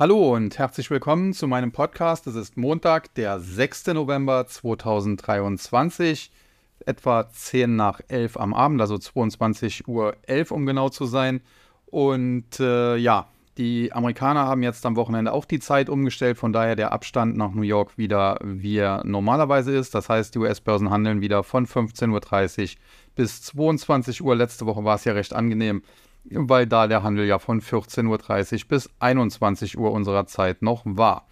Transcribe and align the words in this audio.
Hallo 0.00 0.32
und 0.32 0.56
herzlich 0.60 0.92
willkommen 0.92 1.32
zu 1.32 1.48
meinem 1.48 1.72
Podcast. 1.72 2.28
Es 2.28 2.36
ist 2.36 2.56
Montag, 2.56 3.12
der 3.14 3.40
6. 3.40 3.88
November 3.88 4.46
2023, 4.46 6.30
etwa 6.86 7.28
10 7.28 7.74
nach 7.74 8.00
11 8.06 8.36
am 8.36 8.54
Abend, 8.54 8.80
also 8.80 8.96
22 8.96 9.88
Uhr 9.88 10.16
11, 10.22 10.52
um 10.52 10.66
genau 10.66 10.88
zu 10.88 11.04
sein. 11.04 11.40
Und 11.86 12.60
äh, 12.60 12.94
ja, 12.94 13.26
die 13.56 13.92
Amerikaner 13.92 14.46
haben 14.46 14.62
jetzt 14.62 14.86
am 14.86 14.94
Wochenende 14.94 15.32
auch 15.32 15.44
die 15.44 15.58
Zeit 15.58 15.88
umgestellt, 15.88 16.38
von 16.38 16.52
daher 16.52 16.76
der 16.76 16.92
Abstand 16.92 17.36
nach 17.36 17.50
New 17.50 17.62
York 17.62 17.98
wieder 17.98 18.38
wie 18.40 18.76
er 18.76 19.02
normalerweise 19.04 19.74
ist. 19.74 19.96
Das 19.96 20.08
heißt, 20.08 20.32
die 20.32 20.38
US-Börsen 20.38 20.90
handeln 20.90 21.22
wieder 21.22 21.42
von 21.42 21.66
15.30 21.66 22.62
Uhr 22.62 22.78
bis 23.16 23.42
22 23.42 24.22
Uhr. 24.22 24.36
Letzte 24.36 24.64
Woche 24.64 24.84
war 24.84 24.94
es 24.94 25.04
ja 25.04 25.12
recht 25.14 25.32
angenehm 25.32 25.82
weil 26.30 26.66
da 26.66 26.86
der 26.86 27.02
Handel 27.02 27.26
ja 27.26 27.38
von 27.38 27.60
14.30 27.60 28.06
Uhr 28.62 28.68
bis 28.68 28.90
21 28.98 29.78
Uhr 29.78 29.92
unserer 29.92 30.26
Zeit 30.26 30.62
noch 30.62 30.82
war. 30.84 31.26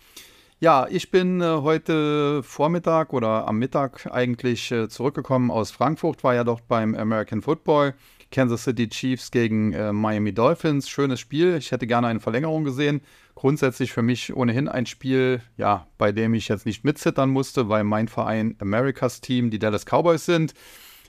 Ja, 0.59 0.87
ich 0.89 1.11
bin 1.11 1.43
äh, 1.43 1.45
heute 1.45 2.43
Vormittag 2.43 3.13
oder 3.13 3.47
am 3.47 3.59
Mittag 3.59 4.09
eigentlich 4.11 4.73
äh, 4.73 4.89
zurückgekommen 4.89 5.51
aus 5.51 5.71
Frankfurt, 5.71 6.25
war 6.25 6.35
ja 6.35 6.45
dort 6.45 6.67
beim 6.67 6.95
American 6.95 7.43
Football. 7.43 7.95
Kansas 8.31 8.65
City 8.65 8.89
Chiefs 8.89 9.31
gegen 9.31 9.73
äh, 9.73 9.93
Miami 9.93 10.33
Dolphins. 10.33 10.89
Schönes 10.89 11.21
Spiel. 11.21 11.57
Ich 11.59 11.71
hätte 11.73 11.87
gerne 11.87 12.09
eine 12.09 12.21
Verlängerung 12.21 12.65
gesehen. 12.65 13.03
Grundsätzlich 13.35 13.93
für 13.93 14.03
mich 14.03 14.35
ohnehin 14.35 14.69
ein 14.69 14.87
Spiel, 14.87 15.43
ja, 15.57 15.87
bei 15.99 16.11
dem 16.11 16.35
ich 16.35 16.49
jetzt 16.49 16.67
nicht 16.67 16.85
mitzittern 16.85 17.31
musste, 17.31 17.69
weil 17.69 17.85
mein 17.85 18.09
Verein 18.09 18.57
Americas 18.59 19.21
Team 19.21 19.51
die 19.51 19.59
Dallas 19.59 19.85
Cowboys 19.85 20.25
sind 20.25 20.55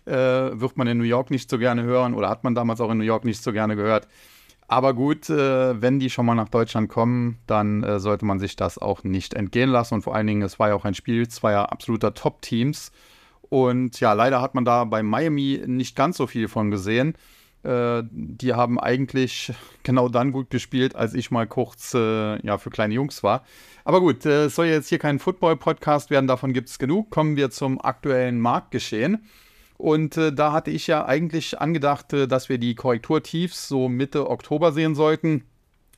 äh, 0.07 0.59
wird 0.59 0.77
man 0.77 0.87
in 0.87 0.97
New 0.97 1.03
York 1.03 1.31
nicht 1.31 1.49
so 1.49 1.57
gerne 1.57 1.83
hören 1.83 2.13
oder 2.13 2.29
hat 2.29 2.43
man 2.43 2.55
damals 2.55 2.81
auch 2.81 2.89
in 2.91 2.97
New 2.97 3.03
York 3.03 3.25
nicht 3.25 3.43
so 3.43 3.51
gerne 3.51 3.75
gehört. 3.75 4.07
Aber 4.69 4.93
gut, 4.93 5.29
äh, 5.29 5.81
wenn 5.81 5.99
die 5.99 6.09
schon 6.09 6.25
mal 6.25 6.35
nach 6.35 6.49
Deutschland 6.49 6.89
kommen, 6.89 7.37
dann 7.47 7.83
äh, 7.83 7.99
sollte 7.99 8.25
man 8.25 8.39
sich 8.39 8.57
das 8.57 8.77
auch 8.77 9.03
nicht 9.03 9.33
entgehen 9.33 9.69
lassen. 9.69 9.95
Und 9.95 10.01
vor 10.01 10.13
allen 10.13 10.27
Dingen, 10.27 10.41
es 10.41 10.59
war 10.59 10.69
ja 10.69 10.75
auch 10.75 10.83
ein 10.83 10.93
Spiel 10.93 11.27
zweier 11.29 11.71
absoluter 11.71 12.13
Top-Teams. 12.13 12.91
Und 13.49 13.99
ja, 14.01 14.11
leider 14.11 14.41
hat 14.41 14.55
man 14.55 14.65
da 14.65 14.83
bei 14.83 15.03
Miami 15.03 15.63
nicht 15.65 15.95
ganz 15.95 16.17
so 16.17 16.27
viel 16.27 16.49
von 16.49 16.69
gesehen. 16.69 17.15
Äh, 17.63 18.03
die 18.11 18.53
haben 18.53 18.77
eigentlich 18.77 19.53
genau 19.83 20.09
dann 20.09 20.33
gut 20.33 20.49
gespielt, 20.49 20.97
als 20.97 21.13
ich 21.13 21.31
mal 21.31 21.47
kurz 21.47 21.93
äh, 21.93 22.45
ja, 22.45 22.57
für 22.57 22.69
kleine 22.69 22.93
Jungs 22.93 23.23
war. 23.23 23.43
Aber 23.85 24.01
gut, 24.01 24.25
äh, 24.25 24.45
es 24.45 24.55
soll 24.55 24.65
jetzt 24.65 24.89
hier 24.89 24.99
kein 24.99 25.19
Football-Podcast 25.19 26.09
werden, 26.09 26.27
davon 26.27 26.51
gibt 26.51 26.67
es 26.67 26.77
genug. 26.77 27.09
Kommen 27.09 27.37
wir 27.37 27.51
zum 27.51 27.79
aktuellen 27.79 28.41
Marktgeschehen. 28.41 29.25
Und 29.77 30.17
äh, 30.17 30.33
da 30.33 30.51
hatte 30.51 30.71
ich 30.71 30.87
ja 30.87 31.05
eigentlich 31.05 31.59
angedacht, 31.59 32.11
äh, 32.13 32.27
dass 32.27 32.49
wir 32.49 32.57
die 32.57 32.75
Korrekturtiefs 32.75 33.67
so 33.67 33.89
Mitte 33.89 34.29
Oktober 34.29 34.71
sehen 34.71 34.95
sollten. 34.95 35.43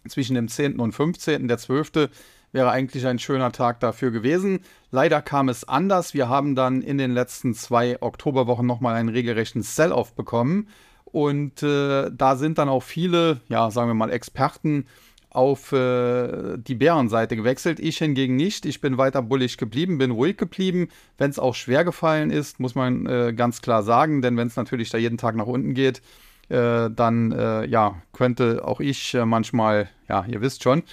Zwischen 0.08 0.36
dem 0.36 0.48
10. 0.48 0.80
und 0.80 0.94
15. 0.94 1.48
Der 1.48 1.58
12. 1.58 2.10
wäre 2.52 2.72
eigentlich 2.72 3.06
ein 3.06 3.20
schöner 3.20 3.52
Tag 3.52 3.80
dafür 3.80 4.12
gewesen. 4.12 4.62
Leider 4.92 5.22
kam 5.22 5.50
es 5.50 5.68
anders. 5.68 6.14
Wir 6.14 6.30
haben 6.30 6.56
dann 6.56 6.82
in 6.82 6.98
den 6.98 7.12
letzten 7.12 7.54
zwei 7.54 8.02
Oktoberwochen 8.02 8.66
nochmal 8.66 8.96
einen 8.96 9.10
regelrechten 9.10 9.62
Sell-Off 9.62 10.14
bekommen. 10.14 10.68
Und 11.06 11.64
äh, 11.64 12.12
da 12.12 12.36
sind 12.36 12.58
dann 12.58 12.70
auch 12.70 12.84
viele, 12.84 13.42
ja, 13.48 13.72
sagen 13.72 13.90
wir 13.90 13.96
mal, 13.96 14.12
Experten 14.12 14.86
auf 15.30 15.72
äh, 15.72 16.58
die 16.58 16.76
Bärenseite 16.76 17.36
gewechselt. 17.36 17.80
Ich 17.80 17.98
hingegen 17.98 18.36
nicht. 18.36 18.66
Ich 18.66 18.82
bin 18.82 18.98
weiter 18.98 19.22
bullig 19.22 19.58
geblieben, 19.58 19.98
bin 19.98 20.12
ruhig 20.12 20.38
geblieben. 20.38 20.90
Wenn 21.18 21.30
es 21.30 21.40
auch 21.40 21.56
schwer 21.56 21.84
gefallen 21.84 22.32
ist, 22.32 22.60
muss 22.60 22.76
man 22.76 23.06
äh, 23.06 23.34
ganz 23.36 23.62
klar 23.62 23.84
sagen, 23.84 24.22
denn 24.22 24.38
wenn 24.38 24.48
es 24.48 24.56
natürlich 24.56 24.90
da 24.90 24.98
jeden 24.98 25.18
Tag 25.18 25.36
nach 25.36 25.46
unten 25.46 25.74
geht, 25.74 26.02
äh, 26.50 26.90
dann 26.90 27.32
äh, 27.32 27.66
ja, 27.66 28.02
könnte 28.12 28.66
auch 28.66 28.80
ich 28.80 29.14
äh, 29.14 29.26
manchmal, 29.26 29.90
ja, 30.08 30.26
ihr 30.28 30.42
wisst 30.42 30.64
schon. 30.64 30.84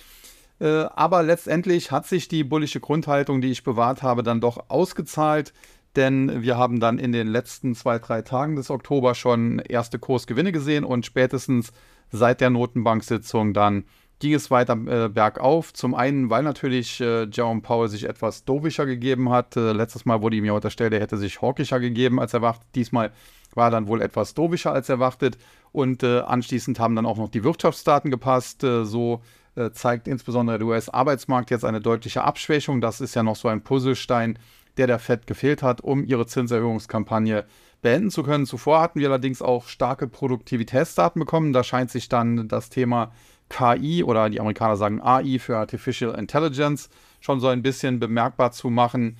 Äh, 0.58 0.66
aber 0.66 1.22
letztendlich 1.22 1.90
hat 1.90 2.06
sich 2.06 2.28
die 2.28 2.44
bullische 2.44 2.80
Grundhaltung, 2.80 3.40
die 3.40 3.50
ich 3.50 3.64
bewahrt 3.64 4.02
habe, 4.02 4.22
dann 4.22 4.40
doch 4.40 4.68
ausgezahlt 4.68 5.52
denn 5.96 6.42
wir 6.42 6.58
haben 6.58 6.78
dann 6.78 6.98
in 6.98 7.12
den 7.12 7.26
letzten 7.26 7.74
zwei, 7.74 7.98
drei 7.98 8.22
Tagen 8.22 8.56
des 8.56 8.70
Oktober 8.70 9.14
schon 9.14 9.58
erste 9.60 9.98
Kursgewinne 9.98 10.52
gesehen 10.52 10.84
und 10.84 11.06
spätestens 11.06 11.72
seit 12.10 12.40
der 12.40 12.50
Notenbanksitzung 12.50 13.54
dann 13.54 13.84
ging 14.18 14.34
es 14.34 14.50
weiter 14.50 14.74
äh, 14.74 15.08
bergauf. 15.08 15.72
Zum 15.72 15.94
einen, 15.94 16.30
weil 16.30 16.42
natürlich 16.42 17.00
äh, 17.00 17.24
Jerome 17.24 17.60
Powell 17.60 17.88
sich 17.88 18.08
etwas 18.08 18.44
dovischer 18.44 18.86
gegeben 18.86 19.30
hat. 19.30 19.56
Äh, 19.56 19.72
letztes 19.72 20.04
Mal 20.04 20.22
wurde 20.22 20.36
ihm 20.36 20.44
ja 20.44 20.52
unterstellt, 20.52 20.92
er 20.92 21.00
hätte 21.00 21.16
sich 21.16 21.42
hawkischer 21.42 21.80
gegeben 21.80 22.18
als 22.18 22.32
erwartet. 22.32 22.66
Diesmal 22.74 23.12
war 23.54 23.68
er 23.68 23.70
dann 23.70 23.88
wohl 23.88 24.02
etwas 24.02 24.34
dovischer 24.34 24.72
als 24.72 24.88
erwartet. 24.88 25.36
Und 25.72 26.02
äh, 26.02 26.20
anschließend 26.20 26.80
haben 26.80 26.96
dann 26.96 27.06
auch 27.06 27.18
noch 27.18 27.28
die 27.28 27.44
Wirtschaftsdaten 27.44 28.10
gepasst. 28.10 28.64
Äh, 28.64 28.84
so 28.84 29.20
äh, 29.54 29.70
zeigt 29.72 30.08
insbesondere 30.08 30.58
der 30.58 30.66
US-Arbeitsmarkt 30.66 31.50
jetzt 31.50 31.64
eine 31.64 31.80
deutliche 31.80 32.24
Abschwächung. 32.24 32.80
Das 32.80 33.00
ist 33.00 33.14
ja 33.14 33.22
noch 33.22 33.36
so 33.36 33.48
ein 33.48 33.62
Puzzlestein, 33.62 34.38
der 34.78 34.86
der 34.86 34.98
Fed 34.98 35.26
gefehlt 35.26 35.62
hat, 35.62 35.80
um 35.82 36.04
ihre 36.04 36.26
Zinserhöhungskampagne 36.26 37.44
beenden 37.82 38.10
zu 38.10 38.22
können. 38.22 38.46
Zuvor 38.46 38.80
hatten 38.80 39.00
wir 39.00 39.08
allerdings 39.08 39.42
auch 39.42 39.68
starke 39.68 40.08
Produktivitätsdaten 40.08 41.20
bekommen. 41.20 41.52
Da 41.52 41.62
scheint 41.62 41.90
sich 41.90 42.08
dann 42.08 42.48
das 42.48 42.68
Thema 42.68 43.12
KI 43.48 44.04
oder 44.04 44.28
die 44.30 44.40
Amerikaner 44.40 44.76
sagen 44.76 45.00
AI 45.00 45.38
für 45.38 45.56
Artificial 45.56 46.18
Intelligence 46.18 46.88
schon 47.20 47.40
so 47.40 47.48
ein 47.48 47.62
bisschen 47.62 48.00
bemerkbar 48.00 48.52
zu 48.52 48.70
machen. 48.70 49.16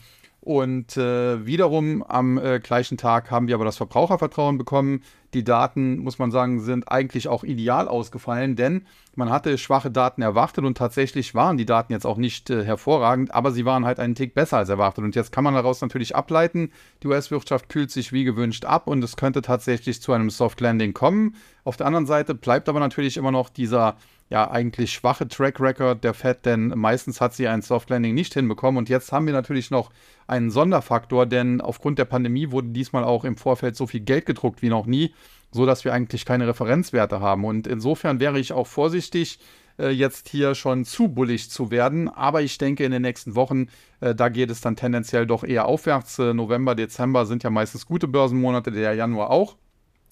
Und 0.46 0.96
äh, 0.96 1.44
wiederum 1.44 2.04
am 2.04 2.38
äh, 2.38 2.60
gleichen 2.60 2.96
Tag 2.96 3.32
haben 3.32 3.48
wir 3.48 3.56
aber 3.56 3.64
das 3.64 3.78
Verbrauchervertrauen 3.78 4.58
bekommen. 4.58 5.02
Die 5.34 5.42
Daten, 5.42 5.98
muss 5.98 6.20
man 6.20 6.30
sagen, 6.30 6.60
sind 6.60 6.88
eigentlich 6.88 7.26
auch 7.26 7.42
ideal 7.42 7.88
ausgefallen, 7.88 8.54
denn 8.54 8.86
man 9.16 9.28
hatte 9.28 9.58
schwache 9.58 9.90
Daten 9.90 10.22
erwartet 10.22 10.64
und 10.64 10.78
tatsächlich 10.78 11.34
waren 11.34 11.56
die 11.56 11.66
Daten 11.66 11.92
jetzt 11.92 12.06
auch 12.06 12.16
nicht 12.16 12.48
äh, 12.48 12.62
hervorragend, 12.64 13.34
aber 13.34 13.50
sie 13.50 13.64
waren 13.64 13.84
halt 13.84 13.98
einen 13.98 14.14
Tick 14.14 14.34
besser 14.34 14.58
als 14.58 14.68
erwartet. 14.68 15.02
Und 15.02 15.16
jetzt 15.16 15.32
kann 15.32 15.42
man 15.42 15.54
daraus 15.54 15.80
natürlich 15.80 16.14
ableiten, 16.14 16.70
die 17.02 17.08
US-Wirtschaft 17.08 17.68
kühlt 17.68 17.90
sich 17.90 18.12
wie 18.12 18.22
gewünscht 18.22 18.66
ab 18.66 18.86
und 18.86 19.02
es 19.02 19.16
könnte 19.16 19.42
tatsächlich 19.42 20.00
zu 20.00 20.12
einem 20.12 20.30
Soft 20.30 20.60
Landing 20.60 20.92
kommen. 20.92 21.34
Auf 21.64 21.76
der 21.76 21.86
anderen 21.88 22.06
Seite 22.06 22.36
bleibt 22.36 22.68
aber 22.68 22.78
natürlich 22.78 23.16
immer 23.16 23.32
noch 23.32 23.48
dieser 23.48 23.96
ja 24.28 24.50
eigentlich 24.50 24.92
schwache 24.92 25.28
Track 25.28 25.60
Record 25.60 26.02
der 26.02 26.14
Fed, 26.14 26.44
denn 26.44 26.68
meistens 26.68 27.20
hat 27.20 27.34
sie 27.34 27.46
ein 27.46 27.62
Soft 27.62 27.90
Landing 27.90 28.14
nicht 28.14 28.34
hinbekommen. 28.34 28.78
Und 28.78 28.88
jetzt 28.88 29.12
haben 29.12 29.26
wir 29.26 29.32
natürlich 29.32 29.70
noch 29.70 29.90
einen 30.26 30.50
Sonderfaktor, 30.50 31.26
denn 31.26 31.60
aufgrund 31.60 31.98
der 31.98 32.06
Pandemie 32.06 32.50
wurde 32.50 32.68
diesmal 32.68 33.04
auch 33.04 33.24
im 33.24 33.36
Vorfeld 33.36 33.76
so 33.76 33.86
viel 33.86 34.00
Geld 34.00 34.26
gedruckt 34.26 34.62
wie 34.62 34.68
noch 34.68 34.86
nie, 34.86 35.14
sodass 35.52 35.84
wir 35.84 35.92
eigentlich 35.92 36.24
keine 36.24 36.48
Referenzwerte 36.48 37.20
haben. 37.20 37.44
Und 37.44 37.66
insofern 37.66 38.18
wäre 38.18 38.40
ich 38.40 38.52
auch 38.52 38.66
vorsichtig, 38.66 39.38
äh, 39.78 39.90
jetzt 39.90 40.28
hier 40.28 40.54
schon 40.54 40.84
zu 40.84 41.08
bullig 41.08 41.50
zu 41.50 41.70
werden. 41.70 42.08
Aber 42.08 42.42
ich 42.42 42.58
denke, 42.58 42.84
in 42.84 42.92
den 42.92 43.02
nächsten 43.02 43.34
Wochen, 43.36 43.68
äh, 44.00 44.14
da 44.14 44.28
geht 44.28 44.50
es 44.50 44.60
dann 44.60 44.76
tendenziell 44.76 45.26
doch 45.26 45.44
eher 45.44 45.66
aufwärts. 45.66 46.18
Äh, 46.18 46.34
November, 46.34 46.74
Dezember 46.74 47.26
sind 47.26 47.44
ja 47.44 47.50
meistens 47.50 47.86
gute 47.86 48.08
Börsenmonate, 48.08 48.72
der 48.72 48.94
Januar 48.94 49.30
auch. 49.30 49.56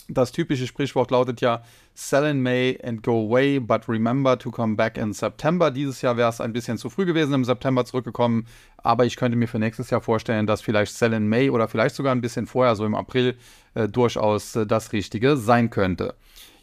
Das 0.09 0.33
typische 0.33 0.67
Sprichwort 0.67 1.11
lautet 1.11 1.41
ja, 1.41 1.63
sell 1.95 2.25
in 2.31 2.43
May 2.43 2.79
and 2.85 3.03
go 3.03 3.27
away, 3.27 3.59
but 3.59 3.89
remember 3.89 4.39
to 4.39 4.51
come 4.51 4.77
back 4.77 4.99
in 4.99 5.15
September. 5.15 5.71
Dieses 5.71 6.03
Jahr 6.03 6.19
wäre 6.19 6.29
es 6.29 6.43
ein 6.43 6.53
bisschen 6.53 6.77
zu 6.77 6.91
früh 6.91 7.07
gewesen, 7.07 7.33
im 7.33 7.45
September 7.45 7.87
zurückgekommen, 7.87 8.47
aber 8.77 9.07
ich 9.07 9.17
könnte 9.17 9.39
mir 9.39 9.49
für 9.49 9.59
nächstes 9.59 9.89
Jahr 9.89 10.03
vorstellen, 10.03 10.47
dass 10.47 10.61
vielleicht 10.61 10.95
sell 10.95 11.15
in 11.15 11.29
May 11.29 11.49
oder 11.49 11.69
vielleicht 11.69 11.95
sogar 11.95 12.15
ein 12.15 12.21
bisschen 12.21 12.47
vorher, 12.47 12.77
so 12.77 12.85
im 12.85 12.95
April, 12.95 13.37
äh, 13.75 13.89
durchaus 13.89 14.57
äh, 14.57 14.67
das 14.67 14.93
Richtige 14.93 15.39
sein 15.39 15.71
könnte. 15.71 16.15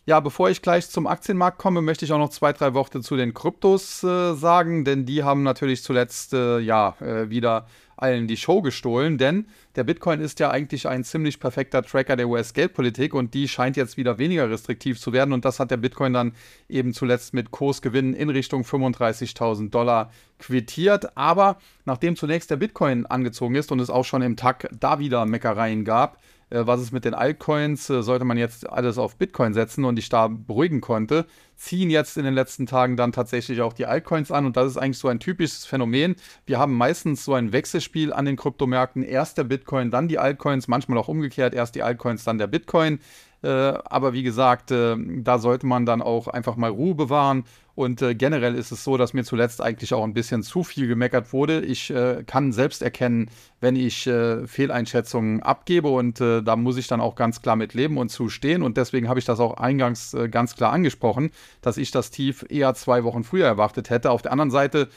Ja, 0.05 0.19
bevor 0.19 0.49
ich 0.49 0.61
gleich 0.61 0.89
zum 0.89 1.05
Aktienmarkt 1.05 1.59
komme, 1.59 1.81
möchte 1.81 2.05
ich 2.05 2.11
auch 2.11 2.17
noch 2.17 2.29
zwei, 2.29 2.53
drei 2.53 2.73
Worte 2.73 3.01
zu 3.01 3.15
den 3.15 3.33
Kryptos 3.33 4.03
äh, 4.03 4.33
sagen, 4.33 4.83
denn 4.83 5.05
die 5.05 5.23
haben 5.23 5.43
natürlich 5.43 5.83
zuletzt 5.83 6.33
äh, 6.33 6.59
ja 6.59 6.95
äh, 6.99 7.29
wieder 7.29 7.67
allen 8.01 8.27
die 8.27 8.37
Show 8.37 8.61
gestohlen, 8.61 9.17
denn 9.17 9.45
der 9.75 9.83
Bitcoin 9.83 10.19
ist 10.19 10.39
ja 10.39 10.49
eigentlich 10.49 10.87
ein 10.87 11.03
ziemlich 11.03 11.39
perfekter 11.39 11.83
Tracker 11.83 12.15
der 12.15 12.27
US-Geldpolitik 12.27 13.13
und 13.13 13.33
die 13.33 13.47
scheint 13.47 13.77
jetzt 13.77 13.97
wieder 13.97 14.17
weniger 14.17 14.49
restriktiv 14.49 14.99
zu 14.99 15.13
werden 15.13 15.33
und 15.33 15.45
das 15.45 15.59
hat 15.59 15.71
der 15.71 15.77
Bitcoin 15.77 16.13
dann 16.13 16.33
eben 16.67 16.93
zuletzt 16.93 17.33
mit 17.33 17.51
Kursgewinnen 17.51 18.13
in 18.13 18.29
Richtung 18.29 18.63
35.000 18.63 19.69
Dollar 19.69 20.11
quittiert. 20.39 21.15
Aber 21.15 21.57
nachdem 21.85 22.15
zunächst 22.15 22.49
der 22.51 22.57
Bitcoin 22.57 23.05
angezogen 23.05 23.55
ist 23.55 23.71
und 23.71 23.79
es 23.79 23.89
auch 23.89 24.05
schon 24.05 24.21
im 24.21 24.35
Tag 24.35 24.67
da 24.77 24.99
wieder 24.99 25.25
Meckereien 25.25 25.85
gab, 25.85 26.17
was 26.51 26.81
ist 26.81 26.91
mit 26.91 27.05
den 27.05 27.13
Altcoins, 27.13 27.89
äh, 27.89 28.03
sollte 28.03 28.25
man 28.25 28.37
jetzt 28.37 28.69
alles 28.69 28.97
auf 28.97 29.15
Bitcoin 29.15 29.53
setzen 29.53 29.85
und 29.85 29.97
ich 29.97 30.09
da 30.09 30.27
beruhigen 30.27 30.81
konnte, 30.81 31.25
ziehen 31.55 31.89
jetzt 31.89 32.17
in 32.17 32.25
den 32.25 32.33
letzten 32.33 32.65
Tagen 32.65 32.97
dann 32.97 33.11
tatsächlich 33.11 33.61
auch 33.61 33.73
die 33.73 33.85
Altcoins 33.85 34.31
an 34.31 34.45
und 34.45 34.57
das 34.57 34.67
ist 34.67 34.77
eigentlich 34.77 34.97
so 34.97 35.07
ein 35.07 35.19
typisches 35.19 35.65
Phänomen. 35.65 36.15
Wir 36.45 36.59
haben 36.59 36.75
meistens 36.75 37.23
so 37.23 37.33
ein 37.33 37.53
Wechselspiel 37.53 38.11
an 38.11 38.25
den 38.25 38.35
Kryptomärkten, 38.35 39.03
erst 39.03 39.37
der 39.37 39.45
Bitcoin, 39.45 39.91
dann 39.91 40.07
die 40.07 40.19
Altcoins, 40.19 40.67
manchmal 40.67 40.97
auch 40.97 41.07
umgekehrt, 41.07 41.53
erst 41.53 41.75
die 41.75 41.83
Altcoins, 41.83 42.23
dann 42.23 42.37
der 42.37 42.47
Bitcoin. 42.47 42.99
Äh, 43.43 43.47
aber 43.47 44.13
wie 44.13 44.23
gesagt, 44.23 44.71
äh, 44.71 44.95
da 44.97 45.39
sollte 45.39 45.65
man 45.65 45.85
dann 45.85 46.01
auch 46.01 46.27
einfach 46.27 46.55
mal 46.57 46.69
Ruhe 46.69 46.95
bewahren. 46.95 47.45
Und 47.75 48.01
äh, 48.01 48.15
generell 48.15 48.55
ist 48.55 48.71
es 48.71 48.83
so, 48.83 48.97
dass 48.97 49.13
mir 49.13 49.23
zuletzt 49.23 49.61
eigentlich 49.61 49.93
auch 49.93 50.03
ein 50.03 50.13
bisschen 50.13 50.43
zu 50.43 50.63
viel 50.63 50.87
gemeckert 50.87 51.31
wurde. 51.33 51.61
Ich 51.61 51.89
äh, 51.89 52.23
kann 52.25 52.51
selbst 52.51 52.81
erkennen, 52.81 53.29
wenn 53.59 53.75
ich 53.75 54.07
äh, 54.07 54.45
Fehleinschätzungen 54.45 55.41
abgebe 55.41 55.89
und 55.89 56.19
äh, 56.19 56.41
da 56.43 56.55
muss 56.55 56.77
ich 56.77 56.87
dann 56.87 57.01
auch 57.01 57.15
ganz 57.15 57.41
klar 57.41 57.55
mit 57.55 57.73
leben 57.73 57.97
und 57.97 58.09
zustehen. 58.09 58.61
Und 58.61 58.77
deswegen 58.77 59.07
habe 59.07 59.19
ich 59.19 59.25
das 59.25 59.39
auch 59.39 59.55
eingangs 59.55 60.15
ganz 60.29 60.55
klar 60.55 60.73
angesprochen, 60.73 61.31
dass 61.61 61.77
ich 61.77 61.91
das 61.91 62.11
Tief 62.11 62.45
eher 62.49 62.73
zwei 62.73 63.03
Wochen 63.03 63.23
früher 63.23 63.45
erwartet 63.45 63.89
hätte. 63.89 64.11
Auf 64.11 64.21
der 64.21 64.31
anderen 64.31 64.51
Seite 64.51 64.89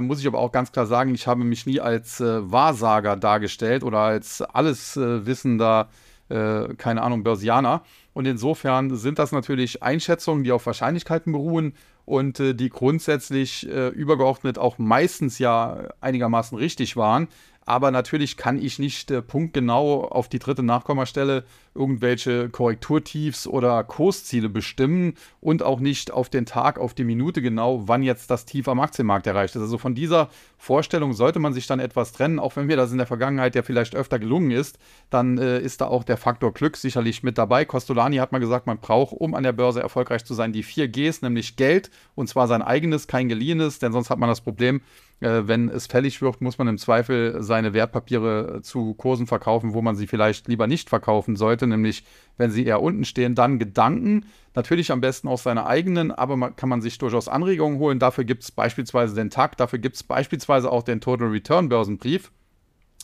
muss 0.00 0.20
ich 0.20 0.26
aber 0.28 0.38
auch 0.38 0.52
ganz 0.52 0.70
klar 0.70 0.86
sagen, 0.86 1.12
ich 1.12 1.26
habe 1.26 1.42
mich 1.42 1.66
nie 1.66 1.80
als 1.80 2.20
Wahrsager 2.20 3.16
dargestellt 3.16 3.82
oder 3.82 3.98
als 3.98 4.40
alleswissender 4.40 5.88
äh, 5.90 6.12
äh, 6.32 6.74
keine 6.76 7.02
Ahnung, 7.02 7.22
Börsianer. 7.24 7.82
Und 8.14 8.26
insofern 8.26 8.96
sind 8.96 9.18
das 9.18 9.32
natürlich 9.32 9.82
Einschätzungen, 9.82 10.44
die 10.44 10.52
auf 10.52 10.64
Wahrscheinlichkeiten 10.66 11.32
beruhen 11.32 11.74
und 12.04 12.40
äh, 12.40 12.54
die 12.54 12.68
grundsätzlich 12.68 13.68
äh, 13.68 13.88
übergeordnet 13.88 14.58
auch 14.58 14.78
meistens 14.78 15.38
ja 15.38 15.88
einigermaßen 16.00 16.56
richtig 16.58 16.96
waren. 16.96 17.28
Aber 17.64 17.90
natürlich 17.92 18.36
kann 18.36 18.60
ich 18.60 18.78
nicht 18.78 19.10
äh, 19.10 19.22
punktgenau 19.22 20.04
auf 20.04 20.28
die 20.28 20.40
dritte 20.40 20.62
Nachkommastelle 20.62 21.44
irgendwelche 21.74 22.48
Korrekturtiefs 22.48 23.46
oder 23.46 23.82
Kursziele 23.84 24.48
bestimmen 24.48 25.14
und 25.40 25.62
auch 25.62 25.80
nicht 25.80 26.10
auf 26.10 26.28
den 26.28 26.46
Tag, 26.46 26.78
auf 26.78 26.94
die 26.94 27.04
Minute 27.04 27.40
genau, 27.40 27.88
wann 27.88 28.02
jetzt 28.02 28.30
das 28.30 28.44
Tief 28.44 28.68
am 28.68 28.80
Aktienmarkt 28.80 29.26
erreicht 29.26 29.56
ist. 29.56 29.62
Also 29.62 29.78
von 29.78 29.94
dieser 29.94 30.28
Vorstellung 30.58 31.12
sollte 31.12 31.38
man 31.38 31.52
sich 31.52 31.66
dann 31.66 31.80
etwas 31.80 32.12
trennen, 32.12 32.38
auch 32.38 32.56
wenn 32.56 32.66
mir 32.66 32.76
das 32.76 32.92
in 32.92 32.98
der 32.98 33.06
Vergangenheit 33.06 33.54
ja 33.54 33.62
vielleicht 33.62 33.94
öfter 33.94 34.18
gelungen 34.18 34.50
ist, 34.50 34.78
dann 35.10 35.38
äh, 35.38 35.60
ist 35.60 35.80
da 35.80 35.86
auch 35.86 36.04
der 36.04 36.16
Faktor 36.16 36.52
Glück 36.52 36.76
sicherlich 36.76 37.22
mit 37.22 37.38
dabei. 37.38 37.64
Costolani 37.64 38.16
hat 38.16 38.32
mal 38.32 38.38
gesagt, 38.38 38.66
man 38.66 38.78
braucht, 38.78 39.12
um 39.12 39.34
an 39.34 39.42
der 39.42 39.52
Börse 39.52 39.80
erfolgreich 39.80 40.24
zu 40.24 40.34
sein, 40.34 40.52
die 40.52 40.62
vier 40.62 40.88
Gs, 40.88 41.22
nämlich 41.22 41.56
Geld 41.56 41.90
und 42.14 42.28
zwar 42.28 42.46
sein 42.48 42.62
eigenes, 42.62 43.06
kein 43.06 43.28
geliehenes, 43.28 43.78
denn 43.78 43.92
sonst 43.92 44.10
hat 44.10 44.18
man 44.18 44.28
das 44.28 44.40
Problem, 44.40 44.82
äh, 45.22 45.46
wenn 45.46 45.68
es 45.68 45.86
fällig 45.86 46.20
wird, 46.20 46.40
muss 46.40 46.58
man 46.58 46.68
im 46.68 46.78
Zweifel 46.78 47.42
seine 47.42 47.74
Wertpapiere 47.74 48.60
zu 48.62 48.94
Kursen 48.94 49.26
verkaufen, 49.26 49.72
wo 49.72 49.80
man 49.80 49.94
sie 49.94 50.06
vielleicht 50.06 50.48
lieber 50.48 50.66
nicht 50.66 50.88
verkaufen 50.88 51.36
sollte, 51.36 51.61
nämlich 51.66 52.04
wenn 52.38 52.50
sie 52.50 52.64
eher 52.64 52.82
unten 52.82 53.04
stehen, 53.04 53.34
dann 53.34 53.58
Gedanken, 53.58 54.26
natürlich 54.54 54.90
am 54.90 55.00
besten 55.00 55.28
aus 55.28 55.42
seiner 55.42 55.66
eigenen, 55.66 56.10
aber 56.10 56.36
man, 56.36 56.56
kann 56.56 56.68
man 56.68 56.80
sich 56.80 56.98
durchaus 56.98 57.28
Anregungen 57.28 57.78
holen. 57.78 57.98
Dafür 57.98 58.24
gibt 58.24 58.42
es 58.42 58.50
beispielsweise 58.50 59.14
den 59.14 59.30
TAC, 59.30 59.56
dafür 59.56 59.78
gibt 59.78 59.96
es 59.96 60.02
beispielsweise 60.02 60.70
auch 60.70 60.82
den 60.82 61.00
Total 61.00 61.28
Return 61.28 61.68
Börsenbrief. 61.68 62.30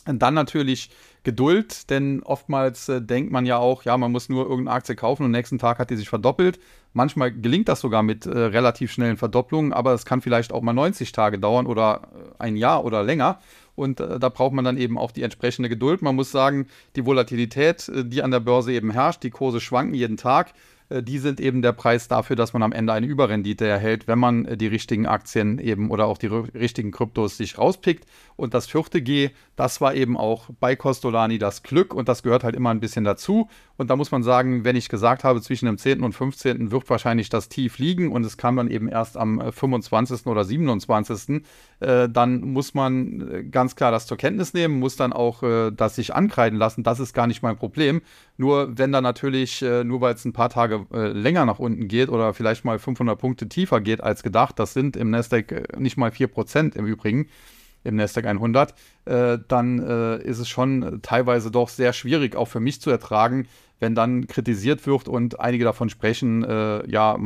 Und 0.05 0.19
dann 0.19 0.33
natürlich 0.33 0.89
Geduld, 1.23 1.89
denn 1.89 2.23
oftmals 2.23 2.87
äh, 2.87 3.01
denkt 3.01 3.31
man 3.31 3.45
ja 3.45 3.57
auch, 3.57 3.83
ja, 3.83 3.97
man 3.97 4.11
muss 4.11 4.29
nur 4.29 4.43
irgendeine 4.43 4.75
Aktie 4.75 4.95
kaufen 4.95 5.25
und 5.25 5.31
nächsten 5.31 5.59
Tag 5.59 5.77
hat 5.77 5.89
die 5.89 5.97
sich 5.97 6.07
verdoppelt. 6.07 6.59
Manchmal 6.93 7.31
gelingt 7.31 7.67
das 7.67 7.81
sogar 7.81 8.01
mit 8.03 8.25
äh, 8.25 8.29
relativ 8.29 8.91
schnellen 8.91 9.17
Verdopplungen, 9.17 9.73
aber 9.73 9.93
es 9.93 10.05
kann 10.05 10.21
vielleicht 10.21 10.53
auch 10.53 10.61
mal 10.61 10.73
90 10.73 11.11
Tage 11.11 11.37
dauern 11.37 11.67
oder 11.67 12.09
äh, 12.13 12.43
ein 12.43 12.55
Jahr 12.55 12.85
oder 12.85 13.03
länger. 13.03 13.39
Und 13.79 14.01
äh, 14.01 14.19
da 14.19 14.29
braucht 14.29 14.53
man 14.53 14.65
dann 14.65 14.77
eben 14.77 14.97
auch 14.97 15.11
die 15.11 15.23
entsprechende 15.23 15.69
Geduld. 15.69 16.01
Man 16.01 16.15
muss 16.15 16.31
sagen, 16.31 16.67
die 16.95 17.05
Volatilität, 17.05 17.87
äh, 17.87 18.05
die 18.05 18.21
an 18.21 18.31
der 18.31 18.41
Börse 18.41 18.73
eben 18.73 18.91
herrscht, 18.91 19.23
die 19.23 19.31
Kurse 19.31 19.61
schwanken 19.61 19.95
jeden 19.95 20.17
Tag. 20.17 20.53
Äh, 20.89 21.03
die 21.03 21.19
sind 21.19 21.39
eben 21.39 21.61
der 21.61 21.71
Preis 21.71 22.07
dafür, 22.07 22.35
dass 22.35 22.53
man 22.53 22.63
am 22.63 22.71
Ende 22.71 22.93
eine 22.93 23.05
Überrendite 23.05 23.65
erhält, 23.65 24.07
wenn 24.07 24.19
man 24.19 24.57
die 24.57 24.67
richtigen 24.67 25.05
Aktien 25.05 25.59
eben 25.59 25.91
oder 25.91 26.05
auch 26.07 26.17
die 26.17 26.27
richtigen 26.27 26.91
Kryptos 26.91 27.37
sich 27.37 27.57
rauspickt. 27.57 28.05
Und 28.35 28.53
das 28.53 28.67
vierte 28.67 29.01
G, 29.01 29.29
das 29.55 29.81
war 29.81 29.95
eben 29.95 30.17
auch 30.17 30.49
bei 30.59 30.75
Costolani 30.75 31.37
das 31.37 31.63
Glück 31.63 31.93
und 31.93 32.09
das 32.09 32.23
gehört 32.23 32.43
halt 32.43 32.55
immer 32.55 32.71
ein 32.71 32.79
bisschen 32.79 33.03
dazu. 33.03 33.49
Und 33.77 33.89
da 33.89 33.95
muss 33.95 34.11
man 34.11 34.23
sagen, 34.23 34.63
wenn 34.65 34.75
ich 34.75 34.89
gesagt 34.89 35.23
habe, 35.23 35.41
zwischen 35.41 35.65
dem 35.65 35.77
10. 35.77 36.03
und 36.03 36.13
15. 36.13 36.71
wird 36.71 36.89
wahrscheinlich 36.89 37.29
das 37.29 37.49
Tief 37.49 37.77
liegen 37.77 38.11
und 38.11 38.25
es 38.25 38.37
kam 38.37 38.57
dann 38.57 38.69
eben 38.69 38.87
erst 38.87 39.17
am 39.17 39.51
25. 39.51 40.25
Äh, 40.25 40.29
oder 40.29 40.43
27. 40.43 41.43
Äh, 41.79 42.09
dann 42.09 42.41
muss 42.41 42.73
man 42.73 43.49
ganz 43.51 43.75
klar 43.75 43.91
das 43.91 44.05
zur 44.05 44.17
Kenntnis 44.17 44.53
nehmen, 44.53 44.79
muss 44.79 44.95
dann 44.95 45.13
auch 45.13 45.43
äh, 45.43 45.71
das 45.71 45.95
sich 45.95 46.13
ankreiden 46.13 46.59
lassen. 46.59 46.83
Das 46.83 46.99
ist 46.99 47.13
gar 47.13 47.27
nicht 47.27 47.41
mein 47.41 47.57
Problem. 47.57 48.01
Nur 48.37 48.77
wenn 48.77 48.91
dann 48.91 49.03
natürlich, 49.03 49.61
äh, 49.61 49.83
nur 49.83 50.01
weil 50.01 50.13
es 50.13 50.25
ein 50.25 50.33
paar 50.33 50.49
Tage 50.49 50.85
äh, 50.93 51.07
länger 51.07 51.45
nach 51.45 51.59
unten 51.59 51.87
geht 51.87 52.09
oder 52.09 52.33
vielleicht 52.33 52.65
mal 52.65 52.79
500 52.79 53.17
Punkte 53.17 53.47
tiefer 53.47 53.81
geht 53.81 54.01
als 54.01 54.23
gedacht, 54.23 54.59
das 54.59 54.73
sind 54.73 54.97
im 54.97 55.09
Nasdaq 55.09 55.51
äh, 55.51 55.63
nicht 55.77 55.97
mal 55.97 56.11
4% 56.11 56.75
im 56.75 56.85
Übrigen, 56.85 57.27
im 57.83 57.95
Nasdaq 57.95 58.25
100, 58.25 58.73
äh, 59.05 59.37
dann 59.47 59.79
äh, 59.79 60.21
ist 60.21 60.39
es 60.39 60.49
schon 60.49 60.99
teilweise 61.01 61.49
doch 61.49 61.69
sehr 61.69 61.93
schwierig, 61.93 62.35
auch 62.35 62.47
für 62.47 62.59
mich 62.59 62.81
zu 62.81 62.89
ertragen, 62.89 63.47
wenn 63.79 63.95
dann 63.95 64.27
kritisiert 64.27 64.85
wird 64.85 65.07
und 65.07 65.39
einige 65.39 65.63
davon 65.63 65.89
sprechen, 65.89 66.43
äh, 66.43 66.89
ja, 66.89 67.17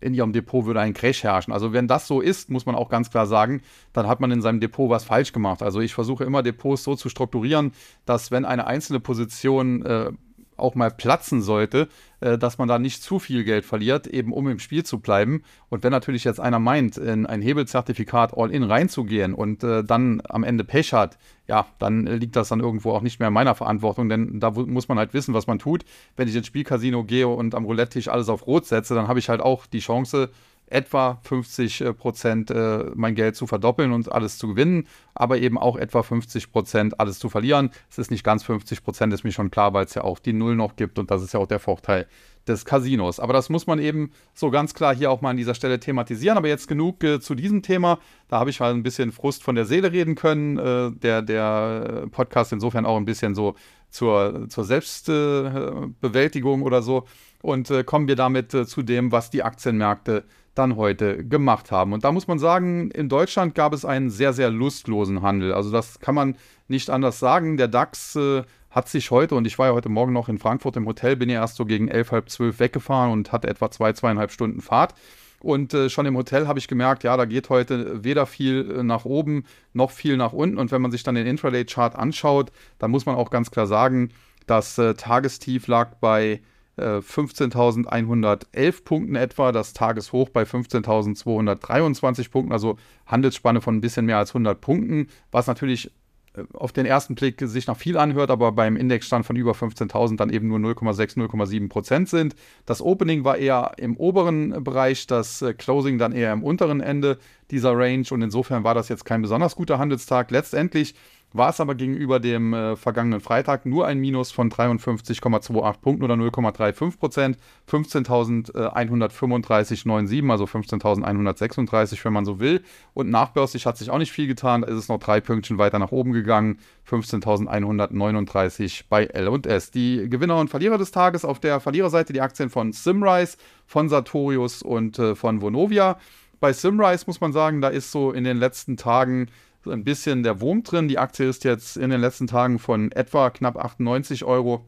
in 0.00 0.14
ihrem 0.14 0.32
Depot 0.32 0.64
würde 0.64 0.80
ein 0.80 0.94
Crash 0.94 1.24
herrschen. 1.24 1.52
Also 1.52 1.72
wenn 1.72 1.88
das 1.88 2.06
so 2.06 2.20
ist, 2.20 2.50
muss 2.50 2.66
man 2.66 2.74
auch 2.74 2.88
ganz 2.88 3.10
klar 3.10 3.26
sagen, 3.26 3.62
dann 3.92 4.06
hat 4.06 4.20
man 4.20 4.30
in 4.30 4.42
seinem 4.42 4.60
Depot 4.60 4.88
was 4.90 5.04
falsch 5.04 5.32
gemacht. 5.32 5.62
Also 5.62 5.80
ich 5.80 5.94
versuche 5.94 6.24
immer 6.24 6.42
Depots 6.42 6.84
so 6.84 6.94
zu 6.94 7.08
strukturieren, 7.08 7.72
dass 8.04 8.30
wenn 8.30 8.44
eine 8.44 8.66
einzelne 8.66 9.00
Position 9.00 9.84
äh, 9.84 10.12
auch 10.58 10.74
mal 10.74 10.90
platzen 10.90 11.42
sollte, 11.42 11.88
äh, 12.20 12.38
dass 12.38 12.58
man 12.58 12.68
da 12.68 12.78
nicht 12.78 13.02
zu 13.02 13.18
viel 13.18 13.44
Geld 13.44 13.64
verliert, 13.64 14.06
eben 14.06 14.32
um 14.32 14.48
im 14.48 14.58
Spiel 14.58 14.84
zu 14.84 14.98
bleiben. 14.98 15.42
Und 15.68 15.82
wenn 15.82 15.92
natürlich 15.92 16.24
jetzt 16.24 16.40
einer 16.40 16.58
meint, 16.58 16.96
in 16.96 17.26
ein 17.26 17.42
Hebelzertifikat 17.42 18.36
All-In 18.36 18.64
reinzugehen 18.64 19.34
und 19.34 19.62
äh, 19.64 19.84
dann 19.84 20.22
am 20.28 20.44
Ende 20.44 20.64
Pech 20.64 20.92
hat, 20.92 21.18
ja, 21.46 21.66
dann 21.78 22.06
liegt 22.06 22.36
das 22.36 22.48
dann 22.48 22.60
irgendwo 22.60 22.92
auch 22.92 23.02
nicht 23.02 23.20
mehr 23.20 23.28
in 23.28 23.34
meiner 23.34 23.54
Verantwortung, 23.54 24.08
denn 24.08 24.40
da 24.40 24.50
muss 24.50 24.88
man 24.88 24.98
halt 24.98 25.14
wissen, 25.14 25.34
was 25.34 25.46
man 25.46 25.58
tut. 25.58 25.84
Wenn 26.16 26.28
ich 26.28 26.36
ins 26.36 26.46
Spielcasino 26.46 27.04
gehe 27.04 27.26
und 27.26 27.54
am 27.54 27.64
Roulette-Tisch 27.64 28.08
alles 28.08 28.28
auf 28.28 28.46
Rot 28.46 28.66
setze, 28.66 28.94
dann 28.94 29.08
habe 29.08 29.18
ich 29.18 29.28
halt 29.28 29.40
auch 29.40 29.66
die 29.66 29.80
Chance, 29.80 30.30
etwa 30.72 31.20
50 31.22 31.80
äh, 31.80 31.92
Prozent 31.92 32.50
äh, 32.50 32.84
mein 32.94 33.14
Geld 33.14 33.36
zu 33.36 33.46
verdoppeln 33.46 33.92
und 33.92 34.10
alles 34.10 34.38
zu 34.38 34.48
gewinnen, 34.48 34.86
aber 35.14 35.38
eben 35.38 35.58
auch 35.58 35.76
etwa 35.76 36.02
50 36.02 36.52
Prozent 36.52 37.00
alles 37.00 37.18
zu 37.18 37.28
verlieren. 37.28 37.70
Es 37.90 37.98
ist 37.98 38.10
nicht 38.10 38.24
ganz 38.24 38.42
50 38.44 38.84
Prozent, 38.84 39.12
ist 39.12 39.24
mir 39.24 39.32
schon 39.32 39.50
klar, 39.50 39.74
weil 39.74 39.84
es 39.84 39.94
ja 39.94 40.04
auch 40.04 40.18
die 40.18 40.32
Null 40.32 40.56
noch 40.56 40.76
gibt 40.76 40.98
und 40.98 41.10
das 41.10 41.22
ist 41.22 41.34
ja 41.34 41.40
auch 41.40 41.46
der 41.46 41.60
Vorteil 41.60 42.06
des 42.48 42.64
Casinos. 42.64 43.20
Aber 43.20 43.32
das 43.32 43.48
muss 43.48 43.66
man 43.66 43.78
eben 43.78 44.10
so 44.34 44.50
ganz 44.50 44.74
klar 44.74 44.94
hier 44.94 45.10
auch 45.10 45.20
mal 45.20 45.30
an 45.30 45.36
dieser 45.36 45.54
Stelle 45.54 45.78
thematisieren. 45.78 46.38
Aber 46.38 46.48
jetzt 46.48 46.66
genug 46.66 47.04
äh, 47.04 47.20
zu 47.20 47.34
diesem 47.34 47.62
Thema. 47.62 47.98
Da 48.28 48.40
habe 48.40 48.50
ich 48.50 48.60
mal 48.60 48.72
ein 48.72 48.82
bisschen 48.82 49.12
Frust 49.12 49.42
von 49.42 49.54
der 49.54 49.66
Seele 49.66 49.92
reden 49.92 50.14
können. 50.14 50.58
Äh, 50.58 50.90
der, 50.92 51.22
der 51.22 52.06
Podcast 52.10 52.52
insofern 52.52 52.86
auch 52.86 52.96
ein 52.96 53.04
bisschen 53.04 53.34
so 53.34 53.54
zur, 53.90 54.48
zur 54.48 54.64
Selbstbewältigung 54.64 56.62
oder 56.62 56.82
so. 56.82 57.04
Und 57.42 57.70
äh, 57.70 57.84
kommen 57.84 58.08
wir 58.08 58.16
damit 58.16 58.52
äh, 58.54 58.66
zu 58.66 58.82
dem, 58.82 59.12
was 59.12 59.30
die 59.30 59.42
Aktienmärkte 59.42 60.24
dann 60.58 60.76
heute 60.76 61.24
gemacht 61.24 61.70
haben. 61.70 61.92
Und 61.92 62.04
da 62.04 62.12
muss 62.12 62.26
man 62.26 62.38
sagen, 62.38 62.90
in 62.90 63.08
Deutschland 63.08 63.54
gab 63.54 63.72
es 63.72 63.84
einen 63.84 64.10
sehr, 64.10 64.32
sehr 64.32 64.50
lustlosen 64.50 65.22
Handel. 65.22 65.52
Also 65.52 65.70
das 65.70 66.00
kann 66.00 66.14
man 66.14 66.36
nicht 66.66 66.90
anders 66.90 67.18
sagen. 67.18 67.56
Der 67.56 67.68
DAX 67.68 68.16
äh, 68.16 68.42
hat 68.70 68.88
sich 68.88 69.10
heute, 69.10 69.34
und 69.34 69.46
ich 69.46 69.58
war 69.58 69.68
ja 69.68 69.72
heute 69.72 69.88
Morgen 69.88 70.12
noch 70.12 70.28
in 70.28 70.38
Frankfurt 70.38 70.76
im 70.76 70.86
Hotel, 70.86 71.16
bin 71.16 71.30
ja 71.30 71.40
erst 71.40 71.56
so 71.56 71.64
gegen 71.64 71.88
elf, 71.88 72.12
halb 72.12 72.28
zwölf 72.28 72.58
weggefahren 72.60 73.12
und 73.12 73.32
hatte 73.32 73.48
etwa 73.48 73.70
zwei, 73.70 73.92
zweieinhalb 73.92 74.30
Stunden 74.30 74.60
Fahrt. 74.60 74.94
Und 75.40 75.72
äh, 75.72 75.88
schon 75.88 76.06
im 76.06 76.16
Hotel 76.16 76.48
habe 76.48 76.58
ich 76.58 76.66
gemerkt, 76.66 77.04
ja, 77.04 77.16
da 77.16 77.24
geht 77.24 77.48
heute 77.48 78.02
weder 78.02 78.26
viel 78.26 78.78
äh, 78.78 78.82
nach 78.82 79.04
oben 79.04 79.44
noch 79.72 79.92
viel 79.92 80.16
nach 80.16 80.32
unten. 80.32 80.58
Und 80.58 80.72
wenn 80.72 80.82
man 80.82 80.90
sich 80.90 81.04
dann 81.04 81.14
den 81.14 81.26
Intraday-Chart 81.26 81.94
anschaut, 81.94 82.50
dann 82.78 82.90
muss 82.90 83.06
man 83.06 83.14
auch 83.14 83.30
ganz 83.30 83.50
klar 83.50 83.66
sagen, 83.66 84.10
das 84.46 84.78
äh, 84.78 84.94
Tagestief 84.94 85.68
lag 85.68 85.94
bei 86.00 86.40
15.111 86.78 88.46
äh, 88.52 88.72
Punkten 88.84 89.16
etwa, 89.16 89.52
das 89.52 89.72
Tageshoch 89.72 90.28
bei 90.28 90.42
15.223 90.44 92.30
Punkten, 92.30 92.52
also 92.52 92.76
Handelsspanne 93.06 93.60
von 93.60 93.76
ein 93.76 93.80
bisschen 93.80 94.06
mehr 94.06 94.18
als 94.18 94.30
100 94.30 94.60
Punkten, 94.60 95.08
was 95.30 95.46
natürlich 95.46 95.90
äh, 96.34 96.42
auf 96.52 96.72
den 96.72 96.86
ersten 96.86 97.14
Blick 97.14 97.40
sich 97.40 97.66
nach 97.66 97.76
viel 97.76 97.96
anhört, 97.96 98.30
aber 98.30 98.52
beim 98.52 98.76
Indexstand 98.76 99.26
von 99.26 99.36
über 99.36 99.52
15.000 99.52 100.16
dann 100.16 100.30
eben 100.30 100.48
nur 100.48 100.58
0,6, 100.58 101.16
0,7 101.18 101.68
Prozent 101.68 102.08
sind. 102.08 102.34
Das 102.66 102.80
Opening 102.82 103.24
war 103.24 103.38
eher 103.38 103.72
im 103.76 103.96
oberen 103.96 104.62
Bereich, 104.62 105.06
das 105.06 105.42
äh, 105.42 105.54
Closing 105.54 105.98
dann 105.98 106.12
eher 106.12 106.32
im 106.32 106.42
unteren 106.42 106.80
Ende 106.80 107.18
dieser 107.50 107.76
Range 107.76 108.04
und 108.10 108.22
insofern 108.22 108.64
war 108.64 108.74
das 108.74 108.88
jetzt 108.88 109.04
kein 109.04 109.22
besonders 109.22 109.56
guter 109.56 109.78
Handelstag. 109.78 110.30
Letztendlich 110.30 110.94
war 111.32 111.50
es 111.50 111.60
aber 111.60 111.74
gegenüber 111.74 112.20
dem 112.20 112.54
äh, 112.54 112.76
vergangenen 112.76 113.20
Freitag 113.20 113.66
nur 113.66 113.86
ein 113.86 113.98
Minus 113.98 114.32
von 114.32 114.50
53,28 114.50 115.80
Punkten 115.80 116.04
oder 116.04 116.14
0,35 116.14 116.98
Prozent. 116.98 117.36
15.135,97, 117.70 120.30
also 120.30 120.44
15.136, 120.44 122.02
wenn 122.04 122.14
man 122.14 122.24
so 122.24 122.40
will. 122.40 122.62
Und 122.94 123.10
nachbörslich 123.10 123.66
hat 123.66 123.76
sich 123.76 123.90
auch 123.90 123.98
nicht 123.98 124.12
viel 124.12 124.26
getan. 124.26 124.62
Da 124.62 124.68
ist 124.68 124.76
es 124.76 124.88
noch 124.88 124.98
drei 124.98 125.20
Pünktchen 125.20 125.58
weiter 125.58 125.78
nach 125.78 125.92
oben 125.92 126.12
gegangen. 126.12 126.60
15.139 126.88 128.84
bei 128.88 129.04
L&S. 129.04 129.70
Die 129.70 130.08
Gewinner 130.08 130.38
und 130.38 130.48
Verlierer 130.48 130.78
des 130.78 130.92
Tages 130.92 131.26
auf 131.26 131.40
der 131.40 131.60
Verliererseite 131.60 132.14
die 132.14 132.22
Aktien 132.22 132.48
von 132.48 132.72
Simrise, 132.72 133.36
von 133.66 133.90
Sartorius 133.90 134.62
und 134.62 134.98
äh, 134.98 135.14
von 135.14 135.42
Vonovia. 135.42 135.98
Bei 136.40 136.52
Simrise 136.52 137.04
muss 137.06 137.20
man 137.20 137.32
sagen, 137.32 137.60
da 137.60 137.68
ist 137.68 137.90
so 137.90 138.12
in 138.12 138.24
den 138.24 138.38
letzten 138.38 138.76
Tagen 138.76 139.28
ein 139.68 139.84
bisschen 139.84 140.22
der 140.22 140.40
Wurm 140.40 140.62
drin. 140.62 140.88
Die 140.88 140.98
Aktie 140.98 141.28
ist 141.28 141.44
jetzt 141.44 141.76
in 141.76 141.90
den 141.90 142.00
letzten 142.00 142.26
Tagen 142.26 142.58
von 142.58 142.92
etwa 142.92 143.30
knapp 143.30 143.56
98 143.56 144.24
Euro 144.24 144.66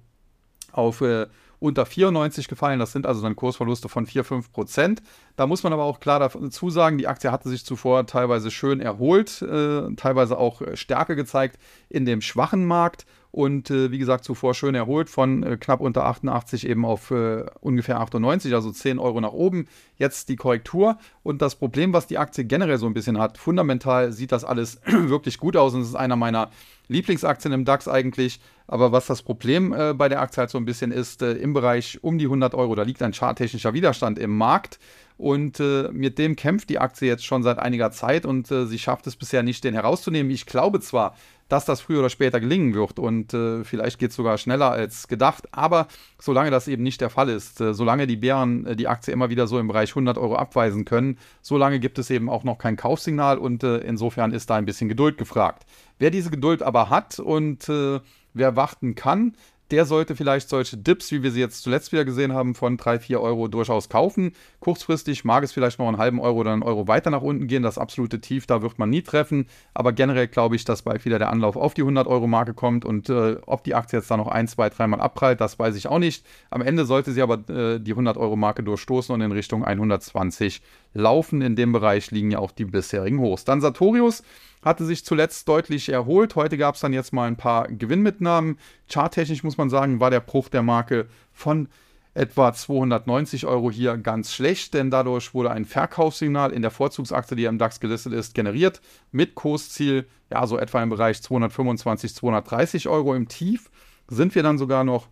auf 0.73 1.01
äh, 1.01 1.27
unter 1.61 1.87
94 1.87 2.49
gefallen. 2.49 2.81
Das 2.81 2.93
sind 2.93 3.07
also 3.07 3.23
dann 3.23 3.37
Kursverluste 3.37 3.89
von 3.89 4.07
4, 4.07 4.25
5 4.25 4.53
Prozent. 4.53 5.03
Da 5.37 5.47
muss 5.47 5.63
man 5.63 5.73
aber 5.73 5.85
auch 5.85 6.01
klar 6.01 6.19
dazu 6.19 6.71
sagen, 6.71 6.99
die 6.99 7.07
Aktie 7.07 7.31
hatte 7.31 7.49
sich 7.49 7.65
zuvor 7.65 8.07
teilweise 8.07 8.51
schön 8.51 8.81
erholt, 8.81 9.43
äh, 9.43 9.95
teilweise 9.95 10.39
auch 10.39 10.63
äh, 10.63 10.77
Stärke 10.77 11.17
gezeigt 11.17 11.59
in 11.89 12.07
dem 12.07 12.23
schwachen 12.23 12.65
Markt 12.65 13.07
und 13.33 13.71
äh, 13.71 13.91
wie 13.91 13.99
gesagt 13.99 14.25
zuvor 14.25 14.55
schön 14.55 14.75
erholt 14.75 15.09
von 15.09 15.43
äh, 15.43 15.57
knapp 15.57 15.81
unter 15.81 16.05
88 16.05 16.69
eben 16.69 16.85
auf 16.85 17.11
äh, 17.11 17.45
ungefähr 17.61 18.01
98, 18.01 18.55
also 18.55 18.71
10 18.73 18.99
Euro 18.99 19.21
nach 19.21 19.33
oben. 19.33 19.69
Jetzt 19.97 20.29
die 20.29 20.37
Korrektur 20.37 20.99
und 21.23 21.41
das 21.41 21.55
Problem, 21.55 21.93
was 21.93 22.07
die 22.07 22.19
Aktie 22.19 22.45
generell 22.45 22.79
so 22.79 22.87
ein 22.87 22.95
bisschen 22.95 23.19
hat, 23.19 23.39
fundamental 23.39 24.13
sieht 24.13 24.33
das 24.33 24.45
alles 24.45 24.81
wirklich 24.87 25.39
gut 25.39 25.57
aus 25.57 25.75
und 25.75 25.83
es 25.83 25.89
ist 25.89 25.95
einer 25.95 26.17
meiner 26.17 26.51
Lieblingsaktien 26.89 27.53
im 27.53 27.65
DAX 27.65 27.87
eigentlich. 27.87 28.41
Aber 28.67 28.93
was 28.93 29.07
das 29.07 29.23
Problem 29.23 29.73
äh, 29.73 29.95
bei 29.95 30.09
der 30.09 30.21
Aktie 30.21 30.41
halt 30.41 30.51
so 30.51 30.59
ein 30.59 30.65
bisschen 30.65 30.93
ist, 30.93 31.23
äh, 31.23 31.33
im 31.33 31.53
Bereich 31.53 32.03
um 32.03 32.19
die 32.19 32.27
100 32.27 32.55
Euro, 32.55 32.75
da 32.75 32.83
liegt 32.83 33.03
ein 33.03 33.13
charttechnischer 33.13 33.75
Widerstand 33.75 34.19
im 34.19 34.37
Markt. 34.37 34.79
Und 35.17 35.61
äh, 35.61 35.91
mit 35.93 36.19
dem 36.19 36.35
kämpft 36.35 36.71
die 36.71 36.79
Aktie 36.79 37.07
jetzt 37.07 37.27
schon 37.27 37.43
seit 37.43 37.59
einiger 37.59 37.91
Zeit 37.91 38.25
und 38.25 38.51
äh, 38.51 38.67
sie 38.67 38.79
schafft 38.79 39.07
es 39.07 39.17
bisher 39.17 39.43
nicht, 39.43 39.63
den 39.65 39.75
herauszunehmen. 39.75 40.33
Ich 40.33 40.47
glaube 40.47 40.81
zwar, 40.81 41.15
dass 41.51 41.65
das 41.65 41.81
früher 41.81 41.99
oder 41.99 42.11
später 42.11 42.41
gelingen 42.41 42.75
wird 42.75 42.99
und 42.99 43.35
äh, 43.35 43.65
vielleicht 43.65 43.99
geht 43.99 44.11
es 44.11 44.17
sogar 44.17 44.39
schneller 44.39 44.71
als 44.71 45.09
gedacht. 45.09 45.49
Aber 45.53 45.89
solange 46.21 46.51
das 46.51 46.69
eben 46.69 46.83
nicht 46.83 47.01
der 47.01 47.11
Fall 47.11 47.29
ist, 47.29 47.61
äh, 47.61 47.75
solange 47.75 48.07
die 48.07 48.17
Bären 48.17 48.67
äh, 48.67 48.77
die 48.77 48.89
Aktie 48.89 49.13
immer 49.13 49.31
wieder 49.31 49.47
so 49.47 49.59
im 49.59 49.67
Bereich 49.67 49.91
100 49.91 50.17
Euro 50.17 50.37
abweisen 50.37 50.85
können, 50.85 51.19
solange 51.43 51.81
gibt 51.81 51.99
es 51.99 52.09
eben 52.11 52.31
auch 52.31 52.45
noch 52.45 52.59
kein 52.59 52.77
Kaufsignal 52.77 53.39
und 53.39 53.65
äh, 53.65 53.79
insofern 53.79 54.33
ist 54.33 54.49
da 54.49 54.57
ein 54.57 54.65
bisschen 54.65 54.89
Geduld 54.89 55.19
gefragt. 55.19 55.65
Wer 55.99 56.11
diese 56.11 56.31
Geduld 56.31 56.63
aber 56.63 56.89
hat 56.89 57.19
und 57.19 57.69
äh, 57.69 58.01
wer 58.33 58.57
warten 58.57 58.95
kann, 58.95 59.35
der 59.71 59.85
sollte 59.85 60.17
vielleicht 60.17 60.49
solche 60.49 60.77
Dips, 60.77 61.13
wie 61.13 61.23
wir 61.23 61.31
sie 61.31 61.41
jetzt 61.41 61.63
zuletzt 61.63 61.93
wieder 61.93 62.05
gesehen 62.05 62.33
haben, 62.33 62.55
von 62.55 62.77
3, 62.77 62.99
4 62.99 63.21
Euro 63.21 63.49
durchaus 63.49 63.89
kaufen. 63.89 64.33
Kurzfristig 64.59 65.25
mag 65.25 65.45
es 65.45 65.53
vielleicht 65.53 65.79
noch 65.79 65.89
einen 65.89 65.99
halben 65.99 66.21
Euro 66.21 66.39
oder 66.41 66.53
einen 66.53 66.63
Euro 66.63 66.89
weiter 66.89 67.11
nach 67.11 67.23
unten 67.23 67.47
gehen. 67.47 67.63
Das 67.63 67.79
absolute 67.79 68.21
Tief, 68.21 68.47
da 68.47 68.63
wird 68.63 68.79
man 68.79 68.91
nie 68.91 69.03
treffen. 69.03 69.47
Aber 69.75 69.93
generell 69.93 70.29
glaube 70.29 70.57
ich, 70.57 70.65
dass 70.65 70.83
bald 70.83 71.05
wieder 71.05 71.19
der 71.19 71.31
Anlauf 71.31 71.57
auf 71.57 71.75
die 71.75 71.85
100-Euro-Marke 71.85 72.55
kommt. 72.55 72.85
Und 72.85 73.09
äh, 73.09 73.37
ob 73.47 73.65
die 73.65 73.75
Aktie 73.75 73.99
jetzt 73.99 74.11
da 74.11 74.17
noch 74.17 74.29
ein, 74.29 74.49
zwei, 74.49 74.69
dreimal 74.69 75.01
abprallt, 75.01 75.41
das 75.41 75.59
weiß 75.59 75.77
ich 75.77 75.87
auch 75.87 75.99
nicht. 75.99 76.25
Am 76.51 76.63
Ende 76.63 76.85
sollte 76.85 77.13
sie 77.13 77.23
aber 77.23 77.35
äh, 77.49 77.79
die 77.79 77.95
100-Euro-Marke 77.95 78.63
durchstoßen 78.63 79.15
und 79.15 79.21
in 79.21 79.33
Richtung 79.33 79.65
120 79.65 80.63
laufen. 80.95 81.43
In 81.43 81.57
dem 81.57 81.73
Bereich 81.73 82.11
liegen 82.11 82.31
ja 82.31 82.39
auch 82.39 82.51
die 82.51 82.65
bisherigen 82.65 83.21
Hochs. 83.21 83.45
Dann 83.45 83.61
Sartorius 83.61 84.23
hatte 84.63 84.85
sich 84.85 85.05
zuletzt 85.05 85.49
deutlich 85.49 85.89
erholt. 85.89 86.37
Heute 86.37 86.59
gab 86.59 86.75
es 86.75 86.81
dann 86.81 86.93
jetzt 86.93 87.13
mal 87.13 87.27
ein 87.27 87.37
paar 87.37 87.69
Gewinnmitnahmen. 87.69 88.59
Charttechnisch 88.89 89.43
muss 89.43 89.57
man 89.57 89.71
sagen, 89.71 90.01
war 90.01 90.11
der 90.11 90.21
Bruch 90.21 90.49
der 90.49 90.63
Marke 90.63 91.07
von 91.33 91.69
etwa 92.13 92.53
290 92.53 93.47
Euro 93.47 93.71
hier 93.71 93.97
ganz 93.97 94.35
schlecht, 94.35 94.75
denn 94.75 94.91
dadurch 94.91 95.33
wurde 95.33 95.51
ein 95.53 95.65
Verkaufssignal 95.65 96.53
in 96.53 96.63
der 96.63 96.71
Vorzugsaktie, 96.71 97.37
die 97.37 97.45
im 97.45 97.59
DAX 97.59 97.81
gelistet 97.81 98.13
ist, 98.13 98.35
generiert 98.35 98.81
mit 99.13 99.35
Kursziel, 99.35 100.09
ja, 100.31 100.47
so 100.47 100.59
etwa 100.59 100.83
im 100.83 100.91
Bereich 100.91 101.23
225, 101.23 102.15
230 102.15 102.89
Euro 102.89 103.15
im 103.15 103.29
Tief. 103.29 103.71
Sind 104.09 104.35
wir 104.35 104.43
dann 104.43 104.59
sogar 104.59 104.83
noch 104.83 105.09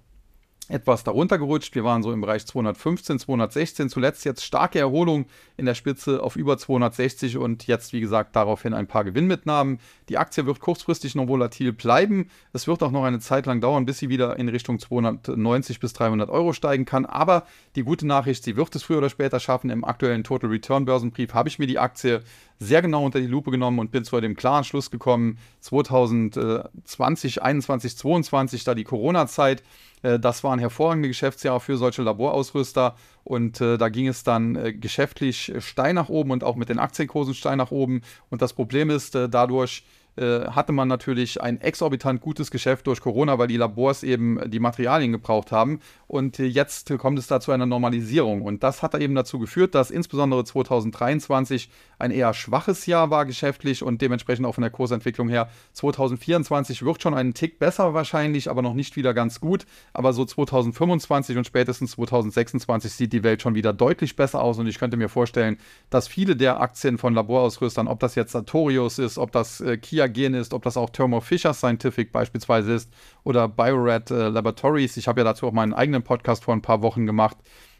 etwas 0.68 1.02
darunter 1.02 1.38
gerutscht. 1.38 1.74
Wir 1.74 1.84
waren 1.84 2.02
so 2.02 2.12
im 2.12 2.20
Bereich 2.20 2.46
215, 2.46 3.18
216. 3.18 3.88
Zuletzt 3.88 4.24
jetzt 4.24 4.44
starke 4.44 4.78
Erholung 4.78 5.26
in 5.56 5.66
der 5.66 5.74
Spitze 5.74 6.22
auf 6.22 6.36
über 6.36 6.58
260 6.58 7.38
und 7.38 7.66
jetzt, 7.66 7.92
wie 7.92 8.00
gesagt, 8.00 8.36
daraufhin 8.36 8.74
ein 8.74 8.86
paar 8.86 9.04
Gewinnmitnahmen. 9.04 9.80
Die 10.08 10.18
Aktie 10.18 10.46
wird 10.46 10.60
kurzfristig 10.60 11.14
noch 11.14 11.28
volatil 11.28 11.72
bleiben. 11.72 12.28
Es 12.52 12.66
wird 12.66 12.82
auch 12.82 12.90
noch 12.90 13.04
eine 13.04 13.18
Zeit 13.18 13.46
lang 13.46 13.60
dauern, 13.60 13.86
bis 13.86 13.98
sie 13.98 14.08
wieder 14.08 14.38
in 14.38 14.48
Richtung 14.48 14.78
290 14.78 15.80
bis 15.80 15.92
300 15.94 16.28
Euro 16.30 16.52
steigen 16.52 16.84
kann. 16.84 17.06
Aber 17.06 17.46
die 17.74 17.82
gute 17.82 18.06
Nachricht, 18.06 18.44
sie 18.44 18.56
wird 18.56 18.74
es 18.74 18.82
früher 18.82 18.98
oder 18.98 19.10
später 19.10 19.40
schaffen. 19.40 19.70
Im 19.70 19.84
aktuellen 19.84 20.24
Total 20.24 20.50
Return 20.50 20.84
Börsenbrief 20.84 21.32
habe 21.32 21.48
ich 21.48 21.58
mir 21.58 21.66
die 21.66 21.78
Aktie 21.78 22.22
sehr 22.58 22.82
genau 22.82 23.04
unter 23.04 23.20
die 23.20 23.26
Lupe 23.26 23.50
genommen 23.50 23.78
und 23.78 23.90
bin 23.90 24.04
zu 24.04 24.20
dem 24.20 24.36
klaren 24.36 24.64
Schluss 24.64 24.90
gekommen, 24.90 25.38
2020, 25.60 27.42
21, 27.42 27.96
22, 27.96 28.64
da 28.64 28.74
die 28.74 28.84
Corona-Zeit, 28.84 29.62
äh, 30.02 30.18
das 30.18 30.44
waren 30.44 30.58
hervorragende 30.58 31.08
Geschäftsjahre 31.08 31.60
für 31.60 31.76
solche 31.76 32.02
Laborausrüster 32.02 32.96
und 33.24 33.60
äh, 33.60 33.78
da 33.78 33.88
ging 33.88 34.08
es 34.08 34.24
dann 34.24 34.56
äh, 34.56 34.72
geschäftlich 34.72 35.52
steil 35.58 35.94
nach 35.94 36.08
oben 36.08 36.30
und 36.30 36.44
auch 36.44 36.56
mit 36.56 36.68
den 36.68 36.78
Aktienkursen 36.78 37.34
steil 37.34 37.56
nach 37.56 37.70
oben. 37.70 38.02
Und 38.30 38.42
das 38.42 38.52
Problem 38.52 38.90
ist, 38.90 39.14
dadurch 39.14 39.84
hatte 40.20 40.72
man 40.72 40.88
natürlich 40.88 41.40
ein 41.40 41.60
exorbitant 41.60 42.20
gutes 42.20 42.50
Geschäft 42.50 42.86
durch 42.86 43.00
Corona, 43.00 43.38
weil 43.38 43.48
die 43.48 43.56
Labors 43.56 44.02
eben 44.02 44.40
die 44.50 44.58
Materialien 44.58 45.12
gebraucht 45.12 45.52
haben. 45.52 45.80
Und 46.06 46.38
äh, 46.40 46.46
jetzt 46.46 46.96
kommt 46.98 47.18
es 47.18 47.26
da 47.26 47.40
zu 47.40 47.52
einer 47.52 47.66
Normalisierung. 47.66 48.42
Und 48.42 48.62
das 48.62 48.82
hat 48.82 48.94
eben 48.94 49.14
dazu 49.14 49.38
geführt, 49.38 49.74
dass 49.74 49.90
insbesondere 49.90 50.44
2023 50.44 51.70
ein 51.98 52.10
eher 52.10 52.34
schwaches 52.34 52.86
Jahr 52.86 53.10
war 53.10 53.26
geschäftlich 53.26 53.82
und 53.82 54.02
dementsprechend 54.02 54.46
auch 54.46 54.54
von 54.54 54.62
der 54.62 54.70
Kursentwicklung 54.70 55.28
her. 55.28 55.48
2024 55.74 56.84
wird 56.84 57.02
schon 57.02 57.14
einen 57.14 57.34
Tick 57.34 57.58
besser 57.58 57.94
wahrscheinlich, 57.94 58.50
aber 58.50 58.62
noch 58.62 58.74
nicht 58.74 58.96
wieder 58.96 59.14
ganz 59.14 59.40
gut. 59.40 59.66
Aber 59.92 60.12
so 60.12 60.24
2025 60.24 61.36
und 61.36 61.46
spätestens 61.46 61.92
2026 61.92 62.92
sieht 62.92 63.12
die 63.12 63.22
Welt 63.22 63.42
schon 63.42 63.54
wieder 63.54 63.72
deutlich 63.72 64.16
besser 64.16 64.42
aus. 64.42 64.58
Und 64.58 64.66
ich 64.66 64.78
könnte 64.78 64.96
mir 64.96 65.08
vorstellen, 65.08 65.58
dass 65.90 66.08
viele 66.08 66.34
der 66.36 66.60
Aktien 66.60 66.98
von 66.98 67.14
Laborausrüstern, 67.14 67.86
ob 67.86 68.00
das 68.00 68.14
jetzt 68.14 68.32
Sartorius 68.32 68.98
ist, 68.98 69.18
ob 69.18 69.32
das 69.32 69.60
äh, 69.60 69.76
Kia 69.76 70.07
Gen 70.08 70.34
ist, 70.34 70.54
ob 70.54 70.62
das 70.62 70.76
auch 70.76 70.90
Thermo 70.90 71.20
Fisher 71.20 71.54
Scientific 71.54 72.12
beispielsweise 72.12 72.74
ist 72.74 72.92
oder 73.24 73.48
Bio-Rad 73.48 74.10
äh, 74.10 74.28
Laboratories. 74.28 74.96
Ich 74.96 75.08
habe 75.08 75.20
ja 75.20 75.24
dazu 75.24 75.46
auch 75.46 75.52
meinen 75.52 75.74
eigenen 75.74 76.02
Podcast 76.02 76.44
vor 76.44 76.54
ein 76.54 76.62
paar 76.62 76.82
Wochen 76.82 77.06
gemacht, 77.06 77.36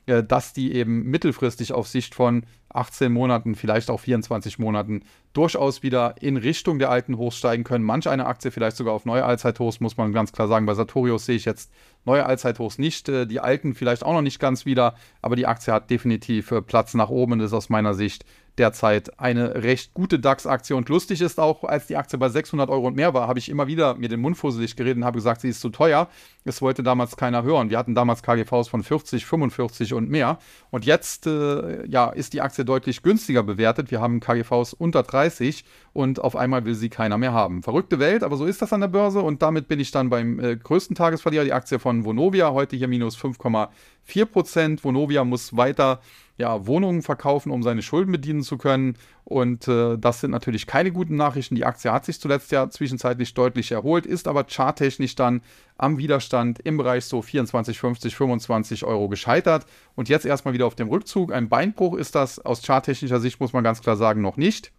äh, 0.06 0.24
dass 0.24 0.52
die 0.52 0.72
eben 0.72 1.04
mittelfristig 1.04 1.72
auf 1.72 1.86
Sicht 1.86 2.14
von 2.14 2.44
18 2.70 3.12
Monaten, 3.12 3.54
vielleicht 3.54 3.90
auch 3.90 4.00
24 4.00 4.58
Monaten 4.58 5.02
durchaus 5.32 5.82
wieder 5.82 6.14
in 6.20 6.36
Richtung 6.36 6.78
der 6.78 6.90
alten 6.90 7.18
Hochs 7.18 7.36
steigen 7.36 7.64
können. 7.64 7.84
Manch 7.84 8.08
eine 8.08 8.26
Aktie 8.26 8.50
vielleicht 8.50 8.76
sogar 8.76 8.94
auf 8.94 9.04
neue 9.04 9.24
Allzeithochs, 9.24 9.80
muss 9.80 9.96
man 9.96 10.12
ganz 10.12 10.32
klar 10.32 10.48
sagen. 10.48 10.66
Bei 10.66 10.74
Sartorius 10.74 11.26
sehe 11.26 11.36
ich 11.36 11.44
jetzt 11.44 11.70
neue 12.04 12.24
Allzeithochs 12.24 12.78
nicht, 12.78 13.08
äh, 13.08 13.26
die 13.26 13.40
alten 13.40 13.74
vielleicht 13.74 14.02
auch 14.02 14.14
noch 14.14 14.22
nicht 14.22 14.40
ganz 14.40 14.64
wieder, 14.66 14.94
aber 15.22 15.36
die 15.36 15.46
Aktie 15.46 15.72
hat 15.72 15.90
definitiv 15.90 16.50
äh, 16.50 16.62
Platz 16.62 16.94
nach 16.94 17.10
oben 17.10 17.32
und 17.32 17.40
ist 17.40 17.52
aus 17.52 17.68
meiner 17.68 17.94
Sicht 17.94 18.24
derzeit 18.58 19.18
eine 19.18 19.62
recht 19.62 19.94
gute 19.94 20.18
DAX-Aktie. 20.18 20.74
Und 20.74 20.88
lustig 20.88 21.20
ist 21.20 21.38
auch, 21.38 21.64
als 21.64 21.86
die 21.86 21.96
Aktie 21.96 22.18
bei 22.18 22.28
600 22.28 22.68
Euro 22.70 22.86
und 22.86 22.96
mehr 22.96 23.14
war, 23.14 23.28
habe 23.28 23.38
ich 23.38 23.48
immer 23.48 23.66
wieder 23.66 23.94
mir 23.94 24.08
den 24.08 24.20
Mund 24.20 24.36
fusselig 24.36 24.76
geredet 24.76 24.98
und 24.98 25.04
habe 25.04 25.16
gesagt, 25.16 25.40
sie 25.40 25.48
ist 25.48 25.60
zu 25.60 25.70
teuer. 25.70 26.08
Es 26.44 26.62
wollte 26.62 26.82
damals 26.82 27.16
keiner 27.16 27.42
hören. 27.42 27.70
Wir 27.70 27.78
hatten 27.78 27.94
damals 27.94 28.22
KGVs 28.22 28.68
von 28.68 28.82
40, 28.82 29.26
45 29.26 29.94
und 29.94 30.08
mehr. 30.08 30.38
Und 30.70 30.86
jetzt 30.86 31.26
äh, 31.26 31.86
ja, 31.86 32.10
ist 32.10 32.32
die 32.32 32.40
Aktie 32.40 32.64
deutlich 32.64 33.02
günstiger 33.02 33.42
bewertet. 33.42 33.90
Wir 33.90 34.00
haben 34.00 34.20
KGVs 34.20 34.72
unter 34.72 35.02
30 35.02 35.64
und 35.92 36.20
auf 36.20 36.36
einmal 36.36 36.64
will 36.64 36.74
sie 36.74 36.88
keiner 36.88 37.18
mehr 37.18 37.32
haben. 37.32 37.62
Verrückte 37.62 37.98
Welt, 37.98 38.22
aber 38.22 38.36
so 38.36 38.46
ist 38.46 38.62
das 38.62 38.72
an 38.72 38.80
der 38.80 38.88
Börse. 38.88 39.20
Und 39.20 39.42
damit 39.42 39.68
bin 39.68 39.80
ich 39.80 39.90
dann 39.90 40.10
beim 40.10 40.40
äh, 40.40 40.56
größten 40.56 40.96
Tagesverlierer, 40.96 41.44
die 41.44 41.52
Aktie 41.52 41.78
von 41.78 42.04
Vonovia, 42.04 42.52
heute 42.52 42.76
hier 42.76 42.88
minus 42.88 43.16
5,4 43.18 44.24
Prozent. 44.26 44.84
Vonovia 44.84 45.24
muss 45.24 45.56
weiter 45.56 46.00
ja, 46.38 46.66
Wohnungen 46.66 47.02
verkaufen, 47.02 47.50
um 47.50 47.62
seine 47.62 47.82
Schulden 47.82 48.12
bedienen 48.12 48.42
zu 48.42 48.56
können. 48.56 48.96
Und 49.24 49.68
äh, 49.68 49.98
das 49.98 50.20
sind 50.20 50.30
natürlich 50.30 50.66
keine 50.66 50.92
guten 50.92 51.16
Nachrichten. 51.16 51.56
Die 51.56 51.64
Aktie 51.64 51.92
hat 51.92 52.04
sich 52.04 52.20
zuletzt 52.20 52.52
ja 52.52 52.70
zwischenzeitlich 52.70 53.34
deutlich 53.34 53.72
erholt, 53.72 54.06
ist 54.06 54.28
aber 54.28 54.44
charttechnisch 54.44 55.16
dann 55.16 55.42
am 55.76 55.98
Widerstand 55.98 56.60
im 56.60 56.76
Bereich 56.76 57.04
so 57.04 57.20
24, 57.20 57.78
50, 57.78 58.16
25 58.16 58.84
Euro 58.84 59.08
gescheitert. 59.08 59.66
Und 59.96 60.08
jetzt 60.08 60.24
erstmal 60.24 60.54
wieder 60.54 60.66
auf 60.66 60.76
dem 60.76 60.88
Rückzug. 60.88 61.32
Ein 61.32 61.48
Beinbruch 61.48 61.96
ist 61.96 62.14
das 62.14 62.38
aus 62.38 62.62
charttechnischer 62.62 63.20
Sicht, 63.20 63.40
muss 63.40 63.52
man 63.52 63.64
ganz 63.64 63.82
klar 63.82 63.96
sagen, 63.96 64.22
noch 64.22 64.36
nicht. 64.36 64.72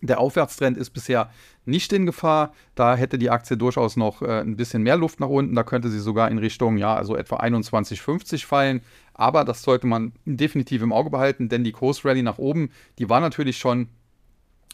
Der 0.00 0.20
Aufwärtstrend 0.20 0.76
ist 0.76 0.90
bisher 0.90 1.30
nicht 1.64 1.92
in 1.92 2.06
Gefahr. 2.06 2.52
Da 2.74 2.94
hätte 2.94 3.18
die 3.18 3.30
Aktie 3.30 3.56
durchaus 3.56 3.96
noch 3.96 4.22
äh, 4.22 4.40
ein 4.40 4.56
bisschen 4.56 4.82
mehr 4.82 4.96
Luft 4.96 5.18
nach 5.18 5.28
unten. 5.28 5.54
Da 5.54 5.64
könnte 5.64 5.90
sie 5.90 5.98
sogar 5.98 6.30
in 6.30 6.38
Richtung, 6.38 6.78
ja, 6.78 6.94
also 6.94 7.16
etwa 7.16 7.38
21,50 7.38 8.46
fallen. 8.46 8.80
Aber 9.14 9.44
das 9.44 9.62
sollte 9.62 9.86
man 9.86 10.12
definitiv 10.24 10.82
im 10.82 10.92
Auge 10.92 11.10
behalten, 11.10 11.48
denn 11.48 11.64
die 11.64 11.72
Kursrally 11.72 12.22
nach 12.22 12.38
oben, 12.38 12.70
die 12.98 13.08
war 13.08 13.20
natürlich 13.20 13.58
schon 13.58 13.88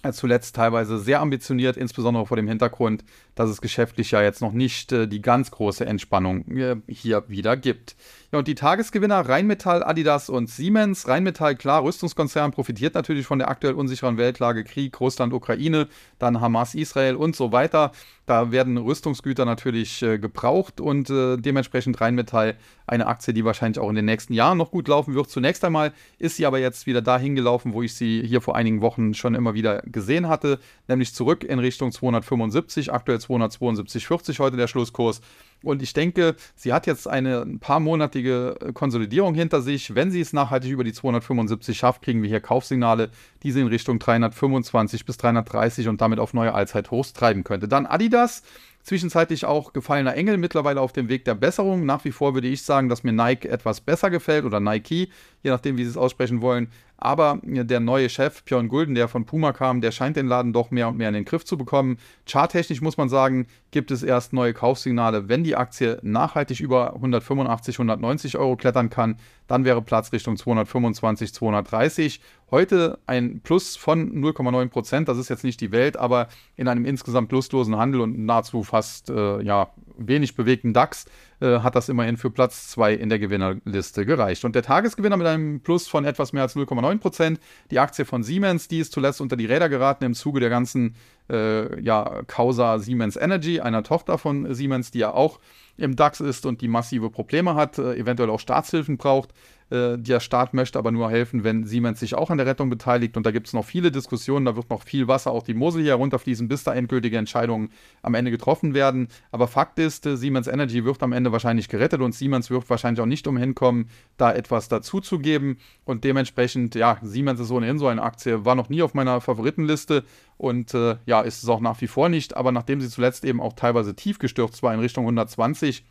äh, 0.02 0.12
zuletzt 0.12 0.57
teilweise 0.57 0.99
sehr 0.99 1.21
ambitioniert, 1.21 1.78
insbesondere 1.78 2.26
vor 2.26 2.37
dem 2.37 2.47
Hintergrund, 2.47 3.04
dass 3.35 3.50
es 3.50 3.61
geschäftlich 3.61 4.11
ja 4.11 4.23
jetzt 4.23 4.41
noch 4.41 4.53
nicht 4.53 4.93
äh, 4.93 5.07
die 5.07 5.23
ganz 5.23 5.50
große 5.50 5.85
Entspannung 5.85 6.47
äh, 6.57 6.76
hier 6.88 7.25
wieder 7.29 7.57
gibt. 7.57 7.97
Ja, 8.35 8.38
und 8.38 8.49
die 8.49 8.57
Tagesgewinner 8.57 9.29
Rheinmetall, 9.29 9.85
Adidas 9.85 10.29
und 10.29 10.50
Siemens. 10.50 11.07
Rheinmetall, 11.07 11.55
klar, 11.55 11.85
Rüstungskonzern, 11.85 12.50
profitiert 12.50 12.95
natürlich 12.95 13.26
von 13.26 13.38
der 13.38 13.49
aktuell 13.49 13.75
unsicheren 13.75 14.17
Weltlage, 14.17 14.64
Krieg, 14.64 14.99
Russland, 15.00 15.33
Ukraine, 15.33 15.88
dann 16.19 16.41
Hamas, 16.41 16.75
Israel 16.75 17.14
und 17.14 17.37
so 17.37 17.53
weiter. 17.53 17.93
Da 18.26 18.50
werden 18.50 18.79
Rüstungsgüter 18.79 19.45
natürlich 19.45 20.03
äh, 20.03 20.19
gebraucht 20.19 20.81
und 20.81 21.11
äh, 21.11 21.37
dementsprechend 21.37 22.00
Rheinmetall 22.00 22.57
eine 22.87 23.07
Aktie, 23.07 23.35
die 23.35 23.45
wahrscheinlich 23.45 23.79
auch 23.79 23.88
in 23.88 23.95
den 23.95 24.07
nächsten 24.07 24.33
Jahren 24.33 24.59
noch 24.59 24.71
gut 24.71 24.88
laufen 24.88 25.14
wird. 25.14 25.31
Zunächst 25.31 25.64
einmal 25.64 25.93
ist 26.19 26.37
sie 26.37 26.47
aber 26.47 26.59
jetzt 26.59 26.87
wieder 26.87 27.03
dahin 27.03 27.35
gelaufen, 27.35 27.73
wo 27.73 27.83
ich 27.83 27.95
sie 27.95 28.23
hier 28.26 28.41
vor 28.41 28.57
einigen 28.57 28.81
Wochen 28.81 29.14
schon 29.14 29.35
immer 29.35 29.55
wieder 29.55 29.83
gesehen 29.83 30.29
hatte, 30.29 30.59
nämlich 30.88 31.14
zurück 31.14 31.45
in 31.45 31.59
Richtung 31.59 31.93
275, 31.93 32.93
aktuell 32.93 33.21
272,40 33.25 34.38
heute 34.38 34.57
der 34.57 34.69
Schlusskurs. 34.69 35.21
Und 35.62 35.83
ich 35.83 35.95
denke, 35.95 36.37
sie 36.54 36.73
hat 36.73 36.87
jetzt 36.87 37.09
eine 37.09 37.43
ein 37.43 37.59
paar 37.59 37.81
monatige 37.81 38.57
äh, 38.61 38.73
Konsolidierung 38.73 39.35
hinter 39.35 39.62
sich. 39.62 39.95
Wenn 39.95 40.11
sie 40.11 40.21
es 40.21 40.33
nachhaltig 40.33 40.71
über 40.71 40.85
die 40.85 40.93
275 40.93 41.76
schafft, 41.76 42.02
kriegen 42.02 42.23
wir 42.23 42.28
hier 42.28 42.40
Kaufsignale, 42.40 43.11
die 43.43 43.50
sie 43.50 43.61
in 43.61 43.69
Richtung 43.69 43.99
325 43.99 45.07
bis 45.07 45.16
330 45.16 45.88
und 45.88 46.00
damit 46.00 46.19
auf 46.19 46.35
neue 46.35 46.52
Allzeithochs 46.54 47.14
treiben 47.14 47.45
könnte. 47.45 47.69
Dann 47.69 47.87
Adidas. 47.87 48.43
Zwischenzeitlich 48.85 49.47
auch 49.47 49.73
gefallener 49.73 50.14
Engel, 50.14 50.37
mittlerweile 50.37 50.83
auf 50.83 50.93
dem 50.93 51.09
Weg 51.09 51.25
der 51.25 51.35
Besserung. 51.35 51.87
Nach 51.87 52.04
wie 52.04 52.12
vor 52.12 52.35
würde 52.35 52.49
ich 52.49 52.64
sagen, 52.64 52.90
dass 52.90 53.02
mir 53.02 53.12
Nike 53.12 53.49
etwas 53.49 53.81
besser 53.81 54.11
gefällt 54.11 54.45
oder 54.45 54.61
Nike, 54.61 55.09
je 55.43 55.50
nachdem, 55.50 55.78
wie 55.78 55.85
sie 55.85 55.90
es 55.90 55.97
aussprechen 55.97 56.43
wollen. 56.43 56.69
Aber 56.97 57.41
der 57.43 57.81
neue 57.81 58.09
Chef, 58.09 58.43
Björn 58.45 58.69
Gulden, 58.69 58.95
der 58.95 59.09
von 59.09 59.27
Puma 59.27 59.53
kam, 59.53 59.81
der 59.81 59.91
scheint 59.91 60.17
den 60.17 60.27
Laden 60.27 60.53
doch 60.53 60.71
mehr 60.71 60.89
und 60.89 60.97
mehr 60.97 61.09
in 61.09 61.15
den 61.15 61.25
Griff 61.25 61.45
zu 61.45 61.59
bekommen. 61.59 61.99
Charttechnisch 62.27 62.81
muss 62.81 62.97
man 62.97 63.09
sagen, 63.09 63.47
gibt 63.75 63.90
es 63.90 64.04
erst 64.04 64.33
neue 64.33 64.54
Kaufsignale, 64.54 65.28
wenn 65.28 65.43
die 65.43 65.57
Aktie 65.57 65.99
nachhaltig 66.02 66.61
über 66.61 66.95
185, 66.95 67.75
190 67.75 68.38
Euro 68.38 68.54
klettern 68.54 68.88
kann. 68.88 69.16
Dann 69.49 69.64
wäre 69.64 69.83
Platz 69.83 70.12
Richtung 70.12 70.37
225, 70.37 71.35
230. 71.35 72.21
Heute 72.52 73.00
ein 73.07 73.40
Plus 73.40 73.75
von 73.75 74.23
0,9 74.23 74.69
Prozent. 74.69 75.09
Das 75.09 75.19
ist 75.19 75.28
jetzt 75.28 75.43
nicht 75.43 75.61
die 75.61 75.73
Welt, 75.73 75.97
aber 75.97 76.28
in 76.54 76.69
einem 76.69 76.85
insgesamt 76.85 77.33
lustlosen 77.33 77.76
Handel 77.76 78.00
und 78.00 78.16
nahezu 78.16 78.62
fast 78.62 79.11
äh, 79.11 79.43
ja, 79.43 79.71
wenig 79.99 80.37
bewegten 80.37 80.73
DAX 80.73 81.07
äh, 81.40 81.59
hat 81.59 81.75
das 81.75 81.88
immerhin 81.88 82.16
für 82.16 82.31
Platz 82.31 82.69
2 82.69 82.95
in 82.95 83.09
der 83.09 83.19
Gewinnerliste 83.19 84.07
gereicht. 84.07 84.45
Und 84.45 84.54
der 84.54 84.62
Tagesgewinner 84.62 85.16
mit 85.16 85.26
einem 85.26 85.61
Plus 85.61 85.88
von 85.88 86.04
etwas 86.04 86.33
mehr 86.33 86.43
als 86.43 86.54
0,9 86.54 86.99
Prozent, 86.99 87.40
die 87.73 87.81
Aktie 87.81 88.04
von 88.04 88.23
Siemens, 88.23 88.69
die 88.69 88.78
ist 88.78 88.93
zuletzt 88.93 89.21
unter 89.21 89.37
die 89.37 89.47
Räder 89.47 89.69
geraten 89.69 90.04
im 90.04 90.14
Zuge 90.14 90.38
der 90.38 90.50
ganzen 90.50 90.95
äh, 91.31 91.81
ja, 91.81 92.23
Causa 92.26 92.78
Siemens 92.78 93.16
Energy, 93.16 93.61
einer 93.61 93.83
Tochter 93.83 94.19
von 94.19 94.52
Siemens, 94.54 94.90
die 94.90 95.00
ja 95.00 95.12
auch 95.12 95.40
im 95.76 95.97
DAX 95.97 96.21
ist 96.21 96.47
und 96.47 96.61
die 96.61 96.69
massive 96.69 97.11
Probleme 97.11 97.54
hat, 97.54 97.78
äh, 97.78 97.95
eventuell 97.97 98.31
auch 98.31 98.40
Staatshilfen 98.40 98.97
braucht. 98.97 99.31
Äh, 99.71 99.99
der 99.99 100.21
Staat 100.21 100.54
möchte 100.54 100.78
aber 100.78 100.92
nur 100.92 101.11
helfen, 101.11 101.44
wenn 101.44 101.64
Siemens 101.64 102.00
sich 102.00 102.14
auch 102.14 102.30
an 102.30 102.38
der 102.38 102.47
Rettung 102.47 102.71
beteiligt. 102.71 103.16
Und 103.16 103.25
da 103.26 103.30
gibt 103.30 103.47
es 103.47 103.52
noch 103.52 103.64
viele 103.64 103.90
Diskussionen, 103.90 104.44
da 104.44 104.56
wird 104.56 104.71
noch 104.71 104.83
viel 104.83 105.09
Wasser 105.09 105.30
auch 105.30 105.42
die 105.42 105.54
Mosel 105.54 105.83
hier 105.83 105.92
herunterfließen, 105.92 106.49
bis 106.49 106.64
da 106.64 106.75
endgültige 106.75 107.16
Entscheidungen 107.16 107.71
am 108.02 108.14
Ende 108.14 108.30
getroffen 108.30 108.75
werden. 108.75 109.09
Aber 109.30 109.49
Fakt 109.49 109.78
ist, 109.78 110.06
äh, 110.06 110.16
Siemens 110.16 110.47
Energy 110.47 110.85
wird 110.85 111.02
am 111.02 111.12
Ende 111.12 111.33
wahrscheinlich 111.33 111.68
gerettet 111.68 112.00
und 112.00 112.14
Siemens 112.14 112.50
wird 112.50 112.68
wahrscheinlich 112.68 113.00
auch 113.00 113.06
nicht 113.06 113.26
umhin 113.26 113.54
kommen, 113.54 113.88
da 114.16 114.33
etwas 114.33 114.68
dazuzugeben. 114.68 115.59
Und 115.85 116.04
dementsprechend, 116.04 116.75
ja, 116.75 116.99
Siemens 117.02 117.40
ist 117.40 117.50
ohnehin 117.50 117.78
so 117.78 117.87
eine 117.87 118.02
Aktie, 118.02 118.44
war 118.44 118.54
noch 118.54 118.68
nie 118.68 118.83
auf 118.83 118.94
meiner 118.94 119.21
Favoritenliste 119.21 120.04
und 120.37 120.75
äh, 120.75 120.97
ja, 121.06 121.21
ist 121.21 121.42
es 121.42 121.49
auch 121.49 121.61
nach 121.61 121.80
wie 121.80 121.87
vor 121.87 122.09
nicht. 122.09 122.37
Aber 122.37 122.52
nachdem 122.52 122.80
sie 122.80 122.88
zuletzt 122.88 123.25
eben 123.25 123.40
auch 123.40 123.54
teilweise 123.54 123.94
tief 123.94 124.18
gestürzt 124.18 124.62
war 124.62 124.75
in 124.75 124.80
Richtung 124.80 125.04
120, 125.04 125.85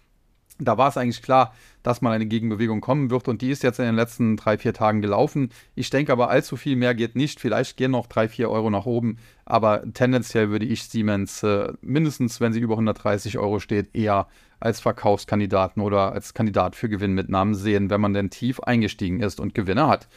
da 0.59 0.77
war 0.77 0.89
es 0.89 0.97
eigentlich 0.97 1.21
klar, 1.21 1.53
dass 1.81 2.01
mal 2.01 2.11
eine 2.11 2.25
Gegenbewegung 2.25 2.79
kommen 2.79 3.09
wird 3.09 3.27
und 3.27 3.41
die 3.41 3.49
ist 3.49 3.63
jetzt 3.63 3.79
in 3.79 3.85
den 3.85 3.95
letzten 3.95 4.37
drei, 4.37 4.57
vier 4.57 4.73
Tagen 4.73 5.01
gelaufen. 5.01 5.49
Ich 5.75 5.89
denke 5.89 6.11
aber, 6.11 6.29
allzu 6.29 6.55
viel 6.55 6.75
mehr 6.75 6.95
geht 6.95 7.15
nicht. 7.15 7.39
Vielleicht 7.39 7.75
gehen 7.75 7.91
noch 7.91 8.07
drei, 8.07 8.29
vier 8.29 8.49
Euro 8.49 8.69
nach 8.69 8.85
oben, 8.85 9.17
aber 9.45 9.83
tendenziell 9.93 10.49
würde 10.49 10.65
ich 10.65 10.83
Siemens 10.83 11.43
äh, 11.43 11.73
mindestens, 11.81 12.39
wenn 12.39 12.53
sie 12.53 12.59
über 12.59 12.75
130 12.75 13.37
Euro 13.37 13.59
steht, 13.59 13.95
eher 13.95 14.27
als 14.59 14.79
Verkaufskandidaten 14.79 15.81
oder 15.81 16.13
als 16.13 16.33
Kandidat 16.33 16.77
für 16.77 16.87
Gewinnmitnahmen 16.87 17.53
sehen, 17.53 17.89
wenn 17.89 17.99
man 17.99 18.13
denn 18.13 18.29
tief 18.29 18.61
eingestiegen 18.61 19.19
ist 19.19 19.41
und 19.41 19.53
Gewinne 19.53 19.87
hat. 19.87 20.07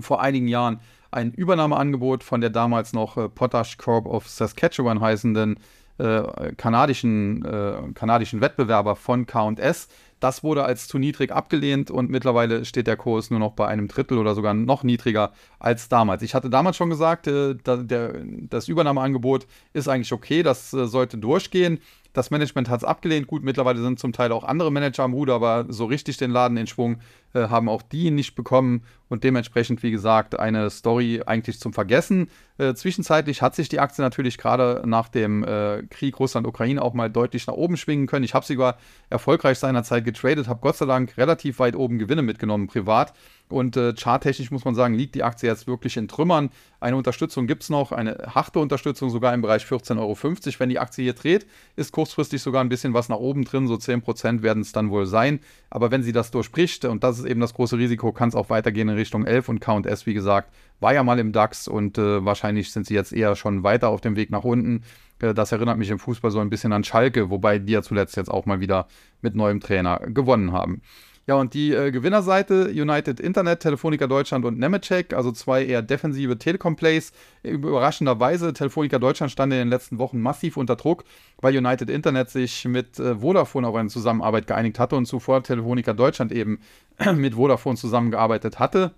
vor 0.00 0.22
einigen 0.22 0.48
Jahren 0.48 0.80
ein 1.10 1.32
Übernahmeangebot 1.32 2.22
von 2.22 2.40
der 2.40 2.50
damals 2.50 2.92
noch 2.92 3.16
äh, 3.16 3.28
Potash 3.28 3.76
Corp 3.76 4.06
of 4.06 4.28
Saskatchewan 4.28 5.00
heißenden 5.00 5.58
äh, 5.98 6.54
kanadischen, 6.56 7.44
äh, 7.44 7.92
kanadischen 7.94 8.40
Wettbewerber 8.40 8.96
von 8.96 9.26
KS 9.26 9.88
das 10.20 10.44
wurde 10.44 10.64
als 10.64 10.86
zu 10.86 10.98
niedrig 10.98 11.32
abgelehnt 11.32 11.90
und 11.90 12.10
mittlerweile 12.10 12.64
steht 12.64 12.86
der 12.86 12.96
Kurs 12.96 13.30
nur 13.30 13.40
noch 13.40 13.52
bei 13.52 13.66
einem 13.66 13.88
Drittel 13.88 14.18
oder 14.18 14.34
sogar 14.34 14.54
noch 14.54 14.84
niedriger 14.84 15.32
als 15.58 15.88
damals. 15.88 16.22
Ich 16.22 16.34
hatte 16.34 16.50
damals 16.50 16.76
schon 16.76 16.90
gesagt, 16.90 17.26
äh, 17.26 17.56
das 17.64 18.68
Übernahmeangebot 18.68 19.46
ist 19.72 19.88
eigentlich 19.88 20.12
okay, 20.12 20.42
das 20.42 20.72
äh, 20.72 20.86
sollte 20.86 21.18
durchgehen. 21.18 21.80
Das 22.12 22.32
Management 22.32 22.68
hat 22.68 22.80
es 22.80 22.84
abgelehnt. 22.84 23.28
Gut, 23.28 23.44
mittlerweile 23.44 23.80
sind 23.80 24.00
zum 24.00 24.12
Teil 24.12 24.32
auch 24.32 24.42
andere 24.42 24.72
Manager 24.72 25.04
am 25.04 25.12
Ruder, 25.12 25.34
aber 25.34 25.66
so 25.68 25.84
richtig 25.84 26.16
den 26.16 26.32
Laden 26.32 26.56
in 26.56 26.66
Schwung 26.66 26.98
äh, 27.34 27.46
haben 27.46 27.68
auch 27.68 27.82
die 27.82 28.10
nicht 28.10 28.34
bekommen. 28.34 28.82
Und 29.08 29.22
dementsprechend, 29.22 29.84
wie 29.84 29.92
gesagt, 29.92 30.36
eine 30.38 30.70
Story 30.70 31.22
eigentlich 31.24 31.60
zum 31.60 31.72
Vergessen. 31.72 32.28
Zwischenzeitlich 32.74 33.42
hat 33.42 33.54
sich 33.56 33.68
die 33.68 33.80
Aktie 33.80 34.04
natürlich 34.04 34.38
gerade 34.38 34.82
nach 34.84 35.08
dem 35.08 35.44
Krieg 35.88 36.20
Russland-Ukraine 36.20 36.80
auch 36.80 36.94
mal 36.94 37.10
deutlich 37.10 37.46
nach 37.48 37.54
oben 37.54 37.76
schwingen 37.76 38.06
können. 38.06 38.24
Ich 38.24 38.34
habe 38.34 38.46
sie 38.46 38.52
sogar 38.52 38.76
erfolgreich 39.08 39.58
seinerzeit 39.58 40.04
getradet, 40.12 40.48
habe 40.48 40.60
Gott 40.60 40.76
sei 40.76 40.86
Dank 40.86 41.16
relativ 41.16 41.58
weit 41.58 41.76
oben 41.76 41.98
Gewinne 41.98 42.22
mitgenommen, 42.22 42.66
privat. 42.66 43.12
Und 43.50 43.76
äh, 43.76 43.94
charttechnisch 43.94 44.50
muss 44.52 44.64
man 44.64 44.76
sagen, 44.76 44.94
liegt 44.94 45.16
die 45.16 45.24
Aktie 45.24 45.48
jetzt 45.48 45.66
wirklich 45.66 45.96
in 45.96 46.06
Trümmern. 46.06 46.50
Eine 46.78 46.96
Unterstützung 46.96 47.48
gibt 47.48 47.64
es 47.64 47.68
noch, 47.68 47.90
eine 47.90 48.16
harte 48.32 48.60
Unterstützung 48.60 49.10
sogar 49.10 49.34
im 49.34 49.42
Bereich 49.42 49.64
14,50 49.64 49.98
Euro. 49.98 50.16
Wenn 50.58 50.68
die 50.68 50.78
Aktie 50.78 51.02
hier 51.02 51.14
dreht, 51.14 51.46
ist 51.74 51.92
kurzfristig 51.92 52.40
sogar 52.42 52.62
ein 52.62 52.68
bisschen 52.68 52.94
was 52.94 53.08
nach 53.08 53.16
oben 53.16 53.44
drin, 53.44 53.66
so 53.66 53.74
10% 53.74 54.42
werden 54.42 54.62
es 54.62 54.72
dann 54.72 54.90
wohl 54.90 55.06
sein. 55.06 55.40
Aber 55.68 55.90
wenn 55.90 56.04
sie 56.04 56.12
das 56.12 56.30
durchbricht, 56.30 56.84
und 56.84 57.02
das 57.02 57.18
ist 57.18 57.24
eben 57.24 57.40
das 57.40 57.54
große 57.54 57.76
Risiko, 57.76 58.12
kann 58.12 58.28
es 58.28 58.36
auch 58.36 58.50
weitergehen 58.50 58.88
in 58.88 58.94
Richtung 58.94 59.26
11 59.26 59.48
und 59.48 59.60
Count-S, 59.60 60.06
wie 60.06 60.14
gesagt, 60.14 60.52
war 60.78 60.94
ja 60.94 61.02
mal 61.02 61.18
im 61.18 61.32
DAX 61.32 61.66
und 61.68 61.98
äh, 61.98 62.24
wahrscheinlich 62.24 62.72
sind 62.72 62.86
sie 62.86 62.94
jetzt 62.94 63.12
eher 63.12 63.34
schon 63.36 63.64
weiter 63.64 63.88
auf 63.88 64.00
dem 64.00 64.16
Weg 64.16 64.30
nach 64.30 64.44
unten. 64.44 64.82
Äh, 65.20 65.34
das 65.34 65.52
erinnert 65.52 65.78
mich 65.78 65.90
im 65.90 65.98
Fußball 65.98 66.30
so 66.30 66.40
ein 66.40 66.50
bisschen 66.50 66.72
an 66.72 66.84
Schalke, 66.84 67.30
wobei 67.30 67.58
die 67.58 67.72
ja 67.72 67.82
zuletzt 67.82 68.16
jetzt 68.16 68.30
auch 68.30 68.46
mal 68.46 68.60
wieder 68.60 68.86
mit 69.20 69.34
neuem 69.34 69.60
Trainer 69.60 70.00
gewonnen 70.06 70.52
haben. 70.52 70.82
Ja, 71.26 71.36
und 71.36 71.54
die 71.54 71.72
äh, 71.72 71.92
Gewinnerseite 71.92 72.70
United 72.70 73.20
Internet, 73.20 73.60
Telefonica 73.60 74.08
Deutschland 74.08 74.44
und 74.44 74.58
Nemetschek, 74.58 75.12
also 75.12 75.30
zwei 75.30 75.64
eher 75.64 75.80
defensive 75.80 76.36
Telekom-Plays. 76.38 77.12
Überraschenderweise, 77.44 78.52
Telefonica 78.52 78.98
Deutschland 78.98 79.30
stand 79.30 79.52
in 79.52 79.60
den 79.60 79.68
letzten 79.68 79.98
Wochen 79.98 80.20
massiv 80.20 80.56
unter 80.56 80.74
Druck, 80.74 81.04
weil 81.40 81.56
United 81.56 81.88
Internet 81.88 82.30
sich 82.30 82.64
mit 82.64 82.98
äh, 82.98 83.16
Vodafone 83.16 83.68
auf 83.68 83.76
eine 83.76 83.90
Zusammenarbeit 83.90 84.48
geeinigt 84.48 84.80
hatte 84.80 84.96
und 84.96 85.06
zuvor 85.06 85.42
Telefonica 85.44 85.92
Deutschland 85.92 86.32
eben 86.32 86.58
mit 87.14 87.34
Vodafone 87.34 87.76
zusammengearbeitet 87.76 88.58
hatte. 88.58 88.92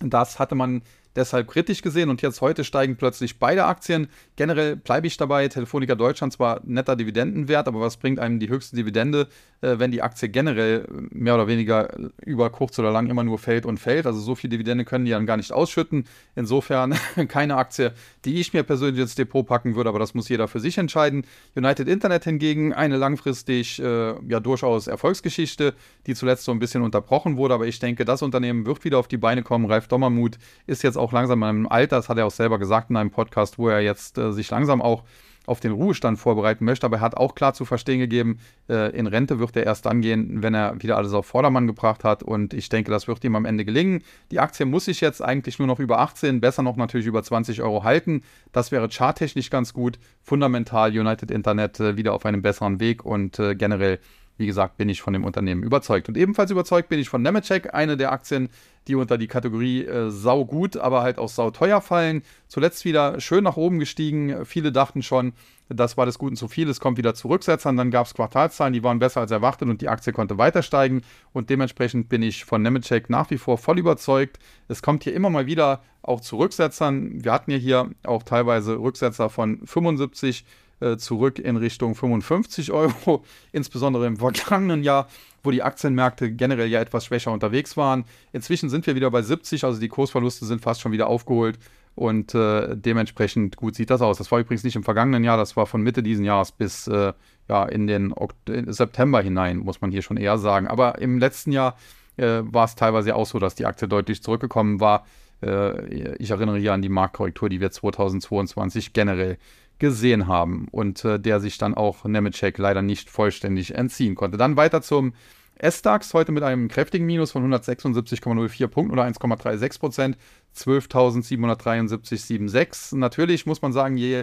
Das 0.00 0.40
hatte 0.40 0.56
man 0.56 0.82
deshalb 1.16 1.48
kritisch 1.48 1.82
gesehen 1.82 2.10
und 2.10 2.22
jetzt 2.22 2.40
heute 2.40 2.64
steigen 2.64 2.96
plötzlich 2.96 3.38
beide 3.38 3.64
Aktien. 3.64 4.08
Generell 4.36 4.76
bleibe 4.76 5.06
ich 5.06 5.16
dabei, 5.16 5.48
Telefonica 5.48 5.94
Deutschland 5.94 6.32
zwar 6.32 6.60
netter 6.64 6.96
Dividendenwert, 6.96 7.68
aber 7.68 7.80
was 7.80 7.96
bringt 7.96 8.18
einem 8.18 8.40
die 8.40 8.48
höchste 8.48 8.76
Dividende, 8.76 9.28
äh, 9.60 9.78
wenn 9.78 9.90
die 9.90 10.02
Aktie 10.02 10.28
generell 10.28 10.86
mehr 11.10 11.34
oder 11.34 11.46
weniger 11.46 11.88
über 12.24 12.50
kurz 12.50 12.78
oder 12.78 12.90
lang 12.90 13.08
immer 13.08 13.24
nur 13.24 13.38
fällt 13.38 13.66
und 13.66 13.78
fällt. 13.78 14.06
Also 14.06 14.20
so 14.20 14.34
viel 14.34 14.50
Dividende 14.50 14.84
können 14.84 15.04
die 15.04 15.10
dann 15.10 15.26
gar 15.26 15.36
nicht 15.36 15.52
ausschütten. 15.52 16.04
Insofern 16.34 16.94
keine 17.28 17.56
Aktie, 17.56 17.92
die 18.24 18.40
ich 18.40 18.52
mir 18.52 18.62
persönlich 18.62 19.00
ins 19.00 19.14
Depot 19.14 19.46
packen 19.46 19.74
würde, 19.74 19.88
aber 19.88 19.98
das 19.98 20.14
muss 20.14 20.28
jeder 20.28 20.48
für 20.48 20.60
sich 20.60 20.78
entscheiden. 20.78 21.24
United 21.54 21.88
Internet 21.88 22.24
hingegen 22.24 22.72
eine 22.72 22.96
langfristig 22.96 23.80
äh, 23.80 24.14
ja 24.28 24.40
durchaus 24.40 24.86
Erfolgsgeschichte, 24.86 25.74
die 26.06 26.14
zuletzt 26.14 26.44
so 26.44 26.52
ein 26.52 26.58
bisschen 26.58 26.82
unterbrochen 26.82 27.36
wurde, 27.36 27.54
aber 27.54 27.66
ich 27.66 27.78
denke, 27.78 28.04
das 28.04 28.22
Unternehmen 28.22 28.66
wird 28.66 28.84
wieder 28.84 28.98
auf 28.98 29.08
die 29.08 29.16
Beine 29.16 29.42
kommen. 29.42 29.66
Ralf 29.66 29.88
Dommermuth 29.88 30.38
ist 30.66 30.82
jetzt 30.82 30.96
auch 30.96 31.12
langsam 31.12 31.42
in 31.42 31.48
einem 31.48 31.66
Alter, 31.68 31.96
das 31.96 32.08
hat 32.08 32.18
er 32.18 32.26
auch 32.26 32.30
selber 32.30 32.58
gesagt 32.58 32.90
in 32.90 32.96
einem 32.96 33.10
Podcast, 33.10 33.58
wo 33.58 33.68
er 33.68 33.80
jetzt 33.80 34.18
äh, 34.18 34.32
sich 34.32 34.50
langsam 34.50 34.80
auch 34.82 35.04
auf 35.46 35.60
den 35.60 35.72
Ruhestand 35.72 36.18
vorbereiten 36.18 36.64
möchte, 36.64 36.86
aber 36.86 36.98
er 36.98 37.00
hat 37.00 37.16
auch 37.16 37.34
klar 37.34 37.54
zu 37.54 37.64
verstehen 37.64 37.98
gegeben, 37.98 38.38
äh, 38.68 38.96
in 38.96 39.06
Rente 39.06 39.38
wird 39.38 39.56
er 39.56 39.64
erst 39.64 39.86
dann 39.86 40.00
gehen, 40.00 40.42
wenn 40.42 40.54
er 40.54 40.80
wieder 40.80 40.96
alles 40.96 41.12
auf 41.12 41.26
Vordermann 41.26 41.66
gebracht 41.66 42.04
hat 42.04 42.22
und 42.22 42.54
ich 42.54 42.68
denke, 42.68 42.90
das 42.90 43.08
wird 43.08 43.24
ihm 43.24 43.36
am 43.36 43.44
Ende 43.44 43.64
gelingen. 43.64 44.02
Die 44.30 44.40
Aktie 44.40 44.66
muss 44.66 44.84
sich 44.84 45.00
jetzt 45.00 45.22
eigentlich 45.22 45.58
nur 45.58 45.68
noch 45.68 45.80
über 45.80 45.98
18, 45.98 46.40
besser 46.40 46.62
noch 46.62 46.76
natürlich 46.76 47.06
über 47.06 47.22
20 47.22 47.62
Euro 47.62 47.84
halten. 47.84 48.22
Das 48.52 48.72
wäre 48.72 48.88
charttechnisch 48.88 49.50
ganz 49.50 49.72
gut. 49.72 49.98
Fundamental 50.22 50.90
United 50.90 51.30
Internet 51.30 51.80
äh, 51.80 51.96
wieder 51.96 52.14
auf 52.14 52.24
einem 52.24 52.42
besseren 52.42 52.80
Weg 52.80 53.04
und 53.04 53.38
äh, 53.38 53.54
generell 53.54 53.98
wie 54.38 54.46
gesagt, 54.46 54.76
bin 54.76 54.88
ich 54.88 55.02
von 55.02 55.12
dem 55.12 55.24
Unternehmen 55.24 55.62
überzeugt. 55.62 56.08
Und 56.08 56.16
ebenfalls 56.16 56.50
überzeugt 56.50 56.88
bin 56.88 56.98
ich 56.98 57.08
von 57.08 57.22
Nemetschek, 57.22 57.74
eine 57.74 57.96
der 57.96 58.12
Aktien, 58.12 58.48
die 58.88 58.94
unter 58.94 59.18
die 59.18 59.28
Kategorie 59.28 59.84
äh, 59.84 60.10
sau 60.10 60.48
aber 60.80 61.02
halt 61.02 61.18
auch 61.18 61.28
sau 61.28 61.50
teuer 61.50 61.80
fallen. 61.80 62.22
Zuletzt 62.48 62.84
wieder 62.84 63.20
schön 63.20 63.44
nach 63.44 63.56
oben 63.56 63.78
gestiegen. 63.78 64.44
Viele 64.44 64.72
dachten 64.72 65.02
schon, 65.02 65.34
das 65.68 65.96
war 65.96 66.06
des 66.06 66.18
Guten 66.18 66.36
zu 66.36 66.48
viel, 66.48 66.68
es 66.68 66.80
kommt 66.80 66.98
wieder 66.98 67.14
zu 67.14 67.28
Rücksetzern. 67.28 67.76
Dann 67.76 67.90
gab 67.90 68.06
es 68.06 68.14
Quartalszahlen, 68.14 68.72
die 68.72 68.82
waren 68.82 68.98
besser 68.98 69.20
als 69.20 69.30
erwartet 69.30 69.68
und 69.68 69.80
die 69.80 69.88
Aktie 69.88 70.12
konnte 70.12 70.38
weiter 70.38 70.62
steigen. 70.62 71.02
Und 71.32 71.50
dementsprechend 71.50 72.08
bin 72.08 72.22
ich 72.22 72.44
von 72.44 72.62
Nemetschek 72.62 73.10
nach 73.10 73.30
wie 73.30 73.38
vor 73.38 73.58
voll 73.58 73.78
überzeugt. 73.78 74.38
Es 74.68 74.82
kommt 74.82 75.04
hier 75.04 75.14
immer 75.14 75.30
mal 75.30 75.46
wieder 75.46 75.82
auch 76.02 76.20
zu 76.20 76.36
Rücksetzern. 76.38 77.24
Wir 77.24 77.32
hatten 77.32 77.52
ja 77.52 77.58
hier 77.58 77.90
auch 78.04 78.22
teilweise 78.24 78.78
Rücksetzer 78.78 79.30
von 79.30 79.64
75 79.64 80.44
äh, 80.82 80.96
zurück 80.98 81.38
in 81.38 81.56
Richtung 81.56 81.94
55 81.94 82.72
Euro, 82.72 83.24
insbesondere 83.52 84.06
im 84.06 84.16
vergangenen 84.16 84.82
Jahr, 84.82 85.08
wo 85.42 85.50
die 85.50 85.62
Aktienmärkte 85.62 86.32
generell 86.32 86.68
ja 86.68 86.80
etwas 86.80 87.06
schwächer 87.06 87.32
unterwegs 87.32 87.76
waren. 87.76 88.04
Inzwischen 88.32 88.68
sind 88.68 88.86
wir 88.86 88.94
wieder 88.94 89.10
bei 89.10 89.22
70, 89.22 89.64
also 89.64 89.80
die 89.80 89.88
Kursverluste 89.88 90.44
sind 90.44 90.60
fast 90.60 90.80
schon 90.80 90.92
wieder 90.92 91.06
aufgeholt 91.06 91.58
und 91.94 92.34
äh, 92.34 92.76
dementsprechend 92.76 93.56
gut 93.56 93.74
sieht 93.74 93.90
das 93.90 94.02
aus. 94.02 94.18
Das 94.18 94.30
war 94.30 94.40
übrigens 94.40 94.64
nicht 94.64 94.76
im 94.76 94.84
vergangenen 94.84 95.24
Jahr, 95.24 95.36
das 95.36 95.56
war 95.56 95.66
von 95.66 95.82
Mitte 95.82 96.02
dieses 96.02 96.24
Jahres 96.24 96.52
bis 96.52 96.86
äh, 96.86 97.12
ja, 97.48 97.64
in 97.64 97.86
den 97.86 98.12
ok 98.12 98.32
September 98.66 99.20
hinein, 99.20 99.58
muss 99.58 99.80
man 99.80 99.90
hier 99.90 100.02
schon 100.02 100.16
eher 100.16 100.38
sagen. 100.38 100.66
Aber 100.66 100.98
im 100.98 101.18
letzten 101.18 101.52
Jahr 101.52 101.76
äh, 102.16 102.40
war 102.42 102.64
es 102.64 102.74
teilweise 102.74 103.14
auch 103.14 103.26
so, 103.26 103.38
dass 103.38 103.54
die 103.54 103.66
Aktie 103.66 103.88
deutlich 103.88 104.22
zurückgekommen 104.22 104.80
war. 104.80 105.06
Äh, 105.42 106.14
ich 106.16 106.30
erinnere 106.30 106.58
hier 106.58 106.72
an 106.72 106.82
die 106.82 106.88
Marktkorrektur, 106.88 107.48
die 107.48 107.60
wir 107.60 107.70
2022 107.70 108.92
generell 108.92 109.38
gesehen 109.82 110.26
haben 110.28 110.68
und 110.70 111.04
äh, 111.04 111.18
der 111.18 111.40
sich 111.40 111.58
dann 111.58 111.74
auch 111.74 112.04
Nemetschek 112.04 112.56
leider 112.56 112.82
nicht 112.82 113.10
vollständig 113.10 113.74
entziehen 113.74 114.14
konnte. 114.14 114.38
Dann 114.38 114.56
weiter 114.56 114.80
zum 114.80 115.12
S-DAX, 115.56 116.14
heute 116.14 116.30
mit 116.30 116.44
einem 116.44 116.68
kräftigen 116.68 117.04
Minus 117.04 117.32
von 117.32 117.52
176,04 117.52 118.68
Punkten 118.68 118.92
oder 118.92 119.04
1,36 119.04 119.80
Prozent, 119.80 120.16
12.773,76. 120.56 122.96
Natürlich 122.96 123.44
muss 123.44 123.60
man 123.60 123.72
sagen, 123.72 123.96
je 123.96 124.22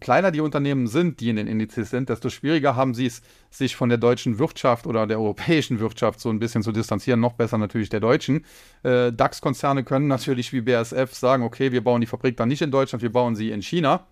kleiner 0.00 0.30
die 0.30 0.40
Unternehmen 0.40 0.86
sind, 0.86 1.20
die 1.20 1.28
in 1.28 1.36
den 1.36 1.48
Indizes 1.48 1.90
sind, 1.90 2.08
desto 2.08 2.30
schwieriger 2.30 2.74
haben 2.74 2.94
sie 2.94 3.04
es, 3.04 3.20
sich 3.50 3.76
von 3.76 3.90
der 3.90 3.98
deutschen 3.98 4.38
Wirtschaft 4.38 4.86
oder 4.86 5.06
der 5.06 5.18
europäischen 5.18 5.80
Wirtschaft 5.80 6.18
so 6.18 6.30
ein 6.30 6.38
bisschen 6.38 6.62
zu 6.62 6.72
distanzieren. 6.72 7.20
Noch 7.20 7.34
besser 7.34 7.58
natürlich 7.58 7.90
der 7.90 8.00
deutschen. 8.00 8.46
Äh, 8.82 9.12
DAX-Konzerne 9.12 9.84
können 9.84 10.08
natürlich 10.08 10.54
wie 10.54 10.62
BASF 10.62 11.12
sagen, 11.12 11.42
okay, 11.42 11.72
wir 11.72 11.84
bauen 11.84 12.00
die 12.00 12.06
Fabrik 12.06 12.38
dann 12.38 12.48
nicht 12.48 12.62
in 12.62 12.70
Deutschland, 12.70 13.02
wir 13.02 13.12
bauen 13.12 13.36
sie 13.36 13.50
in 13.50 13.60
China. 13.60 14.06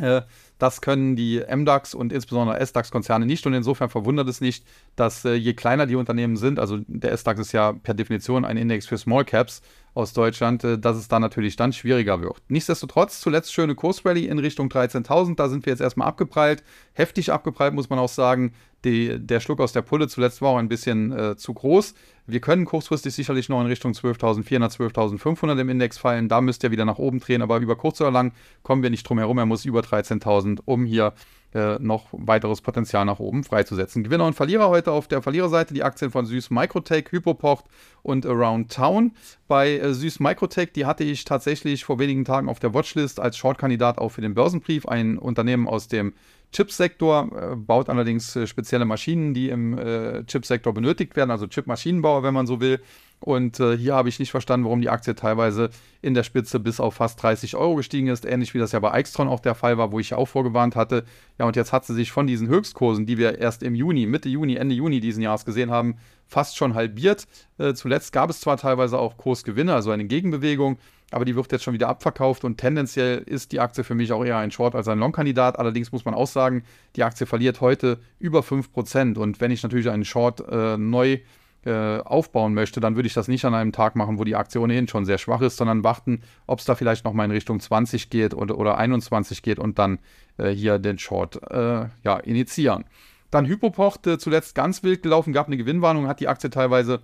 Äh, 0.00 0.22
das 0.58 0.82
können 0.82 1.16
die 1.16 1.40
MDAX 1.40 1.94
und 1.94 2.12
insbesondere 2.12 2.64
SDAX-Konzerne 2.64 3.24
nicht 3.24 3.46
und 3.46 3.54
insofern 3.54 3.88
verwundert 3.88 4.28
es 4.28 4.40
nicht, 4.40 4.64
dass 4.94 5.24
äh, 5.24 5.34
je 5.34 5.54
kleiner 5.54 5.86
die 5.86 5.96
Unternehmen 5.96 6.36
sind, 6.36 6.58
also 6.58 6.78
der 6.86 7.16
SDAX 7.16 7.40
ist 7.40 7.52
ja 7.52 7.72
per 7.72 7.94
Definition 7.94 8.44
ein 8.44 8.58
Index 8.58 8.86
für 8.86 8.98
Small 8.98 9.24
Caps 9.24 9.62
aus 9.94 10.12
Deutschland, 10.12 10.62
äh, 10.64 10.78
dass 10.78 10.96
es 10.96 11.08
da 11.08 11.18
natürlich 11.18 11.56
dann 11.56 11.72
schwieriger 11.72 12.20
wird. 12.20 12.42
Nichtsdestotrotz, 12.48 13.20
zuletzt 13.20 13.52
schöne 13.52 13.74
Kursrally 13.74 14.26
in 14.26 14.38
Richtung 14.38 14.68
13.000, 14.68 15.36
da 15.36 15.48
sind 15.48 15.64
wir 15.64 15.72
jetzt 15.72 15.80
erstmal 15.80 16.08
abgeprallt, 16.08 16.62
heftig 16.92 17.32
abgeprallt 17.32 17.74
muss 17.74 17.88
man 17.88 17.98
auch 17.98 18.08
sagen, 18.08 18.52
die, 18.84 19.18
der 19.18 19.40
Schluck 19.40 19.60
aus 19.60 19.72
der 19.72 19.82
Pulle 19.82 20.08
zuletzt 20.08 20.40
war 20.42 20.50
auch 20.50 20.58
ein 20.58 20.68
bisschen 20.68 21.12
äh, 21.12 21.36
zu 21.36 21.52
groß. 21.52 21.94
Wir 22.30 22.40
können 22.40 22.64
kurzfristig 22.64 23.14
sicherlich 23.14 23.48
noch 23.48 23.60
in 23.60 23.66
Richtung 23.66 23.92
12.400, 23.92 24.76
12.500 24.76 25.60
im 25.60 25.68
Index 25.68 25.98
fallen. 25.98 26.28
Da 26.28 26.40
müsst 26.40 26.62
ihr 26.62 26.70
wieder 26.70 26.84
nach 26.84 26.98
oben 26.98 27.20
drehen, 27.20 27.42
aber 27.42 27.58
über 27.58 27.76
kurz 27.76 28.00
oder 28.00 28.10
lang 28.10 28.32
kommen 28.62 28.82
wir 28.82 28.90
nicht 28.90 29.08
drum 29.08 29.18
herum. 29.18 29.38
Er 29.38 29.46
muss 29.46 29.64
über 29.64 29.80
13.000, 29.80 30.60
um 30.64 30.84
hier 30.84 31.12
äh, 31.54 31.78
noch 31.78 32.06
weiteres 32.12 32.60
Potenzial 32.60 33.04
nach 33.04 33.18
oben 33.18 33.44
freizusetzen. 33.44 34.04
Gewinner 34.04 34.26
und 34.26 34.34
Verlierer 34.34 34.68
heute 34.68 34.92
auf 34.92 35.08
der 35.08 35.22
Verliererseite 35.22 35.74
die 35.74 35.82
Aktien 35.82 36.10
von 36.10 36.26
Süß 36.26 36.50
Microtech, 36.50 37.06
Hypoport 37.10 37.64
und 38.02 38.24
Around 38.26 38.72
Town. 38.72 39.12
Bei 39.48 39.78
äh, 39.78 39.92
Süß 39.92 40.20
Microtech, 40.20 40.72
die 40.72 40.86
hatte 40.86 41.04
ich 41.04 41.24
tatsächlich 41.24 41.84
vor 41.84 41.98
wenigen 41.98 42.24
Tagen 42.24 42.48
auf 42.48 42.60
der 42.60 42.72
Watchlist 42.74 43.20
als 43.20 43.36
Shortkandidat 43.36 43.98
auch 43.98 44.10
für 44.10 44.20
den 44.20 44.34
Börsenbrief. 44.34 44.86
Ein 44.86 45.18
Unternehmen 45.18 45.66
aus 45.66 45.88
dem 45.88 46.14
Chipsektor, 46.52 47.52
äh, 47.52 47.56
baut 47.56 47.88
allerdings 47.88 48.34
äh, 48.36 48.46
spezielle 48.46 48.84
Maschinen, 48.84 49.34
die 49.34 49.50
im 49.50 49.78
äh, 49.78 50.24
Chipsektor 50.24 50.74
benötigt 50.74 51.16
werden, 51.16 51.30
also 51.30 51.46
Chipmaschinenbauer, 51.46 52.22
wenn 52.22 52.34
man 52.34 52.46
so 52.46 52.60
will. 52.60 52.80
Und 53.20 53.60
äh, 53.60 53.76
hier 53.76 53.94
habe 53.94 54.08
ich 54.08 54.18
nicht 54.18 54.30
verstanden, 54.30 54.64
warum 54.64 54.80
die 54.80 54.88
Aktie 54.88 55.14
teilweise 55.14 55.68
in 56.00 56.14
der 56.14 56.22
Spitze 56.22 56.58
bis 56.58 56.80
auf 56.80 56.94
fast 56.94 57.22
30 57.22 57.54
Euro 57.54 57.76
gestiegen 57.76 58.08
ist. 58.08 58.24
Ähnlich 58.24 58.54
wie 58.54 58.58
das 58.58 58.72
ja 58.72 58.80
bei 58.80 58.98
Extron 58.98 59.28
auch 59.28 59.40
der 59.40 59.54
Fall 59.54 59.76
war, 59.76 59.92
wo 59.92 60.00
ich 60.00 60.10
ja 60.10 60.16
auch 60.16 60.26
vorgewarnt 60.26 60.74
hatte. 60.74 61.04
Ja, 61.38 61.44
und 61.44 61.54
jetzt 61.54 61.72
hat 61.72 61.84
sie 61.84 61.94
sich 61.94 62.12
von 62.12 62.26
diesen 62.26 62.48
Höchstkursen, 62.48 63.04
die 63.04 63.18
wir 63.18 63.38
erst 63.38 63.62
im 63.62 63.74
Juni, 63.74 64.06
Mitte 64.06 64.30
Juni, 64.30 64.56
Ende 64.56 64.74
Juni 64.74 65.00
diesen 65.00 65.22
Jahres 65.22 65.44
gesehen 65.44 65.70
haben, 65.70 65.96
fast 66.26 66.56
schon 66.56 66.74
halbiert. 66.74 67.26
Äh, 67.58 67.74
zuletzt 67.74 68.12
gab 68.12 68.30
es 68.30 68.40
zwar 68.40 68.56
teilweise 68.56 68.98
auch 68.98 69.18
Kursgewinne, 69.18 69.74
also 69.74 69.90
eine 69.90 70.06
Gegenbewegung, 70.06 70.78
aber 71.10 71.26
die 71.26 71.36
wird 71.36 71.52
jetzt 71.52 71.64
schon 71.64 71.74
wieder 71.74 71.88
abverkauft 71.88 72.44
und 72.44 72.56
tendenziell 72.56 73.18
ist 73.18 73.52
die 73.52 73.60
Aktie 73.60 73.84
für 73.84 73.94
mich 73.94 74.12
auch 74.12 74.24
eher 74.24 74.38
ein 74.38 74.52
Short 74.52 74.74
als 74.74 74.88
ein 74.88 74.98
Long-Kandidat. 74.98 75.58
Allerdings 75.58 75.92
muss 75.92 76.04
man 76.04 76.14
auch 76.14 76.28
sagen, 76.28 76.62
die 76.96 77.02
Aktie 77.02 77.26
verliert 77.26 77.60
heute 77.60 77.98
über 78.18 78.40
5% 78.40 79.18
und 79.18 79.40
wenn 79.40 79.50
ich 79.50 79.62
natürlich 79.62 79.90
einen 79.90 80.04
Short 80.04 80.42
äh, 80.48 80.78
neu 80.78 81.18
äh, 81.64 81.98
aufbauen 81.98 82.54
möchte, 82.54 82.80
dann 82.80 82.96
würde 82.96 83.06
ich 83.06 83.14
das 83.14 83.28
nicht 83.28 83.44
an 83.44 83.54
einem 83.54 83.72
Tag 83.72 83.96
machen, 83.96 84.18
wo 84.18 84.24
die 84.24 84.36
Aktie 84.36 84.60
ohnehin 84.60 84.88
schon 84.88 85.04
sehr 85.04 85.18
schwach 85.18 85.42
ist, 85.42 85.56
sondern 85.56 85.84
warten, 85.84 86.22
ob 86.46 86.58
es 86.58 86.64
da 86.64 86.74
vielleicht 86.74 87.04
nochmal 87.04 87.26
in 87.26 87.32
Richtung 87.32 87.60
20 87.60 88.10
geht 88.10 88.34
oder, 88.34 88.58
oder 88.58 88.78
21 88.78 89.42
geht 89.42 89.58
und 89.58 89.78
dann 89.78 89.98
äh, 90.38 90.50
hier 90.50 90.78
den 90.78 90.98
Short 90.98 91.40
äh, 91.50 91.86
ja, 92.02 92.16
initiieren. 92.22 92.84
Dann 93.30 93.46
Hypoport, 93.46 94.06
äh, 94.06 94.18
zuletzt 94.18 94.54
ganz 94.54 94.82
wild 94.82 95.02
gelaufen, 95.02 95.32
gab 95.32 95.46
eine 95.46 95.56
Gewinnwarnung, 95.56 96.08
hat 96.08 96.20
die 96.20 96.28
Aktie 96.28 96.50
teilweise 96.50 97.00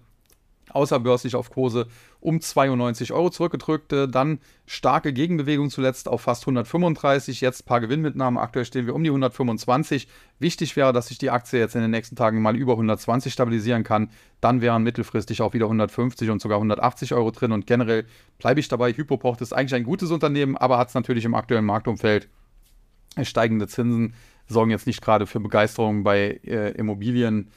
außerbörslich 0.71 1.35
auf 1.37 1.51
Kurse 1.51 1.87
um 2.21 2.41
92 2.41 3.13
Euro 3.13 3.31
zurückgedrückt. 3.31 3.93
Dann 3.93 4.41
starke 4.67 5.13
Gegenbewegung 5.13 5.71
zuletzt 5.71 6.09
auf 6.09 6.23
fast 6.23 6.43
135. 6.43 7.41
Jetzt 7.41 7.63
ein 7.63 7.67
paar 7.67 7.81
Gewinnmitnahmen. 7.81 8.39
Aktuell 8.39 8.65
stehen 8.65 8.87
wir 8.87 8.95
um 8.95 9.05
die 9.05 9.11
125. 9.11 10.09
Wichtig 10.39 10.77
wäre, 10.77 10.93
dass 10.93 11.09
sich 11.09 11.19
die 11.19 11.31
Aktie 11.31 11.61
jetzt 11.61 11.75
in 11.75 11.83
den 11.83 11.91
nächsten 11.91 12.17
Tagen 12.17 12.43
mal 12.43 12.57
über 12.57 12.73
120 12.73 13.33
stabilisieren 13.33 13.85
kann. 13.85 14.11
Dann 14.41 14.61
wären 14.61 14.83
mittelfristig 14.83 15.43
auch 15.43 15.55
wieder 15.55 15.67
150 15.67 16.31
und 16.31 16.41
sogar 16.41 16.59
180 16.59 17.15
Euro 17.15 17.31
drin. 17.31 17.53
Und 17.53 17.67
generell 17.67 18.05
bleibe 18.39 18.61
ich 18.61 18.69
dabei. 18.69 18.93
Hypopocht 18.93 19.41
ist 19.41 19.53
eigentlich 19.53 19.75
ein 19.75 19.85
gutes 19.85 20.11
Unternehmen, 20.11 20.57
aber 20.57 20.79
hat 20.79 20.89
es 20.89 20.95
natürlich 20.95 21.25
im 21.25 21.35
aktuellen 21.35 21.65
Marktumfeld 21.65 22.29
steigende 23.23 23.67
Zinsen 23.67 24.15
sorgen 24.49 24.71
jetzt 24.71 24.87
nicht 24.87 25.03
gerade 25.03 25.27
für 25.27 25.41
Begeisterung 25.41 26.05
bei 26.05 26.41
äh, 26.45 26.71
Immobilienbauern. 26.73 27.51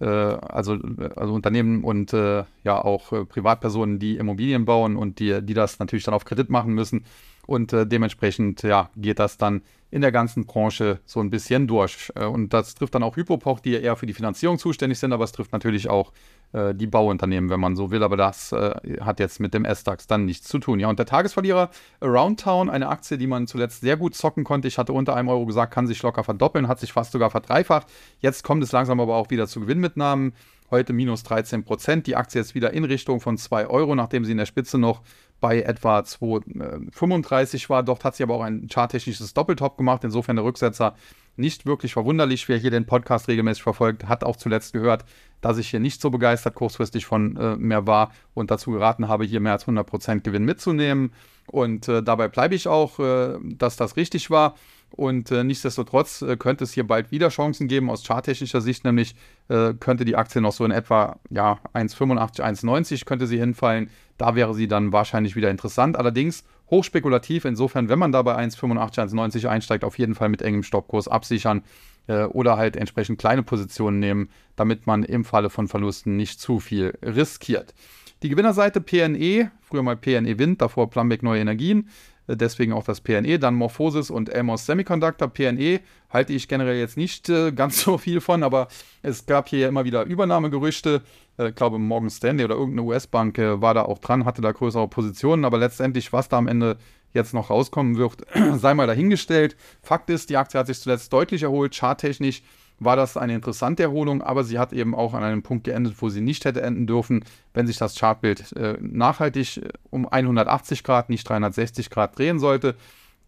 Äh, 0.00 0.06
also, 0.06 0.78
also 1.16 1.34
Unternehmen 1.34 1.84
und 1.84 2.12
äh, 2.12 2.44
ja 2.64 2.82
auch 2.82 3.12
äh, 3.12 3.24
Privatpersonen, 3.26 3.98
die 3.98 4.16
Immobilien 4.16 4.64
bauen 4.64 4.96
und 4.96 5.18
die, 5.18 5.42
die 5.42 5.54
das 5.54 5.78
natürlich 5.78 6.04
dann 6.04 6.14
auf 6.14 6.24
Kredit 6.24 6.48
machen 6.48 6.74
müssen. 6.74 7.04
Und 7.46 7.72
äh, 7.72 7.86
dementsprechend 7.86 8.62
ja, 8.62 8.90
geht 8.96 9.18
das 9.18 9.36
dann 9.36 9.62
in 9.90 10.00
der 10.02 10.12
ganzen 10.12 10.46
Branche 10.46 11.00
so 11.04 11.20
ein 11.20 11.30
bisschen 11.30 11.66
durch. 11.66 12.12
Äh, 12.14 12.24
und 12.24 12.54
das 12.54 12.74
trifft 12.74 12.94
dann 12.94 13.02
auch 13.02 13.16
Hypopoch, 13.16 13.60
die 13.60 13.74
eher 13.74 13.96
für 13.96 14.06
die 14.06 14.14
Finanzierung 14.14 14.58
zuständig 14.58 14.98
sind, 14.98 15.12
aber 15.12 15.24
es 15.24 15.32
trifft 15.32 15.52
natürlich 15.52 15.90
auch 15.90 16.12
äh, 16.52 16.74
die 16.74 16.86
Bauunternehmen, 16.86 17.50
wenn 17.50 17.60
man 17.60 17.76
so 17.76 17.90
will. 17.90 18.02
Aber 18.02 18.16
das 18.16 18.52
äh, 18.52 18.74
hat 19.00 19.20
jetzt 19.20 19.40
mit 19.40 19.54
dem 19.54 19.64
S-DAX 19.64 20.06
dann 20.06 20.24
nichts 20.24 20.48
zu 20.48 20.58
tun. 20.58 20.80
Ja, 20.80 20.88
und 20.88 20.98
der 20.98 21.06
Tagesverlierer 21.06 21.70
Around 22.00 22.40
Town, 22.40 22.70
eine 22.70 22.88
Aktie, 22.88 23.18
die 23.18 23.26
man 23.26 23.46
zuletzt 23.46 23.80
sehr 23.80 23.96
gut 23.96 24.14
zocken 24.14 24.44
konnte. 24.44 24.68
Ich 24.68 24.78
hatte 24.78 24.92
unter 24.92 25.14
einem 25.14 25.28
Euro 25.28 25.46
gesagt, 25.46 25.72
kann 25.72 25.86
sich 25.86 26.02
locker 26.02 26.24
verdoppeln, 26.24 26.68
hat 26.68 26.80
sich 26.80 26.92
fast 26.92 27.12
sogar 27.12 27.30
verdreifacht. 27.30 27.86
Jetzt 28.18 28.44
kommt 28.44 28.62
es 28.62 28.72
langsam 28.72 29.00
aber 29.00 29.16
auch 29.16 29.30
wieder 29.30 29.46
zu 29.46 29.60
Gewinnmitnahmen. 29.60 30.32
Heute 30.70 30.92
minus 30.92 31.24
13 31.24 31.64
Prozent. 31.64 32.06
Die 32.06 32.14
Aktie 32.14 32.40
ist 32.40 32.54
wieder 32.54 32.72
in 32.72 32.84
Richtung 32.84 33.20
von 33.20 33.36
2 33.36 33.66
Euro, 33.66 33.96
nachdem 33.96 34.24
sie 34.24 34.32
in 34.32 34.38
der 34.38 34.46
Spitze 34.46 34.78
noch 34.78 35.02
bei 35.40 35.62
etwa 35.62 36.00
2,35 36.00 37.68
war. 37.68 37.82
Dort 37.82 38.04
hat 38.04 38.14
sie 38.14 38.22
aber 38.22 38.34
auch 38.34 38.42
ein 38.42 38.68
charttechnisches 38.68 39.34
Doppeltop 39.34 39.76
gemacht. 39.76 40.04
Insofern 40.04 40.36
der 40.36 40.44
Rücksetzer 40.44 40.94
nicht 41.36 41.66
wirklich 41.66 41.92
verwunderlich. 41.92 42.48
Wer 42.48 42.58
hier 42.58 42.70
den 42.70 42.86
Podcast 42.86 43.26
regelmäßig 43.26 43.62
verfolgt, 43.62 44.06
hat 44.06 44.22
auch 44.22 44.36
zuletzt 44.36 44.72
gehört, 44.72 45.04
dass 45.40 45.58
ich 45.58 45.68
hier 45.68 45.80
nicht 45.80 46.00
so 46.00 46.10
begeistert 46.10 46.54
kurzfristig 46.54 47.06
von 47.06 47.36
äh, 47.36 47.56
mehr 47.56 47.86
war 47.86 48.12
und 48.34 48.50
dazu 48.50 48.70
geraten 48.72 49.08
habe, 49.08 49.24
hier 49.24 49.40
mehr 49.40 49.52
als 49.52 49.66
100% 49.66 50.20
Gewinn 50.20 50.44
mitzunehmen. 50.44 51.12
Und 51.46 51.88
äh, 51.88 52.02
dabei 52.02 52.28
bleibe 52.28 52.54
ich 52.54 52.68
auch, 52.68 52.98
äh, 52.98 53.38
dass 53.42 53.76
das 53.76 53.96
richtig 53.96 54.30
war. 54.30 54.54
Und 54.90 55.30
äh, 55.30 55.44
nichtsdestotrotz 55.44 56.22
äh, 56.22 56.36
könnte 56.36 56.64
es 56.64 56.72
hier 56.72 56.86
bald 56.86 57.10
wieder 57.10 57.28
Chancen 57.28 57.68
geben, 57.68 57.90
aus 57.90 58.04
charttechnischer 58.04 58.60
Sicht, 58.60 58.84
nämlich 58.84 59.14
äh, 59.48 59.74
könnte 59.74 60.04
die 60.04 60.16
Aktie 60.16 60.40
noch 60.40 60.52
so 60.52 60.64
in 60.64 60.72
etwa 60.72 61.18
ja, 61.30 61.58
1,85, 61.74 62.40
1,90 62.40 63.04
könnte 63.04 63.26
sie 63.26 63.38
hinfallen. 63.38 63.90
Da 64.18 64.34
wäre 64.34 64.54
sie 64.54 64.68
dann 64.68 64.92
wahrscheinlich 64.92 65.36
wieder 65.36 65.50
interessant. 65.50 65.96
Allerdings 65.96 66.44
hochspekulativ, 66.70 67.44
insofern, 67.44 67.88
wenn 67.88 67.98
man 67.98 68.12
da 68.12 68.22
bei 68.22 68.36
1,85, 68.36 69.12
1,90 69.12 69.48
einsteigt, 69.48 69.84
auf 69.84 69.98
jeden 69.98 70.14
Fall 70.14 70.28
mit 70.28 70.42
engem 70.42 70.62
Stoppkurs 70.62 71.08
absichern 71.08 71.62
äh, 72.06 72.24
oder 72.24 72.56
halt 72.56 72.76
entsprechend 72.76 73.18
kleine 73.18 73.42
Positionen 73.42 73.98
nehmen, 73.98 74.30
damit 74.56 74.86
man 74.86 75.02
im 75.02 75.24
Falle 75.24 75.50
von 75.50 75.68
Verlusten 75.68 76.16
nicht 76.16 76.40
zu 76.40 76.60
viel 76.60 76.98
riskiert. 77.02 77.74
Die 78.22 78.28
Gewinnerseite 78.28 78.80
PNE, 78.80 79.50
früher 79.62 79.82
mal 79.82 79.96
PNE 79.96 80.38
Wind, 80.38 80.60
davor 80.60 80.90
Plumbeck 80.90 81.22
Neue 81.22 81.40
Energien, 81.40 81.88
äh, 82.26 82.36
deswegen 82.36 82.72
auch 82.72 82.84
das 82.84 83.00
PNE, 83.00 83.38
dann 83.38 83.54
Morphosis 83.54 84.10
und 84.10 84.28
Elmos 84.28 84.66
Semiconductor. 84.66 85.28
PNE 85.28 85.80
halte 86.10 86.32
ich 86.32 86.48
generell 86.48 86.78
jetzt 86.78 86.96
nicht 86.96 87.28
äh, 87.28 87.52
ganz 87.52 87.80
so 87.84 87.98
viel 87.98 88.20
von, 88.20 88.42
aber 88.42 88.68
es 89.02 89.26
gab 89.26 89.48
hier 89.48 89.60
ja 89.60 89.68
immer 89.68 89.84
wieder 89.84 90.04
Übernahmegerüchte. 90.04 91.02
Äh, 91.40 91.52
glaube, 91.52 91.78
Morgan 91.78 92.10
Stanley 92.10 92.44
oder 92.44 92.56
irgendeine 92.56 92.82
US-Bank 92.82 93.38
äh, 93.38 93.60
war 93.60 93.74
da 93.74 93.82
auch 93.82 93.98
dran, 93.98 94.24
hatte 94.24 94.42
da 94.42 94.52
größere 94.52 94.88
Positionen, 94.88 95.44
aber 95.44 95.58
letztendlich, 95.58 96.12
was 96.12 96.28
da 96.28 96.38
am 96.38 96.48
Ende 96.48 96.76
jetzt 97.12 97.34
noch 97.34 97.50
rauskommen 97.50 97.96
wird, 97.96 98.22
sei 98.56 98.74
mal 98.74 98.86
dahingestellt. 98.86 99.56
Fakt 99.82 100.10
ist, 100.10 100.30
die 100.30 100.36
Aktie 100.36 100.60
hat 100.60 100.66
sich 100.66 100.80
zuletzt 100.80 101.12
deutlich 101.12 101.42
erholt, 101.42 101.74
charttechnisch 101.74 102.42
war 102.80 102.96
das 102.96 103.16
eine 103.18 103.34
interessante 103.34 103.82
Erholung, 103.82 104.22
aber 104.22 104.42
sie 104.42 104.58
hat 104.58 104.72
eben 104.72 104.94
auch 104.94 105.12
an 105.12 105.22
einem 105.22 105.42
Punkt 105.42 105.64
geendet, 105.64 105.96
wo 105.98 106.08
sie 106.08 106.22
nicht 106.22 106.46
hätte 106.46 106.62
enden 106.62 106.86
dürfen, 106.86 107.24
wenn 107.52 107.66
sich 107.66 107.76
das 107.76 107.94
Chartbild 107.94 108.52
äh, 108.52 108.78
nachhaltig 108.80 109.58
äh, 109.58 109.68
um 109.90 110.08
180 110.08 110.82
Grad, 110.82 111.10
nicht 111.10 111.28
360 111.28 111.90
Grad 111.90 112.18
drehen 112.18 112.38
sollte, 112.38 112.74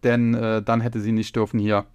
denn 0.03 0.33
äh, 0.33 0.63
dann 0.63 0.81
hätte 0.81 0.99
sie 0.99 1.11
nicht 1.11 1.35
dürfen 1.35 1.59
hier 1.59 1.85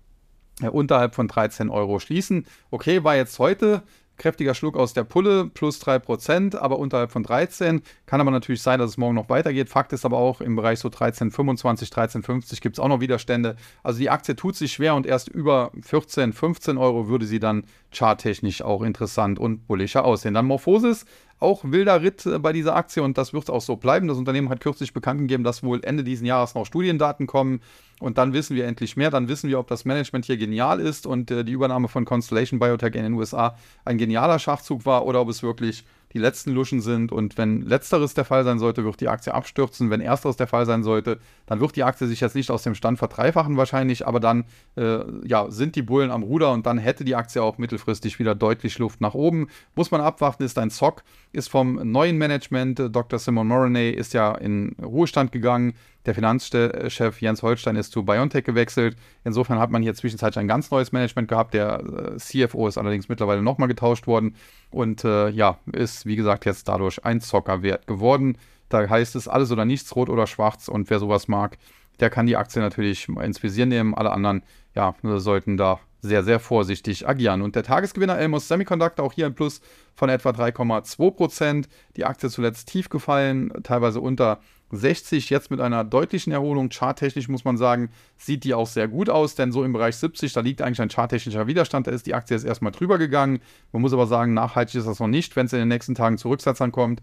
äh, 0.63 0.69
unterhalb 0.69 1.17
von 1.17 1.27
13 1.27 1.69
Euro 1.69 1.99
schließen. 1.99 2.47
Okay, 2.71 3.03
war 3.03 3.17
jetzt 3.17 3.39
heute 3.41 3.83
kräftiger 4.19 4.55
Schluck 4.55 4.77
aus 4.77 4.93
der 4.93 5.05
Pulle, 5.05 5.47
plus 5.47 5.81
3%, 5.81 6.57
aber 6.57 6.79
unterhalb 6.79 7.11
von 7.11 7.23
13. 7.23 7.83
Kann 8.07 8.21
aber 8.21 8.31
natürlich 8.31 8.63
sein, 8.63 8.79
dass 8.79 8.91
es 8.91 8.97
morgen 8.99 9.15
noch 9.15 9.29
weitergeht. 9.29 9.69
Fakt 9.69 9.93
ist 9.93 10.05
aber 10.05 10.19
auch, 10.19 10.41
im 10.41 10.57
Bereich 10.57 10.81
so 10.81 10.89
13,25, 10.89 11.93
13,50 11.93 12.61
gibt 12.61 12.77
es 12.77 12.81
auch 12.81 12.89
noch 12.89 13.01
Widerstände. 13.01 13.57
Also 13.83 14.01
die 14.01 14.11
Aktie 14.11 14.37
tut 14.37 14.57
sich 14.57 14.73
schwer 14.73 14.95
und 14.95 15.07
erst 15.07 15.29
über 15.29 15.73
14, 15.83 16.33
15 16.33 16.77
Euro 16.77 17.09
würde 17.09 17.27
sie 17.27 17.39
dann 17.39 17.65
charttechnisch 17.91 18.63
auch 18.63 18.83
interessant 18.83 19.39
und 19.39 19.67
bullischer 19.67 20.05
aussehen. 20.05 20.35
Dann 20.35 20.47
Morphosis, 20.47 21.07
auch 21.41 21.65
wilder 21.65 22.03
Ritt 22.03 22.27
äh, 22.27 22.39
bei 22.39 22.53
dieser 22.53 22.77
Aktie 22.77 23.03
und 23.03 23.19
das 23.19 23.33
wird 23.33 23.51
auch 23.51 23.61
so 23.61 23.77
bleiben. 23.77 24.09
Das 24.09 24.19
Unternehmen 24.19 24.49
hat 24.49 24.61
kürzlich 24.61 24.93
bekannt 24.93 25.21
gegeben, 25.21 25.45
dass 25.45 25.63
wohl 25.63 25.81
Ende 25.85 26.05
dieses 26.05 26.27
Jahres 26.27 26.55
noch 26.55 26.67
Studiendaten 26.67 27.27
kommen 27.27 27.61
und 28.01 28.19
dann 28.19 28.33
wissen 28.33 28.57
wir 28.57 28.67
endlich 28.67 28.97
mehr. 28.97 29.11
Dann 29.11 29.29
wissen 29.29 29.49
wir, 29.49 29.59
ob 29.59 29.69
das 29.69 29.85
Management 29.85 30.25
hier 30.25 30.37
genial 30.37 30.81
ist 30.81 31.07
und 31.07 31.31
äh, 31.31 31.45
die 31.45 31.53
Übernahme 31.53 31.89
von 31.89 32.05
Constellation 32.05 32.59
Biotech 32.59 32.95
in 32.95 33.03
den 33.03 33.15
USA 33.15 33.57
ein 33.85 33.99
genialer 33.99 34.39
Schachzug 34.39 34.87
war 34.87 35.07
oder 35.07 35.21
ob 35.21 35.29
es 35.29 35.43
wirklich 35.43 35.85
die 36.13 36.19
letzten 36.19 36.53
Luschen 36.53 36.81
sind. 36.81 37.13
Und 37.13 37.37
wenn 37.39 37.63
letzteres 37.63 38.15
der 38.15 38.25
Fall 38.25 38.45
sein 38.45 38.59
sollte, 38.59 38.85
wird 38.85 39.01
die 39.01 39.09
Aktie 39.09 39.35
abstürzen. 39.35 39.91
Wenn 39.91 40.01
ersteres 40.01 40.37
der 40.37 40.47
Fall 40.47 40.67
sein 40.67 40.83
sollte, 40.83 41.19
dann 41.47 41.61
wird 41.61 41.77
die 41.77 41.85
Aktie 41.85 42.07
sich 42.07 42.21
jetzt 42.21 42.35
nicht 42.35 42.51
aus 42.51 42.63
dem 42.63 42.75
Stand 42.75 42.99
verdreifachen 42.99 43.57
wahrscheinlich, 43.57 44.07
aber 44.07 44.21
dann 44.21 44.45
äh, 44.77 45.01
ja, 45.25 45.51
sind 45.51 45.77
die 45.77 45.83
Bullen 45.83 46.11
am 46.11 46.23
Ruder 46.23 46.53
und 46.53 46.67
dann 46.67 46.79
hätte 46.79 47.05
die 47.05 47.15
Aktie 47.15 47.43
auch 47.43 47.59
mittelfristig 47.59 48.19
wieder 48.19 48.35
deutlich 48.35 48.79
Luft 48.79 49.01
nach 49.01 49.15
oben. 49.15 49.49
Muss 49.75 49.91
man 49.91 50.01
abwarten, 50.01 50.43
ist 50.43 50.59
ein 50.59 50.71
Zock, 50.71 51.03
ist 51.33 51.49
vom 51.49 51.75
neuen 51.91 52.19
Management, 52.19 52.81
Dr. 52.91 53.19
Simon 53.19 53.47
Moroney 53.47 53.91
ist 53.91 54.15
ja 54.15 54.35
in 54.35 54.77
Ruhestand 54.83 55.33
gegangen. 55.33 55.75
Der 56.09 56.15
Finanzchef 56.15 57.21
Jens 57.21 57.43
Holstein 57.43 57.77
ist 57.77 57.93
zu 57.93 58.03
BioNTech 58.03 58.43
gewechselt. 58.43 58.97
Insofern 59.25 59.59
hat 59.59 59.71
man 59.71 59.83
hier 59.83 59.93
zwischenzeitlich 59.93 60.41
ein 60.41 60.49
ganz 60.49 60.71
neues 60.71 60.91
Management 60.91 61.29
gehabt. 61.29 61.53
Der 61.53 61.81
äh, 61.81 62.17
CFO 62.17 62.67
ist 62.67 62.79
allerdings 62.79 63.11
mittlerweile 63.11 63.43
nochmal 63.43 63.69
getauscht 63.69 64.07
worden 64.07 64.35
und 64.71 65.05
äh, 65.05 65.29
ja, 65.29 65.59
ist 65.71 66.07
wie 66.07 66.17
gesagt 66.17 66.47
jetzt 66.47 66.67
dadurch 66.67 67.05
ein 67.05 67.21
Zocker 67.21 67.63
wert 67.63 67.87
geworden. 67.87 68.39
Da 68.71 68.89
heißt 68.89 69.17
es 69.17 69.29
alles 69.29 69.53
oder 69.53 69.67
nichts, 69.67 69.95
rot 69.97 70.09
oder 70.09 70.27
schwarz 70.27 70.69
und 70.69 70.89
wer 70.89 70.99
sowas 70.99 71.29
mag, 71.29 71.59
der 72.01 72.09
kann 72.09 72.25
die 72.25 72.39
Aktie 72.39 72.63
natürlich 72.63 73.07
ins 73.07 73.43
Visier 73.43 73.67
nehmen. 73.67 73.95
Alle 73.95 74.11
anderen, 74.11 74.45
ja, 74.75 74.95
sollten 75.03 75.59
da 75.59 75.79
sehr, 76.01 76.25
sehr 76.25 76.41
vorsichtig 76.41 77.07
agieren. 77.07 77.43
Und 77.43 77.55
der 77.55 77.65
Tagesgewinner 77.65 78.19
Elmos 78.19 78.49
Semiconductor 78.49 79.05
auch 79.05 79.13
hier 79.13 79.27
ein 79.27 79.35
Plus 79.35 79.61
von 79.95 80.09
etwa 80.09 80.31
3,2% 80.31 81.67
Die 81.97 82.07
Aktie 82.07 82.31
zuletzt 82.31 82.69
tief 82.69 82.89
gefallen, 82.89 83.53
teilweise 83.63 84.01
unter 84.01 84.41
60 84.71 85.31
jetzt 85.31 85.51
mit 85.51 85.61
einer 85.61 85.85
deutlichen 85.85 86.33
Erholung. 86.33 86.69
Charttechnisch 86.69 87.29
muss 87.29 87.45
man 87.45 87.57
sagen, 87.57 87.91
sieht 88.17 88.45
die 88.45 88.55
auch 88.55 88.67
sehr 88.67 88.89
gut 88.89 89.09
aus, 89.09 89.35
denn 89.35 89.53
so 89.53 89.65
im 89.65 89.73
Bereich 89.73 89.97
70, 89.97 90.33
da 90.33 90.41
liegt 90.41 90.63
eigentlich 90.63 90.81
ein 90.81 90.91
charttechnischer 90.91 91.47
Widerstand, 91.47 91.87
da 91.87 91.91
ist 91.91 92.07
die 92.07 92.15
Aktie 92.15 92.37
jetzt 92.37 92.45
erstmal 92.45 92.73
drüber 92.73 92.99
gegangen. 92.99 93.41
Man 93.73 93.83
muss 93.83 93.93
aber 93.93 94.07
sagen, 94.07 94.35
nachhaltig 94.35 94.77
ist 94.77 94.87
das 94.87 95.01
noch 95.01 95.09
nicht. 95.09 95.37
Wenn 95.37 95.47
es 95.47 95.53
in 95.53 95.61
den 95.61 95.69
nächsten 95.69 95.95
Tagen 95.95 96.19
zu 96.19 96.29
Rücksetzern 96.29 96.73
kommt, 96.73 97.03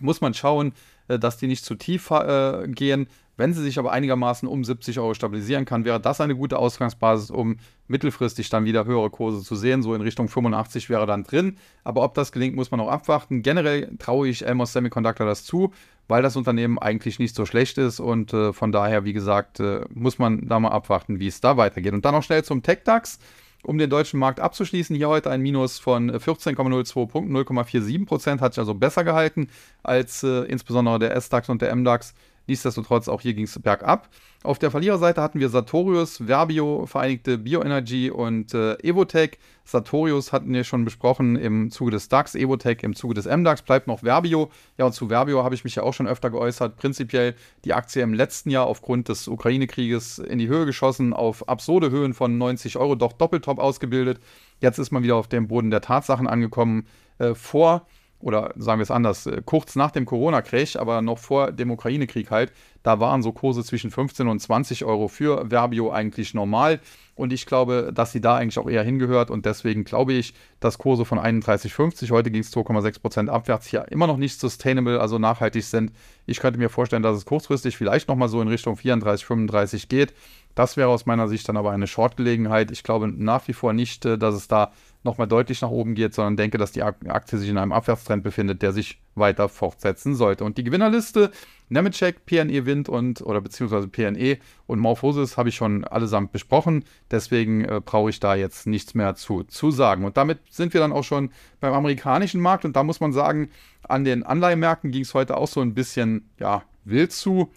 muss 0.00 0.20
man 0.20 0.34
schauen, 0.34 0.72
äh, 1.08 1.18
dass 1.18 1.36
die 1.36 1.46
nicht 1.46 1.64
zu 1.64 1.74
tief 1.74 2.10
äh, 2.10 2.66
gehen. 2.68 3.06
Wenn 3.36 3.54
sie 3.54 3.62
sich 3.62 3.78
aber 3.78 3.92
einigermaßen 3.92 4.46
um 4.46 4.62
70 4.62 4.98
Euro 4.98 5.14
stabilisieren 5.14 5.64
kann, 5.64 5.86
wäre 5.86 5.98
das 5.98 6.20
eine 6.20 6.36
gute 6.36 6.58
Ausgangsbasis, 6.58 7.30
um 7.30 7.56
mittelfristig 7.88 8.50
dann 8.50 8.66
wieder 8.66 8.84
höhere 8.84 9.08
Kurse 9.08 9.42
zu 9.42 9.56
sehen. 9.56 9.82
So 9.82 9.94
in 9.94 10.02
Richtung 10.02 10.28
85 10.28 10.90
wäre 10.90 11.06
dann 11.06 11.24
drin. 11.24 11.56
Aber 11.82 12.02
ob 12.02 12.14
das 12.14 12.30
gelingt, 12.30 12.56
muss 12.56 12.70
man 12.70 12.78
noch 12.78 12.88
abwarten. 12.88 13.42
Generell 13.42 13.96
traue 13.98 14.28
ich 14.28 14.46
Elmos 14.46 14.74
Semiconductor 14.74 15.26
das 15.26 15.44
zu, 15.44 15.72
weil 16.12 16.22
das 16.22 16.36
Unternehmen 16.36 16.78
eigentlich 16.78 17.18
nicht 17.18 17.34
so 17.34 17.46
schlecht 17.46 17.78
ist. 17.78 17.98
Und 17.98 18.34
äh, 18.34 18.52
von 18.52 18.70
daher, 18.70 19.06
wie 19.06 19.14
gesagt, 19.14 19.60
äh, 19.60 19.80
muss 19.94 20.18
man 20.18 20.46
da 20.46 20.60
mal 20.60 20.68
abwarten, 20.68 21.20
wie 21.20 21.26
es 21.26 21.40
da 21.40 21.56
weitergeht. 21.56 21.94
Und 21.94 22.04
dann 22.04 22.14
noch 22.14 22.22
schnell 22.22 22.44
zum 22.44 22.62
TechDAX. 22.62 23.18
Um 23.62 23.78
den 23.78 23.88
deutschen 23.88 24.20
Markt 24.20 24.38
abzuschließen, 24.38 24.94
hier 24.94 25.08
heute 25.08 25.30
ein 25.30 25.40
Minus 25.40 25.78
von 25.78 26.10
14,02 26.10 27.06
Punkten, 27.06 27.34
0,47 27.34 28.04
Prozent, 28.04 28.40
hat 28.42 28.52
sich 28.52 28.58
also 28.58 28.74
besser 28.74 29.04
gehalten 29.04 29.48
als 29.82 30.22
äh, 30.22 30.42
insbesondere 30.42 30.98
der 30.98 31.16
S-DAX 31.16 31.48
und 31.48 31.62
der 31.62 31.74
MDAX. 31.74 32.12
Nichtsdestotrotz, 32.46 33.08
auch 33.08 33.20
hier 33.20 33.34
ging 33.34 33.44
es 33.44 33.58
bergab. 33.58 34.08
Auf 34.42 34.58
der 34.58 34.72
Verliererseite 34.72 35.22
hatten 35.22 35.38
wir 35.38 35.48
Sartorius, 35.48 36.18
Verbio, 36.26 36.86
Vereinigte 36.86 37.38
Bioenergy 37.38 38.10
und 38.10 38.52
äh, 38.54 38.74
Evotech. 38.82 39.38
Sartorius 39.64 40.32
hatten 40.32 40.52
wir 40.52 40.64
schon 40.64 40.84
besprochen 40.84 41.36
im 41.36 41.70
Zuge 41.70 41.92
des 41.92 42.08
DAX, 42.08 42.34
Evotech 42.34 42.82
im 42.82 42.96
Zuge 42.96 43.14
des 43.14 43.26
MDAX, 43.26 43.62
bleibt 43.62 43.86
noch 43.86 44.00
Verbio. 44.00 44.50
Ja, 44.78 44.86
und 44.86 44.92
zu 44.92 45.08
Verbio 45.08 45.44
habe 45.44 45.54
ich 45.54 45.62
mich 45.62 45.76
ja 45.76 45.84
auch 45.84 45.94
schon 45.94 46.08
öfter 46.08 46.30
geäußert. 46.30 46.76
Prinzipiell 46.76 47.36
die 47.64 47.72
Aktie 47.72 48.02
im 48.02 48.14
letzten 48.14 48.50
Jahr 48.50 48.66
aufgrund 48.66 49.08
des 49.08 49.28
Ukraine-Krieges 49.28 50.18
in 50.18 50.40
die 50.40 50.48
Höhe 50.48 50.66
geschossen, 50.66 51.12
auf 51.12 51.48
absurde 51.48 51.90
Höhen 51.90 52.12
von 52.12 52.36
90 52.36 52.76
Euro, 52.76 52.96
doch 52.96 53.12
Doppeltop 53.12 53.60
ausgebildet. 53.60 54.18
Jetzt 54.60 54.78
ist 54.78 54.90
man 54.90 55.04
wieder 55.04 55.14
auf 55.16 55.28
dem 55.28 55.46
Boden 55.46 55.70
der 55.70 55.80
Tatsachen 55.80 56.26
angekommen. 56.26 56.86
Äh, 57.18 57.34
vor 57.36 57.86
oder 58.22 58.52
sagen 58.56 58.78
wir 58.78 58.84
es 58.84 58.90
anders, 58.90 59.26
äh, 59.26 59.42
kurz 59.44 59.76
nach 59.76 59.90
dem 59.90 60.06
Corona-Crash, 60.06 60.76
aber 60.76 61.02
noch 61.02 61.18
vor 61.18 61.52
dem 61.52 61.70
Ukraine-Krieg 61.70 62.30
halt, 62.30 62.52
da 62.82 62.98
waren 62.98 63.22
so 63.22 63.32
Kurse 63.32 63.62
zwischen 63.62 63.90
15 63.90 64.26
und 64.28 64.40
20 64.40 64.84
Euro 64.84 65.08
für 65.08 65.50
Verbio 65.50 65.92
eigentlich 65.92 66.34
normal. 66.34 66.80
Und 67.14 67.32
ich 67.32 67.46
glaube, 67.46 67.92
dass 67.94 68.10
sie 68.10 68.20
da 68.20 68.36
eigentlich 68.36 68.58
auch 68.58 68.68
eher 68.68 68.82
hingehört. 68.82 69.30
Und 69.30 69.46
deswegen 69.46 69.84
glaube 69.84 70.14
ich, 70.14 70.34
dass 70.60 70.78
Kurse 70.78 71.04
von 71.04 71.18
31,50, 71.18 72.10
heute 72.10 72.30
ging 72.30 72.40
es 72.40 72.52
2,6% 72.52 73.28
abwärts, 73.28 73.66
hier 73.66 73.86
immer 73.90 74.06
noch 74.06 74.16
nicht 74.16 74.40
sustainable, 74.40 75.00
also 75.00 75.18
nachhaltig 75.18 75.64
sind. 75.64 75.92
Ich 76.26 76.40
könnte 76.40 76.58
mir 76.58 76.70
vorstellen, 76.70 77.02
dass 77.02 77.16
es 77.16 77.24
kurzfristig 77.24 77.76
vielleicht 77.76 78.08
nochmal 78.08 78.28
so 78.28 78.40
in 78.40 78.48
Richtung 78.48 78.76
34, 78.76 79.26
35 79.26 79.88
geht. 79.88 80.14
Das 80.54 80.76
wäre 80.76 80.88
aus 80.88 81.06
meiner 81.06 81.28
Sicht 81.28 81.48
dann 81.48 81.56
aber 81.56 81.70
eine 81.70 81.86
Short-Gelegenheit. 81.86 82.70
Ich 82.70 82.82
glaube 82.82 83.08
nach 83.08 83.46
wie 83.48 83.52
vor 83.52 83.72
nicht, 83.72 84.04
äh, 84.04 84.18
dass 84.18 84.34
es 84.34 84.48
da 84.48 84.72
nochmal 85.04 85.26
deutlich 85.26 85.60
nach 85.60 85.70
oben 85.70 85.94
geht, 85.94 86.14
sondern 86.14 86.36
denke, 86.36 86.58
dass 86.58 86.72
die 86.72 86.82
Aktie 86.82 87.38
sich 87.38 87.48
in 87.48 87.58
einem 87.58 87.72
Abwärtstrend 87.72 88.22
befindet, 88.22 88.62
der 88.62 88.72
sich 88.72 89.00
weiter 89.14 89.48
fortsetzen 89.48 90.14
sollte. 90.14 90.44
Und 90.44 90.58
die 90.58 90.64
Gewinnerliste, 90.64 91.32
Nemetschek, 91.68 92.24
PNE 92.24 92.66
Wind 92.66 92.88
und, 92.88 93.20
oder 93.22 93.40
beziehungsweise 93.40 93.88
PNE 93.88 94.38
und 94.66 94.78
Morphosis 94.78 95.36
habe 95.36 95.48
ich 95.48 95.56
schon 95.56 95.84
allesamt 95.84 96.32
besprochen. 96.32 96.84
Deswegen 97.10 97.64
äh, 97.64 97.80
brauche 97.84 98.10
ich 98.10 98.20
da 98.20 98.34
jetzt 98.34 98.66
nichts 98.66 98.94
mehr 98.94 99.14
zu, 99.14 99.42
zu 99.44 99.70
sagen. 99.70 100.04
Und 100.04 100.16
damit 100.16 100.38
sind 100.50 100.72
wir 100.72 100.80
dann 100.80 100.92
auch 100.92 101.04
schon 101.04 101.30
beim 101.60 101.72
amerikanischen 101.72 102.40
Markt. 102.40 102.64
Und 102.64 102.76
da 102.76 102.82
muss 102.82 103.00
man 103.00 103.12
sagen, 103.12 103.50
an 103.82 104.04
den 104.04 104.22
Anleihemärkten 104.22 104.92
ging 104.92 105.02
es 105.02 105.14
heute 105.14 105.36
auch 105.36 105.48
so 105.48 105.60
ein 105.60 105.74
bisschen, 105.74 106.30
ja, 106.38 106.62
wild 106.84 107.12
zu 107.12 107.50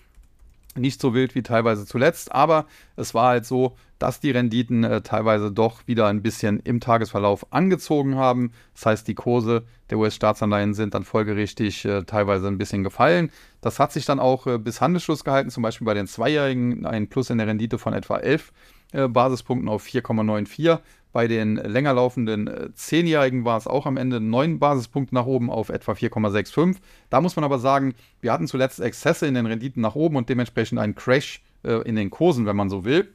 nicht 0.78 1.00
so 1.00 1.14
wild 1.14 1.36
wie 1.36 1.42
teilweise 1.42 1.86
zuletzt, 1.86 2.32
aber 2.32 2.66
es 2.96 3.14
war 3.14 3.30
halt 3.30 3.46
so, 3.46 3.78
dass 4.00 4.20
die 4.20 4.32
Renditen 4.32 4.84
äh, 4.84 5.02
teilweise 5.02 5.52
doch 5.52 5.88
wieder 5.88 6.08
ein 6.08 6.22
bisschen 6.22 6.60
im 6.60 6.80
Tagesverlauf 6.80 7.52
angezogen 7.52 8.16
haben. 8.16 8.52
Das 8.74 8.86
heißt, 8.86 9.08
die 9.08 9.16
Kurse 9.16 9.64
der 9.90 9.98
US-Staatsanleihen 9.98 10.74
sind 10.74 10.94
dann 10.94 11.04
folgerichtig 11.04 11.86
äh, 11.86 12.04
teilweise 12.04 12.48
ein 12.48 12.58
bisschen 12.58 12.84
gefallen. 12.84 13.32
Das 13.62 13.80
hat 13.80 13.92
sich 13.92 14.06
dann 14.06 14.20
auch 14.20 14.48
äh, 14.48 14.58
bis 14.58 14.82
Handelsschluss 14.82 15.24
gehalten, 15.24 15.50
zum 15.50 15.64
Beispiel 15.64 15.86
bei 15.86 15.94
den 15.94 16.08
Zweijährigen 16.08 16.86
ein 16.86 17.08
Plus 17.08 17.30
in 17.30 17.38
der 17.38 17.48
Rendite 17.48 17.78
von 17.78 17.94
etwa 17.94 18.18
11 18.18 18.52
äh, 18.92 19.08
Basispunkten 19.08 19.70
auf 19.70 19.86
4,94. 19.86 20.80
Bei 21.14 21.30
den 21.30 21.56
länger 21.56 21.94
laufenden 21.94 22.48
äh, 22.48 22.74
Zehnjährigen 22.74 23.46
war 23.46 23.58
es 23.58 23.68
auch 23.68 23.86
am 23.86 23.96
Ende 23.96 24.20
9 24.20 24.60
Basispunkte 24.60 25.16
nach 25.16 25.26
oben 25.26 25.50
auf 25.50 25.70
etwa 25.70 25.94
4,65. 25.94 26.76
Da 27.10 27.22
muss 27.22 27.38
man 27.38 27.46
aber 27.46 27.58
sagen, 27.58 27.96
wir 28.20 28.34
hatten 28.34 28.48
zuletzt 28.48 28.82
Exzesse 28.82 29.26
in 29.26 29.34
den 29.34 29.46
Renditen 29.46 29.82
nach 29.82 29.96
oben 29.96 30.18
und 30.18 30.28
dementsprechend 30.28 30.78
einen 30.78 30.96
Crash 30.96 31.42
äh, 31.64 31.88
in 31.88 31.96
den 31.96 32.10
Kursen, 32.10 32.46
wenn 32.46 32.58
man 32.58 32.70
so 32.70 32.84
will. 32.84 33.14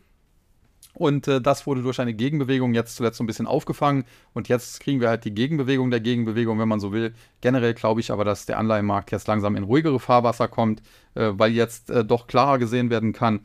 Und 1.01 1.29
äh, 1.29 1.41
das 1.41 1.67
wurde 1.67 1.81
durch 1.81 1.99
eine 1.99 2.13
Gegenbewegung 2.13 2.75
jetzt 2.75 2.97
zuletzt 2.97 3.17
so 3.17 3.25
ein 3.25 3.27
bisschen 3.27 3.47
aufgefangen. 3.47 4.05
Und 4.35 4.49
jetzt 4.51 4.81
kriegen 4.81 5.01
wir 5.01 5.09
halt 5.09 5.25
die 5.25 5.33
Gegenbewegung 5.33 5.91
der 5.91 6.01
Gegenbewegung, 6.01 6.59
wenn 6.59 6.69
man 6.69 6.79
so 6.79 6.93
will. 6.93 7.15
Generell 7.41 7.73
glaube 7.73 8.01
ich 8.01 8.11
aber, 8.11 8.23
dass 8.23 8.45
der 8.45 8.59
Anleihenmarkt 8.59 9.11
jetzt 9.11 9.27
langsam 9.27 9.57
in 9.57 9.63
ruhigere 9.63 9.99
Fahrwasser 9.99 10.47
kommt, 10.47 10.83
äh, 11.15 11.31
weil 11.33 11.53
jetzt 11.53 11.89
äh, 11.89 12.05
doch 12.05 12.27
klarer 12.27 12.59
gesehen 12.59 12.91
werden 12.91 13.15
kann, 13.15 13.41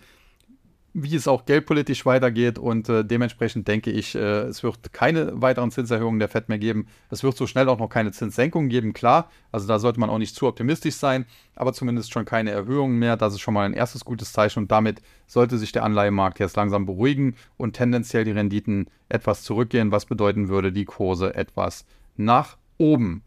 wie 0.98 1.14
es 1.14 1.28
auch 1.28 1.46
geldpolitisch 1.46 2.06
weitergeht 2.06 2.58
und 2.58 2.88
äh, 2.88 3.04
dementsprechend 3.04 3.68
denke 3.68 3.92
ich, 3.92 4.16
äh, 4.16 4.44
es 4.44 4.64
wird 4.64 4.94
keine 4.94 5.42
weiteren 5.42 5.70
Zinserhöhungen 5.70 6.20
der 6.20 6.30
FED 6.30 6.48
mehr 6.48 6.58
geben. 6.58 6.88
Es 7.10 7.22
wird 7.22 7.36
so 7.36 7.48
schnell 7.48 7.68
auch 7.68 7.80
noch 7.80 7.90
keine 7.90 8.14
Zinssenkungen 8.14 8.70
geben, 8.70 8.94
klar. 8.94 9.30
Also 9.52 9.68
da 9.68 9.78
sollte 9.78 10.00
man 10.00 10.10
auch 10.10 10.20
nicht 10.20 10.36
zu 10.36 10.48
optimistisch 10.48 10.96
sein, 10.96 11.26
aber 11.54 11.74
zumindest 11.74 12.14
schon 12.14 12.24
keine 12.24 12.52
Erhöhungen 12.52 12.98
mehr. 12.98 13.18
Das 13.18 13.34
ist 13.34 13.42
schon 13.42 13.54
mal 13.54 13.66
ein 13.66 13.74
erstes 13.74 14.06
gutes 14.06 14.32
Zeichen 14.32 14.60
und 14.60 14.72
damit 14.72 15.02
sollte 15.28 15.58
sich 15.58 15.74
der 15.74 15.84
Anleihemarkt 15.84 16.40
jetzt 16.40 16.56
langsam 16.56 16.86
beruhigen 16.86 17.36
und 17.58 17.74
tendenziell 17.74 18.24
die 18.24 18.32
Renditen 18.32 18.90
etwas 19.10 19.44
zurückgehen, 19.44 19.92
was 19.92 20.06
bedeuten 20.06 20.48
würde, 20.48 20.72
die 20.72 20.86
Kurse 20.86 21.36
etwas 21.36 21.86
nach 22.16 22.56
oben. 22.78 23.22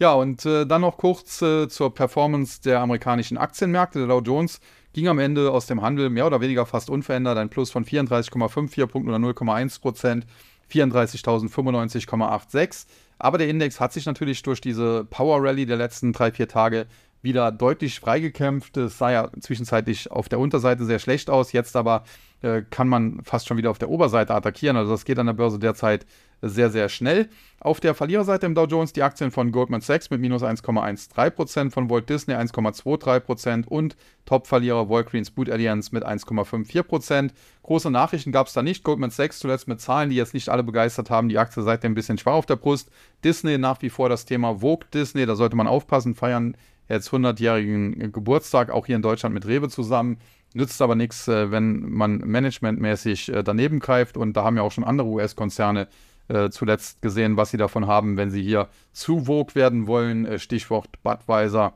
Ja, 0.00 0.12
und 0.12 0.46
äh, 0.46 0.64
dann 0.64 0.82
noch 0.82 0.96
kurz 0.96 1.42
äh, 1.42 1.68
zur 1.68 1.92
Performance 1.92 2.62
der 2.62 2.78
amerikanischen 2.78 3.36
Aktienmärkte. 3.36 3.98
Der 3.98 4.06
Dow 4.06 4.20
Jones 4.20 4.60
ging 4.92 5.08
am 5.08 5.18
Ende 5.18 5.50
aus 5.50 5.66
dem 5.66 5.82
Handel 5.82 6.10
mehr 6.10 6.26
oder 6.26 6.40
weniger 6.40 6.66
fast 6.66 6.90
unverändert, 6.90 7.38
ein 7.38 7.50
Plus 7.50 7.70
von 7.70 7.84
34,54 7.84 8.86
Punkten 8.86 9.10
oder 9.10 9.18
0,1 9.18 9.80
Prozent, 9.80 10.26
34.095,86. 10.72 12.86
Aber 13.18 13.38
der 13.38 13.48
Index 13.48 13.80
hat 13.80 13.92
sich 13.92 14.06
natürlich 14.06 14.42
durch 14.42 14.60
diese 14.60 15.04
Power 15.04 15.42
Rally 15.42 15.66
der 15.66 15.76
letzten 15.76 16.12
drei, 16.12 16.30
vier 16.30 16.48
Tage 16.48 16.86
wieder 17.20 17.50
deutlich 17.50 18.00
freigekämpft. 18.00 18.76
Es 18.76 18.98
sah 18.98 19.10
ja 19.10 19.30
zwischenzeitlich 19.40 20.10
auf 20.10 20.28
der 20.28 20.38
Unterseite 20.38 20.84
sehr 20.84 20.98
schlecht 20.98 21.30
aus, 21.30 21.52
jetzt 21.52 21.74
aber 21.74 22.04
äh, 22.42 22.62
kann 22.62 22.88
man 22.88 23.20
fast 23.24 23.48
schon 23.48 23.56
wieder 23.56 23.70
auf 23.70 23.78
der 23.78 23.90
Oberseite 23.90 24.34
attackieren. 24.34 24.76
Also 24.76 24.92
das 24.92 25.04
geht 25.04 25.18
an 25.18 25.26
der 25.26 25.32
Börse 25.32 25.58
derzeit 25.58 26.06
sehr, 26.42 26.70
sehr 26.70 26.88
schnell. 26.88 27.28
Auf 27.60 27.80
der 27.80 27.94
Verliererseite 27.94 28.46
im 28.46 28.54
Dow 28.54 28.66
Jones 28.66 28.92
die 28.92 29.02
Aktien 29.02 29.30
von 29.30 29.50
Goldman 29.50 29.80
Sachs 29.80 30.10
mit 30.10 30.20
minus 30.20 30.42
1,13%, 30.42 31.70
von 31.70 31.90
Walt 31.90 32.08
Disney 32.08 32.34
1,23% 32.34 33.66
und 33.66 33.96
Top-Verlierer 34.26 34.88
Walgreens 34.88 35.30
Boot 35.30 35.50
Alliance 35.50 35.90
mit 35.92 36.06
1,54%. 36.06 37.30
Große 37.64 37.90
Nachrichten 37.90 38.30
gab 38.30 38.46
es 38.46 38.52
da 38.52 38.62
nicht. 38.62 38.84
Goldman 38.84 39.10
Sachs 39.10 39.40
zuletzt 39.40 39.66
mit 39.66 39.80
Zahlen, 39.80 40.10
die 40.10 40.16
jetzt 40.16 40.34
nicht 40.34 40.48
alle 40.48 40.62
begeistert 40.62 41.10
haben. 41.10 41.28
Die 41.28 41.38
Aktie 41.38 41.62
seitdem 41.62 41.92
ein 41.92 41.94
bisschen 41.96 42.18
schwach 42.18 42.34
auf 42.34 42.46
der 42.46 42.56
Brust. 42.56 42.90
Disney 43.24 43.58
nach 43.58 43.82
wie 43.82 43.90
vor 43.90 44.08
das 44.08 44.24
Thema 44.24 44.60
Vogue 44.60 44.86
Disney, 44.94 45.26
da 45.26 45.34
sollte 45.34 45.56
man 45.56 45.66
aufpassen, 45.66 46.14
feiern 46.14 46.56
jetzt 46.88 47.10
100-jährigen 47.10 48.12
Geburtstag, 48.12 48.70
auch 48.70 48.86
hier 48.86 48.96
in 48.96 49.02
Deutschland 49.02 49.34
mit 49.34 49.46
Rewe 49.46 49.68
zusammen. 49.68 50.18
Nützt 50.54 50.80
aber 50.80 50.94
nichts, 50.94 51.28
äh, 51.28 51.50
wenn 51.50 51.90
man 51.90 52.18
managementmäßig 52.18 53.28
äh, 53.30 53.42
daneben 53.42 53.80
greift. 53.80 54.16
Und 54.16 54.34
da 54.34 54.44
haben 54.44 54.56
ja 54.56 54.62
auch 54.62 54.72
schon 54.72 54.84
andere 54.84 55.08
US-Konzerne 55.08 55.88
äh, 56.28 56.50
zuletzt 56.50 57.02
gesehen, 57.02 57.36
was 57.36 57.50
sie 57.50 57.56
davon 57.56 57.86
haben, 57.86 58.16
wenn 58.16 58.30
sie 58.30 58.42
hier 58.42 58.68
zu 58.92 59.24
Vogue 59.24 59.54
werden 59.54 59.86
wollen. 59.86 60.38
Stichwort 60.38 61.02
Budweiser, 61.02 61.74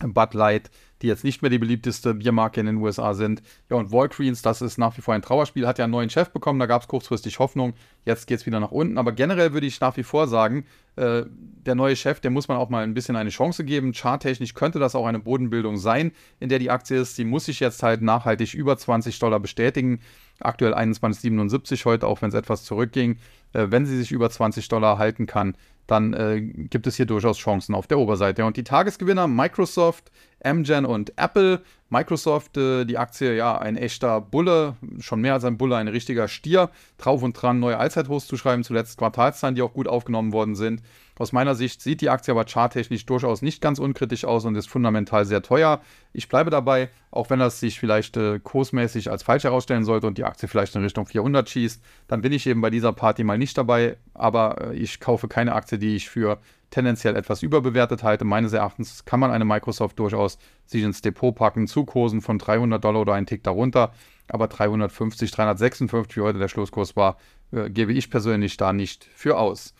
Bud 0.00 0.34
Light 0.34 0.70
die 1.02 1.08
jetzt 1.08 1.24
nicht 1.24 1.42
mehr 1.42 1.50
die 1.50 1.58
beliebteste 1.58 2.14
Biermarke 2.14 2.60
in 2.60 2.66
den 2.66 2.76
USA 2.76 3.14
sind. 3.14 3.42
Ja, 3.68 3.76
und 3.76 3.92
Walgreens, 3.92 4.40
das 4.40 4.62
ist 4.62 4.78
nach 4.78 4.96
wie 4.96 5.02
vor 5.02 5.14
ein 5.14 5.22
Trauerspiel, 5.22 5.66
hat 5.66 5.78
ja 5.78 5.84
einen 5.84 5.92
neuen 5.92 6.10
Chef 6.10 6.30
bekommen, 6.30 6.60
da 6.60 6.66
gab 6.66 6.82
es 6.82 6.88
kurzfristig 6.88 7.38
Hoffnung, 7.38 7.74
jetzt 8.04 8.26
geht 8.26 8.38
es 8.38 8.46
wieder 8.46 8.60
nach 8.60 8.70
unten. 8.70 8.98
Aber 8.98 9.12
generell 9.12 9.52
würde 9.52 9.66
ich 9.66 9.80
nach 9.80 9.96
wie 9.96 10.04
vor 10.04 10.28
sagen, 10.28 10.64
äh, 10.96 11.24
der 11.28 11.74
neue 11.74 11.96
Chef, 11.96 12.20
der 12.20 12.30
muss 12.30 12.48
man 12.48 12.56
auch 12.56 12.68
mal 12.68 12.84
ein 12.84 12.94
bisschen 12.94 13.16
eine 13.16 13.30
Chance 13.30 13.64
geben. 13.64 13.92
Charttechnisch 13.92 14.54
könnte 14.54 14.78
das 14.78 14.94
auch 14.94 15.06
eine 15.06 15.18
Bodenbildung 15.18 15.76
sein, 15.76 16.12
in 16.38 16.48
der 16.48 16.58
die 16.58 16.70
Aktie 16.70 17.00
ist. 17.00 17.16
Sie 17.16 17.24
muss 17.24 17.46
sich 17.46 17.60
jetzt 17.60 17.82
halt 17.82 18.02
nachhaltig 18.02 18.54
über 18.54 18.76
20 18.76 19.18
Dollar 19.18 19.40
bestätigen. 19.40 20.00
Aktuell 20.40 20.74
21,77 20.74 21.84
heute, 21.84 22.06
auch 22.06 22.22
wenn 22.22 22.28
es 22.28 22.34
etwas 22.34 22.64
zurückging. 22.64 23.18
Äh, 23.52 23.66
wenn 23.70 23.86
sie 23.86 23.96
sich 23.96 24.12
über 24.12 24.30
20 24.30 24.68
Dollar 24.68 24.98
halten 24.98 25.26
kann, 25.26 25.56
dann 25.86 26.12
äh, 26.14 26.40
gibt 26.40 26.86
es 26.86 26.96
hier 26.96 27.06
durchaus 27.06 27.38
Chancen 27.38 27.74
auf 27.74 27.86
der 27.86 27.98
Oberseite. 27.98 28.44
Und 28.44 28.56
die 28.56 28.64
Tagesgewinner 28.64 29.26
Microsoft, 29.26 30.10
Amgen 30.42 30.84
und 30.86 31.12
Apple. 31.18 31.62
Microsoft, 31.88 32.56
äh, 32.56 32.84
die 32.84 32.96
Aktie, 32.96 33.36
ja, 33.36 33.58
ein 33.58 33.76
echter 33.76 34.20
Bulle, 34.20 34.76
schon 35.00 35.20
mehr 35.20 35.34
als 35.34 35.44
ein 35.44 35.58
Bulle, 35.58 35.76
ein 35.76 35.88
richtiger 35.88 36.28
Stier. 36.28 36.70
Drauf 36.96 37.22
und 37.22 37.34
dran, 37.34 37.60
neue 37.60 37.78
Allzeithochs 37.78 38.26
zu 38.26 38.36
schreiben, 38.36 38.64
zuletzt 38.64 38.96
Quartalszahlen, 38.96 39.54
die 39.54 39.62
auch 39.62 39.74
gut 39.74 39.88
aufgenommen 39.88 40.32
worden 40.32 40.54
sind. 40.54 40.82
Aus 41.22 41.30
meiner 41.30 41.54
Sicht 41.54 41.80
sieht 41.80 42.00
die 42.00 42.10
Aktie 42.10 42.32
aber 42.32 42.44
charttechnisch 42.44 43.06
durchaus 43.06 43.42
nicht 43.42 43.60
ganz 43.60 43.78
unkritisch 43.78 44.24
aus 44.24 44.44
und 44.44 44.56
ist 44.56 44.68
fundamental 44.68 45.24
sehr 45.24 45.40
teuer. 45.40 45.80
Ich 46.12 46.28
bleibe 46.28 46.50
dabei, 46.50 46.90
auch 47.12 47.30
wenn 47.30 47.38
das 47.38 47.60
sich 47.60 47.78
vielleicht 47.78 48.16
äh, 48.16 48.40
kursmäßig 48.40 49.08
als 49.08 49.22
falsch 49.22 49.44
herausstellen 49.44 49.84
sollte 49.84 50.08
und 50.08 50.18
die 50.18 50.24
Aktie 50.24 50.48
vielleicht 50.48 50.74
in 50.74 50.82
Richtung 50.82 51.06
400 51.06 51.48
schießt, 51.48 51.80
dann 52.08 52.22
bin 52.22 52.32
ich 52.32 52.48
eben 52.48 52.60
bei 52.60 52.70
dieser 52.70 52.92
Party 52.92 53.22
mal 53.22 53.38
nicht 53.38 53.56
dabei. 53.56 53.98
Aber 54.14 54.72
äh, 54.72 54.74
ich 54.74 54.98
kaufe 54.98 55.28
keine 55.28 55.54
Aktie, 55.54 55.78
die 55.78 55.94
ich 55.94 56.10
für 56.10 56.40
tendenziell 56.70 57.14
etwas 57.14 57.44
überbewertet 57.44 58.02
halte. 58.02 58.24
Meines 58.24 58.52
Erachtens 58.52 59.04
kann 59.04 59.20
man 59.20 59.30
eine 59.30 59.44
Microsoft 59.44 60.00
durchaus 60.00 60.38
sich 60.66 60.82
ins 60.82 61.02
Depot 61.02 61.32
packen 61.32 61.68
zu 61.68 61.84
Kursen 61.84 62.20
von 62.20 62.38
300 62.38 62.82
Dollar 62.82 63.02
oder 63.02 63.14
einen 63.14 63.26
Tick 63.26 63.44
darunter. 63.44 63.92
Aber 64.26 64.48
350, 64.48 65.30
356, 65.30 66.16
wie 66.16 66.22
heute 66.22 66.40
der 66.40 66.48
Schlusskurs 66.48 66.96
war, 66.96 67.16
äh, 67.52 67.70
gebe 67.70 67.92
ich 67.92 68.10
persönlich 68.10 68.56
da 68.56 68.72
nicht 68.72 69.04
für 69.14 69.38
aus. 69.38 69.72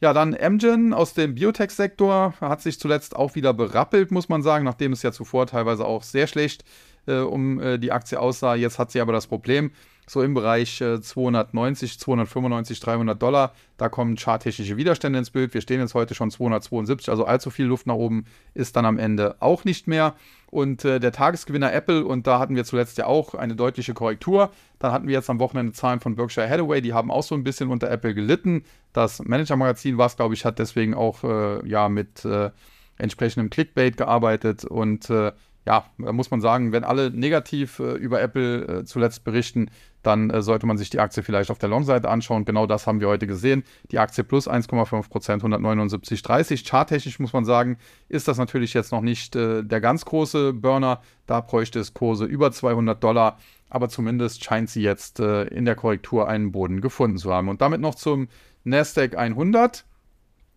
Ja, 0.00 0.12
dann 0.12 0.36
Amgen 0.40 0.94
aus 0.94 1.14
dem 1.14 1.34
Biotech-Sektor 1.34 2.34
hat 2.40 2.62
sich 2.62 2.78
zuletzt 2.78 3.16
auch 3.16 3.34
wieder 3.34 3.52
berappelt, 3.52 4.12
muss 4.12 4.28
man 4.28 4.42
sagen, 4.42 4.64
nachdem 4.64 4.92
es 4.92 5.02
ja 5.02 5.10
zuvor 5.10 5.48
teilweise 5.48 5.84
auch 5.84 6.04
sehr 6.04 6.28
schlecht 6.28 6.64
äh, 7.06 7.18
um 7.18 7.60
äh, 7.60 7.78
die 7.78 7.90
Aktie 7.90 8.20
aussah. 8.20 8.54
Jetzt 8.54 8.78
hat 8.78 8.92
sie 8.92 9.00
aber 9.00 9.12
das 9.12 9.26
Problem, 9.26 9.72
so 10.08 10.22
im 10.22 10.34
Bereich 10.34 10.80
äh, 10.80 11.00
290, 11.00 11.98
295, 11.98 12.80
300 12.80 13.20
Dollar, 13.20 13.52
da 13.76 13.88
kommen 13.88 14.16
charttechnische 14.16 14.76
Widerstände 14.76 15.18
ins 15.18 15.30
Bild. 15.30 15.54
Wir 15.54 15.60
stehen 15.60 15.80
jetzt 15.80 15.94
heute 15.94 16.14
schon 16.14 16.30
272, 16.30 17.10
also 17.10 17.24
allzu 17.24 17.50
viel 17.50 17.66
Luft 17.66 17.86
nach 17.86 17.94
oben 17.94 18.24
ist 18.54 18.76
dann 18.76 18.84
am 18.84 18.98
Ende 18.98 19.36
auch 19.40 19.64
nicht 19.64 19.86
mehr 19.86 20.14
und 20.50 20.84
äh, 20.84 20.98
der 20.98 21.12
Tagesgewinner 21.12 21.72
Apple, 21.72 22.04
und 22.04 22.26
da 22.26 22.38
hatten 22.38 22.56
wir 22.56 22.64
zuletzt 22.64 22.96
ja 22.98 23.06
auch 23.06 23.34
eine 23.34 23.54
deutliche 23.54 23.92
Korrektur. 23.92 24.50
Dann 24.78 24.92
hatten 24.92 25.06
wir 25.06 25.14
jetzt 25.14 25.28
am 25.28 25.40
Wochenende 25.40 25.72
Zahlen 25.72 26.00
von 26.00 26.16
Berkshire 26.16 26.48
Hathaway, 26.48 26.80
die 26.80 26.94
haben 26.94 27.10
auch 27.10 27.22
so 27.22 27.34
ein 27.34 27.44
bisschen 27.44 27.70
unter 27.70 27.90
Apple 27.90 28.14
gelitten. 28.14 28.64
Das 28.92 29.22
Manager-Magazin, 29.22 29.98
was 29.98 30.16
glaube 30.16 30.34
ich, 30.34 30.44
hat 30.44 30.58
deswegen 30.58 30.94
auch 30.94 31.22
äh, 31.22 31.68
ja 31.68 31.88
mit 31.88 32.24
äh, 32.24 32.50
entsprechendem 32.96 33.50
Clickbait 33.50 33.96
gearbeitet 33.96 34.64
und 34.64 35.10
äh, 35.10 35.32
ja, 35.68 35.84
muss 35.98 36.30
man 36.30 36.40
sagen, 36.40 36.72
wenn 36.72 36.82
alle 36.82 37.10
negativ 37.10 37.78
äh, 37.78 37.92
über 37.92 38.22
Apple 38.22 38.78
äh, 38.78 38.84
zuletzt 38.86 39.22
berichten, 39.22 39.70
dann 40.02 40.30
äh, 40.30 40.40
sollte 40.40 40.64
man 40.64 40.78
sich 40.78 40.88
die 40.88 40.98
Aktie 40.98 41.22
vielleicht 41.22 41.50
auf 41.50 41.58
der 41.58 41.68
Long-Seite 41.68 42.08
anschauen. 42.08 42.46
Genau 42.46 42.66
das 42.66 42.86
haben 42.86 43.00
wir 43.00 43.08
heute 43.08 43.26
gesehen. 43.26 43.64
Die 43.90 43.98
Aktie 43.98 44.24
plus 44.24 44.48
1,5 44.48 45.10
Prozent, 45.10 45.42
179,30. 45.42 46.66
Charttechnisch 46.66 47.18
muss 47.18 47.34
man 47.34 47.44
sagen, 47.44 47.76
ist 48.08 48.28
das 48.28 48.38
natürlich 48.38 48.72
jetzt 48.72 48.92
noch 48.92 49.02
nicht 49.02 49.36
äh, 49.36 49.62
der 49.62 49.82
ganz 49.82 50.06
große 50.06 50.54
Burner. 50.54 51.02
Da 51.26 51.42
bräuchte 51.42 51.80
es 51.80 51.92
Kurse 51.92 52.24
über 52.24 52.50
200 52.50 53.04
Dollar. 53.04 53.36
Aber 53.68 53.90
zumindest 53.90 54.42
scheint 54.42 54.70
sie 54.70 54.80
jetzt 54.80 55.20
äh, 55.20 55.42
in 55.48 55.66
der 55.66 55.74
Korrektur 55.74 56.28
einen 56.28 56.50
Boden 56.50 56.80
gefunden 56.80 57.18
zu 57.18 57.30
haben. 57.30 57.50
Und 57.50 57.60
damit 57.60 57.82
noch 57.82 57.94
zum 57.94 58.28
Nasdaq 58.64 59.18
100 59.18 59.84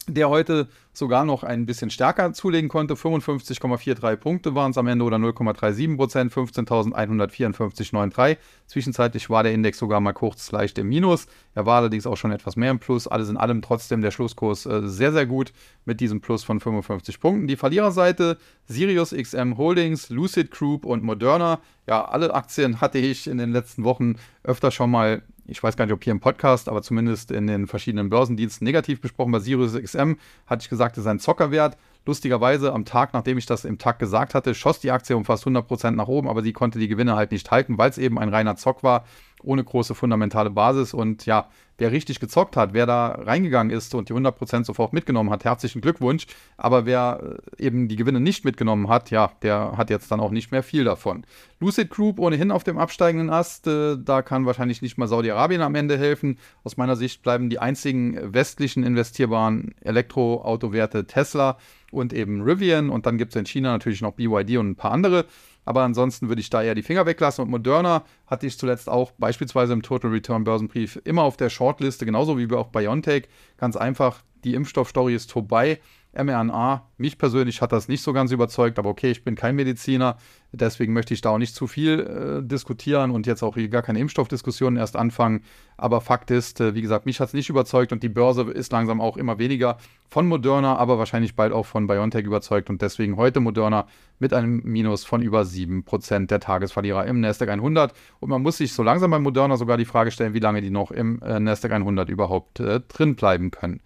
der 0.07 0.29
heute 0.29 0.67
sogar 0.93 1.25
noch 1.25 1.43
ein 1.43 1.65
bisschen 1.65 1.89
stärker 1.89 2.33
zulegen 2.33 2.69
konnte. 2.69 2.95
55,43 2.95 4.15
Punkte 4.17 4.55
waren 4.55 4.71
es 4.71 4.77
am 4.77 4.87
Ende 4.87 5.05
oder 5.05 5.17
0,37 5.17 5.95
Prozent, 5.95 6.33
15.154,93. 6.33 8.37
Zwischenzeitlich 8.67 9.29
war 9.29 9.43
der 9.43 9.53
Index 9.53 9.77
sogar 9.77 10.01
mal 10.01 10.13
kurz 10.13 10.51
leicht 10.51 10.77
im 10.77 10.89
Minus. 10.89 11.27
Er 11.55 11.65
war 11.65 11.77
allerdings 11.77 12.07
auch 12.07 12.17
schon 12.17 12.31
etwas 12.31 12.55
mehr 12.55 12.71
im 12.71 12.79
Plus. 12.79 13.07
Alles 13.07 13.29
in 13.29 13.37
allem 13.37 13.61
trotzdem 13.61 14.01
der 14.01 14.11
Schlusskurs 14.11 14.65
äh, 14.65 14.87
sehr, 14.87 15.11
sehr 15.11 15.25
gut 15.25 15.53
mit 15.85 15.99
diesem 15.99 16.19
Plus 16.19 16.43
von 16.43 16.59
55 16.59 17.19
Punkten. 17.19 17.47
Die 17.47 17.55
Verliererseite 17.55 18.37
Sirius 18.65 19.11
XM 19.11 19.57
Holdings, 19.57 20.09
Lucid 20.09 20.51
Group 20.51 20.85
und 20.85 21.03
Moderna. 21.03 21.59
Ja, 21.87 22.05
alle 22.05 22.33
Aktien 22.33 22.81
hatte 22.81 22.99
ich 22.99 23.27
in 23.27 23.37
den 23.37 23.51
letzten 23.51 23.83
Wochen 23.83 24.15
öfter 24.43 24.71
schon 24.71 24.91
mal 24.91 25.21
ich 25.51 25.61
weiß 25.61 25.75
gar 25.75 25.85
nicht, 25.85 25.93
ob 25.93 26.03
hier 26.03 26.11
im 26.11 26.21
Podcast, 26.21 26.69
aber 26.69 26.81
zumindest 26.81 27.29
in 27.29 27.45
den 27.45 27.67
verschiedenen 27.67 28.09
Börsendiensten 28.09 28.65
negativ 28.65 29.01
besprochen. 29.01 29.33
Bei 29.33 29.39
Sirius 29.39 29.73
XM 29.73 30.15
hatte 30.47 30.63
ich 30.63 30.69
gesagt, 30.69 30.97
es 30.97 31.03
ist 31.03 31.07
ein 31.07 31.19
Zockerwert. 31.19 31.77
Lustigerweise, 32.05 32.73
am 32.73 32.85
Tag, 32.85 33.13
nachdem 33.13 33.37
ich 33.37 33.45
das 33.45 33.65
im 33.65 33.77
Tag 33.77 33.99
gesagt 33.99 34.33
hatte, 34.33 34.55
schoss 34.55 34.79
die 34.79 34.91
Aktie 34.91 35.15
um 35.15 35.25
fast 35.25 35.45
100% 35.45 35.91
nach 35.91 36.07
oben, 36.07 36.29
aber 36.29 36.41
sie 36.41 36.53
konnte 36.53 36.79
die 36.79 36.87
Gewinne 36.87 37.15
halt 37.15 37.31
nicht 37.31 37.51
halten, 37.51 37.77
weil 37.77 37.89
es 37.89 37.97
eben 37.97 38.17
ein 38.17 38.29
reiner 38.29 38.55
Zock 38.55 38.81
war, 38.81 39.05
ohne 39.43 39.63
große 39.63 39.95
fundamentale 39.95 40.49
Basis. 40.49 40.93
Und 40.93 41.25
ja, 41.25 41.47
wer 41.77 41.91
richtig 41.91 42.19
gezockt 42.19 42.55
hat, 42.55 42.73
wer 42.73 42.85
da 42.85 43.07
reingegangen 43.07 43.75
ist 43.75 43.95
und 43.95 44.07
die 44.07 44.13
100% 44.13 44.65
sofort 44.65 44.93
mitgenommen 44.93 45.31
hat, 45.31 45.45
herzlichen 45.45 45.81
Glückwunsch. 45.81 46.27
Aber 46.55 46.85
wer 46.85 47.39
äh, 47.57 47.65
eben 47.65 47.87
die 47.87 47.95
Gewinne 47.95 48.19
nicht 48.19 48.45
mitgenommen 48.45 48.87
hat, 48.87 49.09
ja, 49.09 49.31
der 49.41 49.73
hat 49.77 49.89
jetzt 49.89 50.11
dann 50.11 50.19
auch 50.19 50.31
nicht 50.31 50.51
mehr 50.51 50.61
viel 50.61 50.83
davon. 50.83 51.25
Lucid 51.59 51.89
Group 51.89 52.19
ohnehin 52.19 52.51
auf 52.51 52.63
dem 52.63 52.77
absteigenden 52.77 53.31
Ast, 53.31 53.65
äh, 53.67 53.97
da 53.97 54.21
kann 54.21 54.45
wahrscheinlich 54.45 54.81
nicht 54.81 54.97
mal 54.97 55.07
Saudi-Arabien 55.07 55.61
am 55.61 55.75
Ende 55.75 55.97
helfen. 55.97 56.37
Aus 56.63 56.77
meiner 56.77 56.95
Sicht 56.95 57.23
bleiben 57.23 57.49
die 57.49 57.59
einzigen 57.59 58.33
westlichen 58.33 58.83
investierbaren 58.83 59.73
Elektroautowerte 59.81 61.07
Tesla 61.07 61.57
und 61.91 62.13
eben 62.13 62.41
Rivian. 62.41 62.89
Und 62.89 63.07
dann 63.07 63.17
gibt 63.17 63.33
es 63.33 63.39
in 63.39 63.45
China 63.45 63.71
natürlich 63.71 64.01
noch 64.01 64.13
BYD 64.13 64.57
und 64.57 64.69
ein 64.69 64.75
paar 64.75 64.91
andere. 64.91 65.25
Aber 65.65 65.83
ansonsten 65.83 66.27
würde 66.27 66.41
ich 66.41 66.49
da 66.49 66.63
eher 66.63 66.75
die 66.75 66.83
Finger 66.83 67.05
weglassen. 67.05 67.43
Und 67.43 67.51
Moderna 67.51 68.03
hatte 68.27 68.47
ich 68.47 68.57
zuletzt 68.57 68.89
auch 68.89 69.11
beispielsweise 69.11 69.73
im 69.73 69.83
Total 69.83 70.11
Return 70.11 70.43
Börsenbrief 70.43 70.99
immer 71.03 71.23
auf 71.23 71.37
der 71.37 71.49
Shortliste, 71.49 72.05
genauso 72.05 72.37
wie 72.37 72.51
auch 72.53 72.69
BioNTech. 72.69 73.27
Ganz 73.57 73.75
einfach, 73.75 74.23
die 74.43 74.55
Impfstoffstory 74.55 75.13
ist 75.13 75.31
vorbei 75.31 75.79
mRNA, 76.13 76.89
mich 76.97 77.17
persönlich 77.17 77.61
hat 77.61 77.71
das 77.71 77.87
nicht 77.87 78.01
so 78.01 78.11
ganz 78.11 78.31
überzeugt, 78.31 78.77
aber 78.79 78.89
okay, 78.89 79.11
ich 79.11 79.23
bin 79.23 79.35
kein 79.35 79.55
Mediziner, 79.55 80.17
deswegen 80.51 80.91
möchte 80.91 81.13
ich 81.13 81.21
da 81.21 81.29
auch 81.29 81.37
nicht 81.37 81.55
zu 81.55 81.67
viel 81.67 81.99
äh, 81.99 82.45
diskutieren 82.45 83.11
und 83.11 83.27
jetzt 83.27 83.43
auch 83.43 83.55
gar 83.69 83.81
keine 83.81 83.99
Impfstoffdiskussionen 83.99 84.77
erst 84.77 84.95
anfangen. 84.97 85.43
Aber 85.77 86.01
Fakt 86.01 86.29
ist, 86.29 86.59
äh, 86.59 86.75
wie 86.75 86.81
gesagt, 86.81 87.05
mich 87.05 87.19
hat 87.19 87.29
es 87.29 87.33
nicht 87.33 87.49
überzeugt 87.49 87.93
und 87.93 88.03
die 88.03 88.09
Börse 88.09 88.43
ist 88.43 88.71
langsam 88.71 88.99
auch 88.99 89.15
immer 89.15 89.39
weniger 89.39 89.77
von 90.09 90.27
Moderna, 90.27 90.75
aber 90.75 90.97
wahrscheinlich 90.99 91.35
bald 91.35 91.53
auch 91.53 91.65
von 91.65 91.87
BioNTech 91.87 92.25
überzeugt 92.25 92.69
und 92.69 92.81
deswegen 92.81 93.15
heute 93.15 93.39
Moderna 93.39 93.87
mit 94.19 94.33
einem 94.33 94.61
Minus 94.63 95.05
von 95.05 95.21
über 95.21 95.43
7% 95.43 96.27
der 96.27 96.41
Tagesverlierer 96.41 97.05
im 97.05 97.21
Nasdaq 97.21 97.49
100. 97.49 97.93
Und 98.19 98.29
man 98.29 98.41
muss 98.41 98.57
sich 98.57 98.73
so 98.73 98.83
langsam 98.83 99.11
bei 99.11 99.19
Moderna 99.19 99.55
sogar 99.55 99.77
die 99.77 99.85
Frage 99.85 100.11
stellen, 100.11 100.33
wie 100.33 100.39
lange 100.39 100.61
die 100.61 100.71
noch 100.71 100.91
im 100.91 101.21
äh, 101.21 101.39
Nasdaq 101.39 101.71
100 101.71 102.09
überhaupt 102.09 102.59
äh, 102.59 102.81
drin 102.81 103.15
bleiben 103.15 103.51
können. 103.51 103.81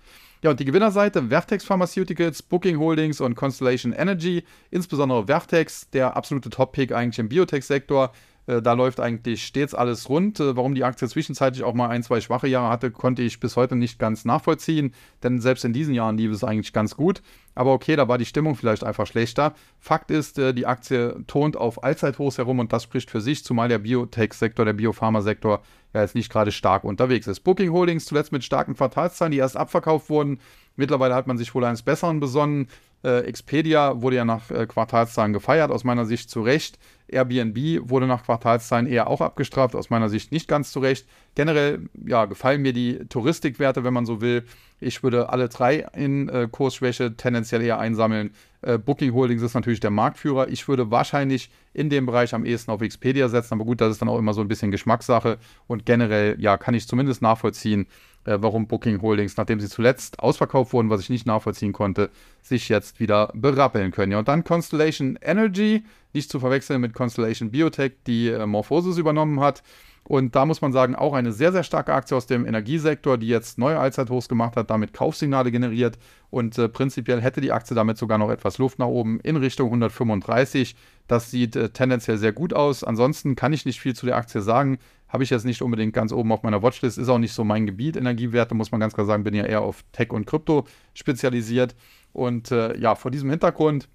Ja, 0.45 0.51
und 0.51 0.59
die 0.59 0.65
Gewinnerseite 0.65 1.29
Vertex 1.29 1.65
Pharmaceuticals, 1.65 2.43
Booking 2.43 2.77
Holdings 2.77 3.19
und 3.19 3.33
Constellation 3.33 3.93
Energy, 3.93 4.43
insbesondere 4.69 5.25
Vertex, 5.25 5.89
der 5.89 6.15
absolute 6.15 6.51
Top-Pick 6.51 6.91
eigentlich 6.91 7.17
im 7.17 7.29
Biotech-Sektor. 7.29 8.11
Äh, 8.47 8.61
da 8.61 8.73
läuft 8.73 8.99
eigentlich 8.99 9.45
stets 9.45 9.73
alles 9.73 10.09
rund. 10.09 10.39
Äh, 10.39 10.55
warum 10.55 10.75
die 10.75 10.83
Aktie 10.83 11.07
zwischenzeitlich 11.07 11.63
auch 11.63 11.73
mal 11.73 11.89
ein, 11.89 12.03
zwei 12.03 12.21
schwache 12.21 12.47
Jahre 12.47 12.69
hatte, 12.69 12.91
konnte 12.91 13.21
ich 13.21 13.39
bis 13.39 13.55
heute 13.55 13.75
nicht 13.75 13.99
ganz 13.99 14.25
nachvollziehen, 14.25 14.93
denn 15.23 15.39
selbst 15.39 15.65
in 15.65 15.73
diesen 15.73 15.93
Jahren 15.93 16.17
lief 16.17 16.31
es 16.31 16.43
eigentlich 16.43 16.73
ganz 16.73 16.95
gut. 16.95 17.21
Aber 17.55 17.73
okay, 17.73 17.95
da 17.95 18.07
war 18.07 18.17
die 18.17 18.25
Stimmung 18.25 18.55
vielleicht 18.55 18.83
einfach 18.83 19.07
schlechter. 19.07 19.53
Fakt 19.79 20.11
ist, 20.11 20.37
äh, 20.37 20.53
die 20.53 20.65
Aktie 20.65 21.23
tont 21.27 21.57
auf 21.57 21.83
Allzeithochs 21.83 22.37
herum 22.37 22.59
und 22.59 22.73
das 22.73 22.83
spricht 22.83 23.09
für 23.09 23.21
sich, 23.21 23.43
zumal 23.43 23.69
der 23.69 23.79
Biotech-Sektor, 23.79 24.65
der 24.65 24.73
Biopharma-Sektor 24.73 25.61
ja 25.93 26.01
jetzt 26.01 26.15
nicht 26.15 26.31
gerade 26.31 26.51
stark 26.51 26.83
unterwegs 26.83 27.27
ist. 27.27 27.39
Booking 27.41 27.71
Holdings 27.71 28.05
zuletzt 28.05 28.31
mit 28.31 28.43
starken 28.43 28.75
Quartalszahlen, 28.75 29.31
die 29.31 29.37
erst 29.37 29.55
abverkauft 29.57 30.09
wurden. 30.09 30.39
Mittlerweile 30.75 31.15
hat 31.15 31.25
man 31.27 31.37
sich 31.37 31.55
wohl 31.55 31.63
eines 31.63 31.83
Besseren 31.83 32.19
besonnen. 32.19 32.67
Äh, 33.05 33.19
Expedia 33.19 34.01
wurde 34.01 34.15
ja 34.15 34.25
nach 34.25 34.49
äh, 34.49 34.65
Quartalszahlen 34.65 35.31
gefeiert, 35.31 35.69
aus 35.69 35.83
meiner 35.83 36.05
Sicht 36.05 36.31
zu 36.31 36.41
Recht. 36.41 36.79
Airbnb 37.07 37.87
wurde 37.87 38.07
nach 38.07 38.23
Quartalszahlen 38.23 38.87
eher 38.87 39.07
auch 39.07 39.21
abgestraft, 39.21 39.75
aus 39.75 39.91
meiner 39.91 40.09
Sicht 40.09 40.31
nicht 40.31 40.47
ganz 40.47 40.71
zu 40.71 40.79
Recht. 40.79 41.05
Generell 41.35 41.87
ja, 42.03 42.25
gefallen 42.25 42.63
mir 42.63 42.73
die 42.73 43.05
Touristikwerte, 43.07 43.83
wenn 43.83 43.93
man 43.93 44.07
so 44.07 44.21
will. 44.21 44.43
Ich 44.79 45.03
würde 45.03 45.29
alle 45.29 45.49
drei 45.49 45.85
in 45.93 46.29
äh, 46.29 46.47
Kursschwäche 46.51 47.15
tendenziell 47.15 47.61
eher 47.61 47.77
einsammeln. 47.77 48.31
Äh, 48.65 48.79
Booking 48.79 49.13
Holdings 49.13 49.43
ist 49.43 49.53
natürlich 49.53 49.79
der 49.79 49.91
Marktführer. 49.91 50.47
Ich 50.49 50.67
würde 50.67 50.89
wahrscheinlich 50.89 51.51
in 51.73 51.89
dem 51.89 52.07
Bereich 52.07 52.33
am 52.33 52.45
ehesten 52.45 52.71
auf 52.71 52.81
Expedia 52.81 53.29
setzen, 53.29 53.53
aber 53.53 53.63
gut, 53.63 53.79
das 53.79 53.91
ist 53.91 54.01
dann 54.01 54.09
auch 54.09 54.17
immer 54.17 54.33
so 54.33 54.41
ein 54.41 54.47
bisschen 54.47 54.71
Geschmackssache. 54.71 55.37
Und 55.67 55.85
generell, 55.85 56.35
ja, 56.39 56.57
kann 56.57 56.73
ich 56.73 56.87
zumindest 56.87 57.21
nachvollziehen, 57.21 57.85
äh, 58.25 58.37
warum 58.41 58.67
Booking 58.67 59.03
Holdings, 59.03 59.37
nachdem 59.37 59.59
sie 59.59 59.69
zuletzt 59.69 60.19
ausverkauft 60.19 60.73
wurden, 60.73 60.89
was 60.89 61.01
ich 61.01 61.11
nicht 61.11 61.27
nachvollziehen 61.27 61.73
konnte, 61.73 62.09
sich 62.41 62.67
jetzt 62.67 62.99
wieder 62.99 63.31
berappeln 63.35 63.91
können. 63.91 64.13
Ja, 64.13 64.19
und 64.19 64.27
dann 64.27 64.43
Constellation 64.43 65.19
Energy, 65.21 65.83
nicht 66.13 66.31
zu 66.31 66.39
verwechseln 66.39 66.81
mit 66.81 66.93
Constellation 66.93 67.51
Biotech, 67.51 67.93
die 68.07 68.29
äh, 68.29 68.47
Morphosis 68.47 68.97
übernommen 68.97 69.41
hat. 69.41 69.61
Und 70.07 70.35
da 70.35 70.45
muss 70.45 70.61
man 70.61 70.71
sagen, 70.71 70.95
auch 70.95 71.13
eine 71.13 71.31
sehr, 71.31 71.51
sehr 71.51 71.63
starke 71.63 71.93
Aktie 71.93 72.15
aus 72.15 72.27
dem 72.27 72.45
Energiesektor, 72.45 73.17
die 73.17 73.27
jetzt 73.27 73.57
neue 73.57 73.79
Allzeithochs 73.79 74.29
gemacht 74.29 74.55
hat, 74.55 74.69
damit 74.69 74.93
Kaufsignale 74.93 75.51
generiert. 75.51 75.97
Und 76.29 76.57
äh, 76.59 76.69
prinzipiell 76.69 77.21
hätte 77.21 77.41
die 77.41 77.51
Aktie 77.51 77.75
damit 77.75 77.97
sogar 77.97 78.19
noch 78.19 78.29
etwas 78.29 78.59
Luft 78.59 78.77
nach 78.77 78.87
oben 78.87 79.19
in 79.21 79.35
Richtung 79.35 79.67
135. 79.67 80.75
Das 81.07 81.31
sieht 81.31 81.55
äh, 81.55 81.69
tendenziell 81.69 82.17
sehr 82.17 82.33
gut 82.33 82.53
aus. 82.53 82.83
Ansonsten 82.83 83.35
kann 83.35 83.51
ich 83.51 83.65
nicht 83.65 83.79
viel 83.79 83.95
zu 83.95 84.05
der 84.05 84.17
Aktie 84.17 84.41
sagen. 84.41 84.77
Habe 85.07 85.23
ich 85.23 85.31
jetzt 85.31 85.45
nicht 85.45 85.63
unbedingt 85.63 85.93
ganz 85.93 86.11
oben 86.11 86.31
auf 86.31 86.43
meiner 86.43 86.61
Watchlist. 86.61 86.99
Ist 86.99 87.09
auch 87.09 87.17
nicht 87.17 87.33
so 87.33 87.43
mein 87.43 87.65
Gebiet. 87.65 87.97
Energiewerte, 87.97 88.53
muss 88.53 88.71
man 88.71 88.79
ganz 88.79 88.93
klar 88.93 89.07
sagen, 89.07 89.23
bin 89.23 89.33
ja 89.33 89.45
eher 89.45 89.61
auf 89.61 89.83
Tech 89.91 90.11
und 90.11 90.27
Krypto 90.27 90.67
spezialisiert. 90.93 91.75
Und 92.13 92.51
äh, 92.51 92.77
ja, 92.77 92.93
vor 92.93 93.09
diesem 93.09 93.31
Hintergrund 93.31 93.89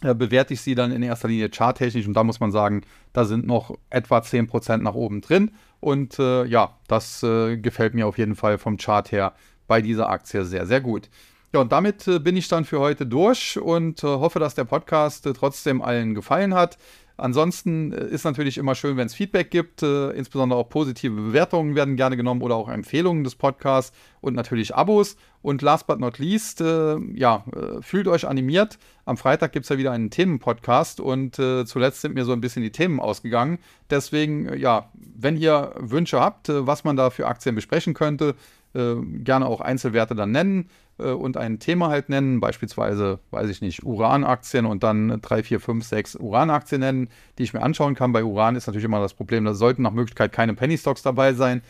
bewerte 0.00 0.54
ich 0.54 0.60
sie 0.60 0.74
dann 0.74 0.92
in 0.92 1.02
erster 1.02 1.28
Linie 1.28 1.48
charttechnisch 1.50 2.06
und 2.06 2.14
da 2.14 2.22
muss 2.22 2.40
man 2.40 2.52
sagen, 2.52 2.82
da 3.12 3.24
sind 3.24 3.46
noch 3.46 3.76
etwa 3.88 4.18
10% 4.18 4.78
nach 4.78 4.94
oben 4.94 5.22
drin 5.22 5.52
und 5.80 6.18
äh, 6.18 6.44
ja, 6.44 6.76
das 6.86 7.22
äh, 7.22 7.56
gefällt 7.56 7.94
mir 7.94 8.06
auf 8.06 8.18
jeden 8.18 8.36
Fall 8.36 8.58
vom 8.58 8.76
Chart 8.76 9.10
her 9.10 9.32
bei 9.66 9.80
dieser 9.80 10.10
Aktie 10.10 10.44
sehr, 10.44 10.66
sehr 10.66 10.80
gut. 10.80 11.08
Ja, 11.52 11.60
und 11.60 11.72
damit 11.72 12.06
äh, 12.08 12.18
bin 12.18 12.36
ich 12.36 12.48
dann 12.48 12.64
für 12.64 12.80
heute 12.80 13.06
durch 13.06 13.58
und 13.58 14.04
äh, 14.04 14.06
hoffe, 14.06 14.38
dass 14.38 14.54
der 14.54 14.64
Podcast 14.64 15.26
äh, 15.26 15.32
trotzdem 15.32 15.80
allen 15.80 16.14
gefallen 16.14 16.54
hat. 16.54 16.76
Ansonsten 17.16 17.92
äh, 17.92 18.06
ist 18.06 18.24
natürlich 18.24 18.58
immer 18.58 18.74
schön, 18.74 18.96
wenn 18.96 19.06
es 19.06 19.14
Feedback 19.14 19.50
gibt. 19.50 19.82
Äh, 19.82 20.10
insbesondere 20.10 20.58
auch 20.58 20.68
positive 20.68 21.14
Bewertungen 21.14 21.74
werden 21.74 21.96
gerne 21.96 22.16
genommen 22.16 22.42
oder 22.42 22.56
auch 22.56 22.68
Empfehlungen 22.68 23.24
des 23.24 23.34
Podcasts 23.34 23.96
und 24.20 24.34
natürlich 24.34 24.74
Abos. 24.74 25.16
Und 25.42 25.62
last 25.62 25.86
but 25.86 26.00
not 26.00 26.18
least, 26.18 26.60
äh, 26.60 26.96
ja, 27.14 27.44
äh, 27.54 27.80
fühlt 27.80 28.08
euch 28.08 28.26
animiert. 28.26 28.78
Am 29.04 29.16
Freitag 29.16 29.52
gibt 29.52 29.64
es 29.64 29.70
ja 29.70 29.78
wieder 29.78 29.92
einen 29.92 30.10
Themenpodcast 30.10 31.00
und 31.00 31.38
äh, 31.38 31.64
zuletzt 31.64 32.02
sind 32.02 32.14
mir 32.14 32.24
so 32.24 32.32
ein 32.32 32.40
bisschen 32.40 32.62
die 32.62 32.72
Themen 32.72 33.00
ausgegangen. 33.00 33.58
Deswegen, 33.88 34.48
äh, 34.48 34.56
ja, 34.56 34.90
wenn 34.94 35.36
ihr 35.36 35.72
Wünsche 35.78 36.20
habt, 36.20 36.48
was 36.48 36.84
man 36.84 36.96
da 36.96 37.10
für 37.10 37.26
Aktien 37.26 37.54
besprechen 37.54 37.94
könnte, 37.94 38.34
gerne 38.74 39.46
auch 39.46 39.62
Einzelwerte 39.62 40.14
dann 40.14 40.32
nennen 40.32 40.68
äh, 40.98 41.10
und 41.10 41.36
ein 41.36 41.58
Thema 41.58 41.88
halt 41.88 42.08
nennen, 42.08 42.40
beispielsweise, 42.40 43.20
weiß 43.30 43.50
ich 43.50 43.60
nicht, 43.60 43.84
Uranaktien 43.84 44.66
und 44.66 44.82
dann 44.82 45.20
drei, 45.20 45.42
vier, 45.42 45.60
fünf, 45.60 45.84
sechs 45.84 46.16
Uranaktien 46.16 46.80
nennen, 46.80 47.08
die 47.38 47.44
ich 47.44 47.54
mir 47.54 47.62
anschauen 47.62 47.94
kann. 47.94 48.12
Bei 48.12 48.24
Uran 48.24 48.56
ist 48.56 48.66
natürlich 48.66 48.84
immer 48.84 49.00
das 49.00 49.14
Problem, 49.14 49.44
da 49.44 49.54
sollten 49.54 49.82
nach 49.82 49.92
Möglichkeit 49.92 50.32
keine 50.32 50.54
Penny 50.54 50.78
Stocks 50.78 51.02
dabei 51.02 51.32
sein. 51.34 51.62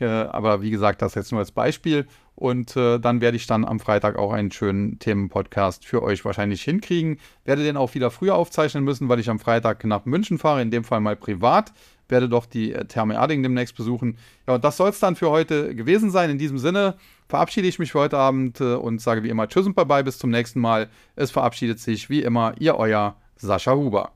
Äh, 0.00 0.06
aber 0.06 0.62
wie 0.62 0.70
gesagt, 0.70 1.02
das 1.02 1.14
jetzt 1.14 1.30
nur 1.30 1.40
als 1.40 1.52
Beispiel. 1.52 2.06
Und 2.34 2.76
äh, 2.76 2.98
dann 2.98 3.20
werde 3.20 3.36
ich 3.36 3.46
dann 3.46 3.64
am 3.64 3.78
Freitag 3.78 4.16
auch 4.16 4.32
einen 4.32 4.50
schönen 4.50 4.98
Themenpodcast 4.98 5.84
für 5.84 6.02
euch 6.02 6.24
wahrscheinlich 6.24 6.62
hinkriegen. 6.62 7.18
Werde 7.44 7.62
den 7.62 7.76
auch 7.76 7.94
wieder 7.94 8.10
früher 8.10 8.34
aufzeichnen 8.34 8.82
müssen, 8.82 9.08
weil 9.08 9.20
ich 9.20 9.30
am 9.30 9.38
Freitag 9.38 9.84
nach 9.84 10.04
München 10.04 10.38
fahre, 10.38 10.62
in 10.62 10.72
dem 10.72 10.82
Fall 10.82 11.00
mal 11.00 11.14
privat 11.14 11.72
werde 12.08 12.28
doch 12.28 12.46
die 12.46 12.72
äh, 12.72 12.84
Therme 12.84 13.14
Erding 13.14 13.42
demnächst 13.42 13.76
besuchen. 13.76 14.18
Ja, 14.46 14.54
und 14.54 14.64
das 14.64 14.76
soll 14.76 14.90
es 14.90 15.00
dann 15.00 15.16
für 15.16 15.30
heute 15.30 15.74
gewesen 15.74 16.10
sein. 16.10 16.30
In 16.30 16.38
diesem 16.38 16.58
Sinne 16.58 16.96
verabschiede 17.28 17.68
ich 17.68 17.78
mich 17.78 17.92
für 17.92 18.00
heute 18.00 18.18
Abend 18.18 18.60
äh, 18.60 18.74
und 18.74 19.00
sage 19.00 19.22
wie 19.22 19.28
immer 19.28 19.48
Tschüss 19.48 19.66
und 19.66 19.74
Bye-bye, 19.74 20.04
bis 20.04 20.18
zum 20.18 20.30
nächsten 20.30 20.60
Mal. 20.60 20.88
Es 21.16 21.30
verabschiedet 21.30 21.80
sich 21.80 22.10
wie 22.10 22.22
immer 22.22 22.54
Ihr 22.58 22.76
Euer 22.76 23.16
Sascha 23.36 23.74
Huber. 23.74 24.12